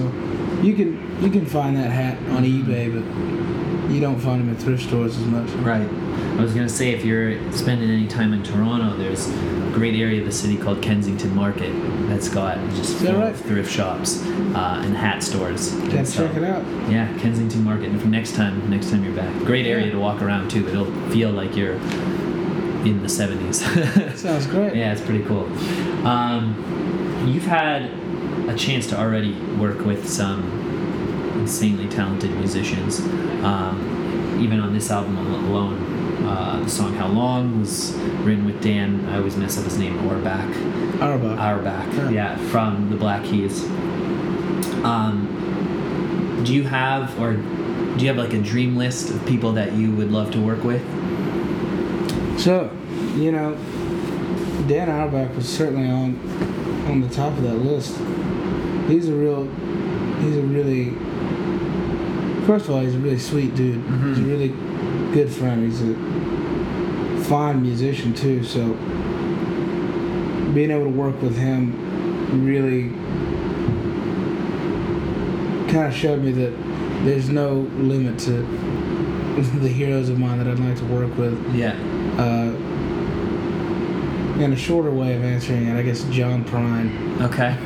you 0.63 0.73
can 0.73 1.21
you 1.21 1.29
can 1.29 1.45
find 1.45 1.77
that 1.77 1.91
hat 1.91 2.17
on 2.31 2.43
eBay, 2.43 2.91
but 2.91 3.93
you 3.93 4.01
don't 4.01 4.19
find 4.19 4.41
them 4.41 4.53
at 4.53 4.59
thrift 4.59 4.83
stores 4.83 5.15
as 5.15 5.25
much. 5.25 5.47
Right. 5.51 5.87
I 6.39 6.41
was 6.41 6.53
gonna 6.53 6.69
say 6.69 6.91
if 6.91 7.03
you're 7.03 7.51
spending 7.51 7.89
any 7.89 8.07
time 8.07 8.31
in 8.33 8.41
Toronto, 8.43 8.95
there's 8.95 9.27
a 9.27 9.71
great 9.73 9.93
area 9.99 10.21
of 10.21 10.25
the 10.25 10.31
city 10.31 10.55
called 10.55 10.81
Kensington 10.81 11.35
Market 11.35 11.73
that's 12.07 12.29
got 12.29 12.57
just 12.75 12.95
full 12.97 13.13
right? 13.15 13.31
of 13.31 13.41
thrift 13.41 13.69
shops 13.69 14.23
uh, 14.55 14.81
and 14.85 14.95
hat 14.95 15.21
stores. 15.21 15.71
Gotta 15.71 16.05
so- 16.05 16.25
check 16.27 16.37
it 16.37 16.43
out. 16.45 16.63
Yeah, 16.89 17.13
Kensington 17.19 17.61
Market. 17.65 17.89
And 17.89 18.01
for 18.01 18.07
next 18.07 18.35
time, 18.35 18.69
next 18.69 18.89
time 18.89 19.03
you're 19.03 19.13
back, 19.13 19.35
great 19.43 19.65
area 19.65 19.87
Yeah. 19.87 19.91
to 19.91 19.99
walk 19.99 20.21
around 20.21 20.49
too. 20.49 20.65
It'll 20.65 20.85
feel 21.09 21.31
like 21.31 21.57
you're 21.57 21.73
in 21.73 23.01
the 23.01 23.09
70s. 23.09 24.15
Sounds 24.15 24.47
great. 24.47 24.75
yeah, 24.75 24.93
it's 24.93 25.01
pretty 25.01 25.25
cool. 25.25 25.43
Um, 26.07 26.55
you've 27.27 27.43
had 27.45 27.91
a 28.47 28.55
chance 28.55 28.87
to 28.87 28.97
already 28.97 29.33
work 29.57 29.83
with 29.85 30.07
some 30.07 30.41
insanely 31.35 31.89
talented 31.89 32.31
musicians. 32.31 33.01
Um, 33.43 34.37
even 34.41 34.61
on 34.61 34.73
this 34.73 34.89
album 34.89 35.17
alone, 35.17 35.88
uh, 36.23 36.59
the 36.63 36.69
song 36.69 36.93
"How 36.93 37.07
Long" 37.07 37.59
was 37.59 37.93
written 38.23 38.45
with 38.45 38.61
Dan. 38.61 39.05
I 39.09 39.17
always 39.17 39.35
mess 39.35 39.57
up 39.57 39.63
his 39.63 39.77
name. 39.77 39.97
Auerbach. 40.07 40.55
Auerbach. 41.01 41.39
Auerbach. 41.39 41.93
Yeah. 41.93 42.09
Yeah, 42.09 42.37
from 42.49 42.89
the 42.89 42.95
Black 42.95 43.23
Keys. 43.23 43.63
Um, 44.83 46.41
do 46.45 46.53
you 46.53 46.63
have 46.63 47.19
or 47.19 47.33
do 47.33 48.05
you 48.05 48.07
have 48.07 48.17
like 48.17 48.33
a 48.33 48.41
dream 48.41 48.77
list 48.77 49.09
of 49.09 49.25
people 49.25 49.53
that 49.53 49.73
you 49.73 49.91
would 49.95 50.11
love 50.11 50.31
to 50.31 50.39
work 50.39 50.63
with? 50.63 50.81
So, 52.39 52.71
you 53.15 53.31
know, 53.31 53.55
Dan 54.67 54.89
Auerbach 54.89 55.35
was 55.35 55.47
certainly 55.47 55.89
on 55.89 56.17
on 56.87 57.01
the 57.01 57.09
top 57.09 57.33
of 57.33 57.43
that 57.43 57.55
list. 57.55 57.97
He's 58.89 59.09
a 59.09 59.13
real, 59.13 59.45
he's 60.21 60.37
a 60.37 60.41
really. 60.41 60.95
First 62.45 62.65
of 62.65 62.71
all, 62.71 62.81
he's 62.81 62.95
a 62.95 62.99
really 62.99 63.19
sweet 63.19 63.53
dude. 63.55 63.83
He's 64.07 64.19
a 64.19 64.23
really 64.23 64.49
good 65.13 65.31
friend. 65.31 65.65
He's 65.65 65.81
a 65.81 67.23
fine 67.25 67.61
musician 67.61 68.13
too. 68.13 68.43
So, 68.43 68.73
being 70.53 70.71
able 70.71 70.85
to 70.85 70.89
work 70.89 71.21
with 71.21 71.37
him 71.37 72.45
really 72.45 72.89
kind 75.71 75.87
of 75.87 75.93
showed 75.93 76.21
me 76.21 76.31
that 76.31 76.51
there's 77.05 77.29
no 77.29 77.67
limit 77.77 78.19
to 78.19 78.31
the 79.59 79.69
heroes 79.69 80.09
of 80.09 80.19
mine 80.19 80.37
that 80.39 80.47
I'd 80.47 80.59
like 80.59 80.77
to 80.77 80.85
work 80.85 81.15
with. 81.17 81.55
Yeah. 81.55 81.73
Uh, 82.17 82.55
in 84.41 84.53
a 84.53 84.55
shorter 84.55 84.91
way 84.91 85.15
of 85.15 85.23
answering 85.23 85.67
it, 85.67 85.77
I 85.77 85.83
guess 85.83 86.03
John 86.05 86.45
Prine. 86.45 87.21
Okay. 87.21 87.57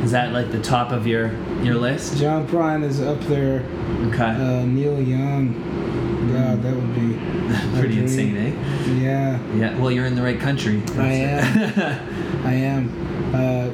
Is 0.04 0.10
that 0.12 0.32
like 0.32 0.50
the 0.50 0.60
top 0.60 0.92
of 0.92 1.06
your 1.06 1.32
your 1.62 1.74
list? 1.74 2.16
John 2.16 2.46
Prine 2.46 2.82
is 2.82 3.00
up 3.00 3.20
there. 3.22 3.60
Okay. 4.06 4.24
Uh, 4.24 4.64
Neil 4.64 5.00
Young. 5.00 5.77
God, 6.32 6.62
that 6.62 6.74
would 6.74 6.94
be 6.94 7.18
Pretty 7.78 7.98
insane, 8.00 8.36
eh? 8.36 8.52
Yeah, 9.00 9.38
Yeah. 9.54 9.78
Well, 9.78 9.90
you're 9.90 10.06
in 10.06 10.14
the 10.14 10.22
right 10.22 10.38
country. 10.38 10.82
I 10.96 11.06
am. 11.08 12.44
I 12.46 12.52
am. 12.54 12.88
Uh, 13.34 13.68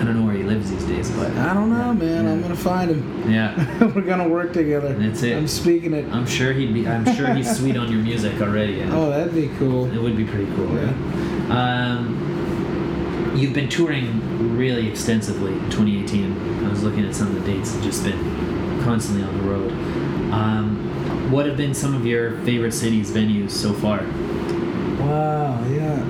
I 0.00 0.04
don't 0.04 0.18
know 0.20 0.26
where 0.26 0.34
he 0.36 0.42
lives 0.42 0.70
these 0.70 0.84
days, 0.84 1.10
but 1.12 1.30
I 1.36 1.54
don't 1.54 1.70
know, 1.70 1.92
Yeah. 1.92 2.22
man. 2.22 2.26
I'm 2.26 2.42
gonna 2.42 2.54
find 2.56 2.90
him. 2.90 3.30
Yeah. 3.30 3.54
We're 3.94 4.02
gonna 4.02 4.28
work 4.28 4.52
together. 4.52 4.92
That's 4.94 5.22
it. 5.22 5.36
I'm 5.36 5.48
speaking 5.48 5.94
it. 5.94 6.06
I'm 6.12 6.26
sure 6.26 6.52
he'd 6.52 6.74
be. 6.74 6.86
I'm 6.86 7.04
sure 7.14 7.32
he's 7.34 7.56
sweet 7.56 7.76
on 7.76 7.90
your 7.90 8.02
music 8.02 8.40
already. 8.40 8.80
and 8.80 8.92
Oh, 8.92 9.08
that'd 9.10 9.34
be 9.34 9.48
cool. 9.58 9.86
It 9.92 10.00
would 10.00 10.16
be 10.16 10.24
pretty 10.24 10.46
cool. 10.54 10.72
Yeah. 10.74 10.92
right? 11.48 11.90
Um, 11.96 13.32
you've 13.36 13.52
been 13.54 13.68
touring 13.68 14.56
really 14.56 14.88
extensively 14.88 15.52
in 15.52 15.70
2018. 15.70 16.64
I 16.66 16.68
was 16.68 16.82
looking 16.82 17.06
at 17.06 17.14
some 17.14 17.28
of 17.28 17.34
the 17.42 17.52
dates. 17.52 17.74
Just 17.82 18.04
been 18.04 18.18
constantly 18.82 19.24
on 19.24 19.36
the 19.38 19.44
road. 19.44 19.72
Um, 20.32 20.85
what 21.36 21.44
have 21.44 21.58
been 21.58 21.74
some 21.74 21.94
of 21.94 22.06
your 22.06 22.38
favorite 22.46 22.72
cities, 22.72 23.10
venues 23.10 23.50
so 23.50 23.70
far? 23.74 23.98
Wow, 25.04 25.62
yeah. 25.68 26.02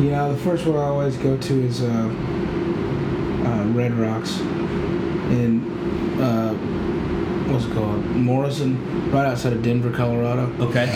Yeah, 0.00 0.26
the 0.26 0.36
first 0.38 0.66
one 0.66 0.76
I 0.76 0.88
always 0.88 1.16
go 1.16 1.36
to 1.36 1.62
is 1.62 1.80
uh, 1.80 1.86
uh, 1.86 3.64
Red 3.68 3.94
Rocks 3.94 4.40
in, 5.30 5.62
uh, 6.20 6.54
what's 7.52 7.66
it 7.66 7.72
called? 7.72 8.04
Morrison, 8.04 9.12
right 9.12 9.26
outside 9.26 9.52
of 9.52 9.62
Denver, 9.62 9.92
Colorado. 9.92 10.52
Okay. 10.58 10.92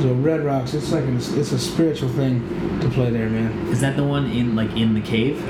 So 0.00 0.14
Red 0.14 0.42
Rocks, 0.42 0.72
it's 0.72 0.90
like 0.90 1.04
an, 1.04 1.16
it's 1.16 1.52
a 1.52 1.58
spiritual 1.58 2.08
thing 2.08 2.40
to 2.80 2.88
play 2.88 3.10
there, 3.10 3.28
man. 3.28 3.68
Is 3.68 3.82
that 3.82 3.96
the 3.96 4.04
one 4.04 4.30
in 4.30 4.56
like 4.56 4.70
in 4.70 4.94
the 4.94 5.02
cave? 5.02 5.44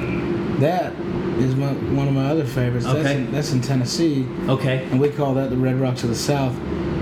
That 0.59 0.93
is 1.39 1.55
my, 1.57 1.69
one 1.73 2.09
of 2.09 2.15
my 2.15 2.27
other 2.31 2.45
favorites. 2.45 2.85
That's, 2.87 2.99
Okay. 2.99 3.17
in, 3.17 3.33
that's 3.33 3.53
in 3.53 3.61
Tennessee, 3.61 4.27
Okay. 4.49 4.87
and 4.91 5.01
we 5.01 5.09
call 5.11 5.35
that 5.35 5.51
the 5.51 5.57
Red 5.57 5.77
Rocks 5.81 6.03
of 6.03 6.09
the 6.09 6.15
South. 6.17 6.55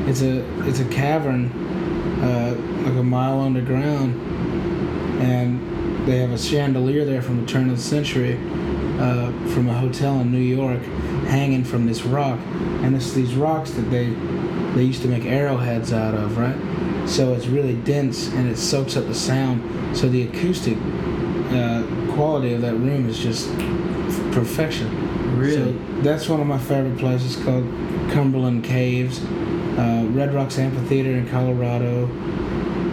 It's 0.07 0.23
a 0.23 0.45
it's 0.69 0.81
a 0.81 0.85
cavern, 0.85 1.51
uh, 2.23 2.55
like 2.85 2.97
a 2.97 3.03
mile 3.03 3.41
underground, 3.41 4.15
and 5.21 6.07
they 6.07 6.19
have 6.19 6.31
a 6.33 6.39
chandelier 6.39 7.05
there 7.05 7.23
from 7.23 7.41
the 7.41 7.47
turn 7.47 7.69
of 7.71 7.77
the 7.77 7.83
century, 7.83 8.39
uh, 9.01 9.33
from 9.49 9.69
a 9.69 9.75
hotel 9.75 10.21
in 10.21 10.31
New 10.31 10.39
York, 10.39 10.81
hanging 11.27 11.65
from 11.65 11.87
this 11.87 12.03
rock, 12.05 12.39
and 12.83 12.95
it's 12.95 13.13
these 13.13 13.35
rocks 13.35 13.71
that 13.73 13.91
they 13.91 14.11
they 14.75 14.85
used 14.85 15.03
to 15.03 15.09
make 15.09 15.25
arrowheads 15.25 15.93
out 15.93 16.15
of, 16.15 16.37
right? 16.39 16.57
So 17.09 17.33
it's 17.35 17.47
really 17.47 17.75
dense 17.75 18.29
and 18.29 18.49
it 18.49 18.59
soaks 18.59 18.97
up 18.97 19.07
the 19.07 19.15
sound. 19.15 19.97
So 19.97 20.09
the 20.09 20.23
acoustic 20.25 20.77
uh, 21.51 21.83
quality 22.15 22.53
of 22.53 22.61
that 22.63 22.75
room 22.75 23.09
is 23.09 23.19
just 23.19 23.49
perfection. 24.37 25.39
Really? 25.39 25.73
So 25.73 26.03
that's 26.03 26.29
one 26.29 26.41
of 26.41 26.47
my 26.47 26.59
favorite 26.59 26.99
places 26.99 27.37
called 27.43 27.65
Cumberland 28.13 28.65
Caves, 28.65 29.25
uh, 29.25 30.07
Red 30.11 30.35
Rocks 30.35 30.59
Amphitheater 30.59 31.13
in 31.13 31.27
Colorado. 31.31 32.05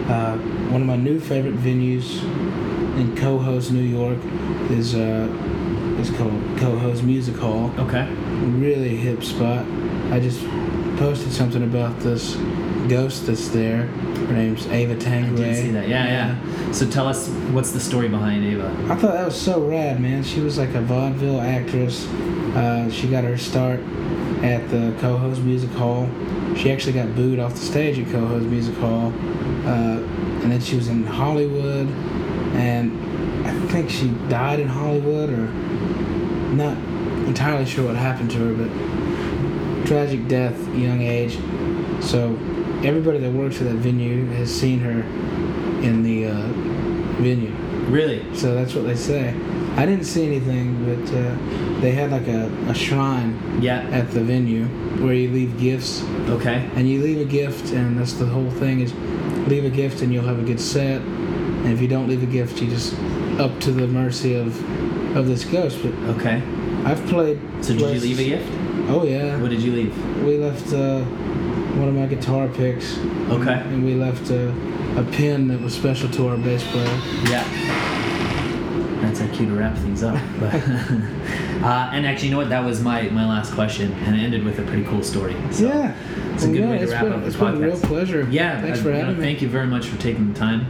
Uh, 0.08 0.38
one 0.72 0.80
of 0.80 0.86
my 0.86 0.96
new 0.96 1.20
favorite 1.20 1.56
venues 1.56 2.22
in 2.96 3.14
Cohoes, 3.14 3.70
New 3.70 3.82
York, 3.82 4.18
is 4.70 4.94
uh, 4.94 5.28
is 6.00 6.08
called 6.16 6.32
Cohoes 6.56 7.02
Music 7.02 7.36
Hall. 7.36 7.70
Okay. 7.78 8.08
Really 8.58 8.96
hip 8.96 9.22
spot. 9.22 9.66
I 10.10 10.20
just 10.20 10.40
posted 10.96 11.30
something 11.30 11.62
about 11.62 12.00
this 12.00 12.36
ghost 12.88 13.26
that's 13.26 13.48
there. 13.48 13.86
Her 13.86 14.32
name's 14.32 14.66
Ava 14.66 14.92
I 14.92 14.96
did 14.96 15.56
see 15.56 15.70
that. 15.70 15.88
Yeah, 15.88 16.06
yeah. 16.06 16.72
So 16.72 16.88
tell 16.88 17.06
us 17.06 17.28
what's 17.52 17.72
the 17.72 17.80
story 17.80 18.08
behind 18.08 18.44
Ava? 18.44 18.68
I 18.90 18.96
thought 18.96 19.12
that 19.12 19.24
was 19.24 19.40
so 19.40 19.66
rad, 19.66 20.00
man. 20.00 20.22
She 20.22 20.40
was 20.40 20.58
like 20.58 20.74
a 20.74 20.80
vaudeville 20.80 21.40
actress. 21.40 22.06
Uh, 22.54 22.90
she 22.90 23.08
got 23.08 23.24
her 23.24 23.36
start 23.36 23.80
at 24.42 24.68
the 24.70 24.94
Cohoes 25.00 25.40
Music 25.40 25.70
Hall. 25.70 26.08
She 26.56 26.70
actually 26.70 26.92
got 26.92 27.14
booed 27.14 27.38
off 27.38 27.52
the 27.52 27.60
stage 27.60 27.98
at 27.98 28.06
Cohoes 28.06 28.44
Music 28.44 28.74
Hall. 28.76 29.12
Uh, 29.66 30.02
and 30.42 30.52
then 30.52 30.60
she 30.60 30.76
was 30.76 30.88
in 30.88 31.04
Hollywood. 31.04 31.88
And 32.54 33.46
I 33.46 33.52
think 33.68 33.90
she 33.90 34.08
died 34.28 34.60
in 34.60 34.68
Hollywood, 34.68 35.30
or 35.30 35.48
not 36.54 36.76
entirely 37.26 37.66
sure 37.66 37.86
what 37.86 37.96
happened 37.96 38.30
to 38.32 38.38
her, 38.38 38.54
but 38.54 39.86
tragic 39.86 40.28
death, 40.28 40.56
young 40.74 41.02
age. 41.02 41.38
So 42.02 42.38
everybody 42.84 43.18
that 43.18 43.32
works 43.32 43.60
at 43.60 43.64
that 43.68 43.74
venue 43.76 44.26
has 44.32 44.50
seen 44.54 44.78
her 44.80 45.00
in 45.82 46.02
the 46.02 46.26
uh, 46.26 46.46
venue. 47.22 47.50
Really? 47.90 48.22
So 48.34 48.54
that's 48.54 48.74
what 48.74 48.84
they 48.86 48.94
say. 48.96 49.34
I 49.76 49.84
didn't 49.86 50.04
see 50.04 50.24
anything, 50.26 50.84
but 50.84 51.14
uh, 51.14 51.80
they 51.80 51.90
had 51.92 52.10
like 52.12 52.28
a, 52.28 52.46
a 52.68 52.74
shrine 52.74 53.58
Yeah. 53.60 53.80
at 53.90 54.10
the 54.12 54.20
venue 54.20 54.64
where 55.04 55.14
you 55.14 55.28
leave 55.30 55.58
gifts, 55.58 56.02
Okay. 56.28 56.68
and 56.76 56.88
you 56.88 57.02
leave 57.02 57.20
a 57.20 57.24
gift, 57.30 57.72
and 57.72 57.98
that's 57.98 58.12
the 58.14 58.26
whole 58.26 58.50
thing 58.50 58.80
is 58.80 58.94
leave 59.48 59.64
a 59.64 59.70
gift 59.70 60.00
and 60.00 60.12
you'll 60.12 60.24
have 60.24 60.38
a 60.38 60.42
good 60.44 60.60
set, 60.60 61.00
and 61.02 61.66
if 61.72 61.80
you 61.80 61.88
don't 61.88 62.08
leave 62.08 62.22
a 62.22 62.26
gift, 62.26 62.60
you 62.62 62.68
just 62.68 62.94
up 63.38 63.58
to 63.60 63.72
the 63.72 63.86
mercy 63.86 64.34
of 64.34 64.54
of 65.16 65.26
this 65.26 65.44
ghost. 65.44 65.78
But 65.82 65.92
Okay. 66.16 66.42
I've 66.84 67.04
played. 67.06 67.40
So 67.62 67.72
did 67.74 67.80
you 67.80 68.00
leave 68.00 68.18
a 68.20 68.24
gift? 68.24 68.52
Oh 68.88 69.04
yeah, 69.04 69.40
What 69.40 69.50
did 69.50 69.60
you 69.62 69.72
leave? 69.72 70.22
we 70.24 70.36
left 70.38 70.72
uh, 70.72 71.02
one 71.76 71.88
of 71.88 71.94
my 71.94 72.06
guitar 72.06 72.48
picks. 72.48 72.98
Okay. 72.98 73.52
And 73.52 73.84
we 73.84 73.94
left 73.94 74.30
a, 74.30 74.50
a 74.98 75.04
pin 75.12 75.48
that 75.48 75.60
was 75.60 75.74
special 75.74 76.08
to 76.10 76.28
our 76.28 76.36
bass 76.36 76.64
player. 76.70 76.86
Yeah. 77.28 77.44
That's 79.02 79.20
our 79.20 79.28
cue 79.28 79.46
to 79.46 79.54
wrap 79.54 79.76
things 79.78 80.02
up. 80.02 80.20
But 80.40 80.54
uh, 80.54 81.90
and 81.92 82.06
actually, 82.06 82.28
you 82.28 82.30
know 82.32 82.38
what? 82.38 82.48
That 82.48 82.64
was 82.64 82.82
my, 82.82 83.02
my 83.10 83.28
last 83.28 83.52
question, 83.52 83.92
and 83.92 84.16
it 84.16 84.20
ended 84.20 84.44
with 84.44 84.58
a 84.58 84.62
pretty 84.62 84.84
cool 84.84 85.02
story. 85.02 85.36
So 85.50 85.66
yeah. 85.66 85.94
it's 86.32 86.44
a 86.44 86.48
good 86.48 86.60
yeah, 86.60 86.70
way 86.70 86.78
to 86.78 86.86
wrap 86.86 87.04
been, 87.04 87.12
up 87.12 87.20
the 87.20 87.26
It's 87.26 87.36
been 87.36 87.54
a 87.54 87.58
real 87.58 87.80
pleasure. 87.80 88.26
Yeah. 88.30 88.60
Thanks 88.60 88.80
uh, 88.80 88.82
for 88.82 88.88
you 88.88 88.94
know, 88.94 89.00
having 89.00 89.18
me. 89.18 89.24
Thank 89.24 89.42
you 89.42 89.48
very 89.48 89.66
much 89.66 89.86
for 89.86 90.00
taking 90.00 90.32
the 90.32 90.38
time, 90.38 90.66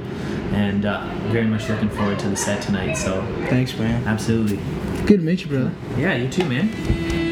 and 0.52 0.84
uh, 0.84 1.08
very 1.28 1.46
much 1.46 1.68
looking 1.68 1.90
forward 1.90 2.18
to 2.20 2.28
the 2.28 2.36
set 2.36 2.62
tonight. 2.62 2.94
So 2.94 3.22
Thanks, 3.48 3.76
man. 3.78 4.06
absolutely. 4.06 4.58
Good 5.06 5.20
to 5.20 5.26
meet 5.26 5.42
you, 5.42 5.48
brother. 5.48 5.72
Yeah. 5.96 6.14
You 6.16 6.28
too, 6.28 6.44
man. 6.48 7.23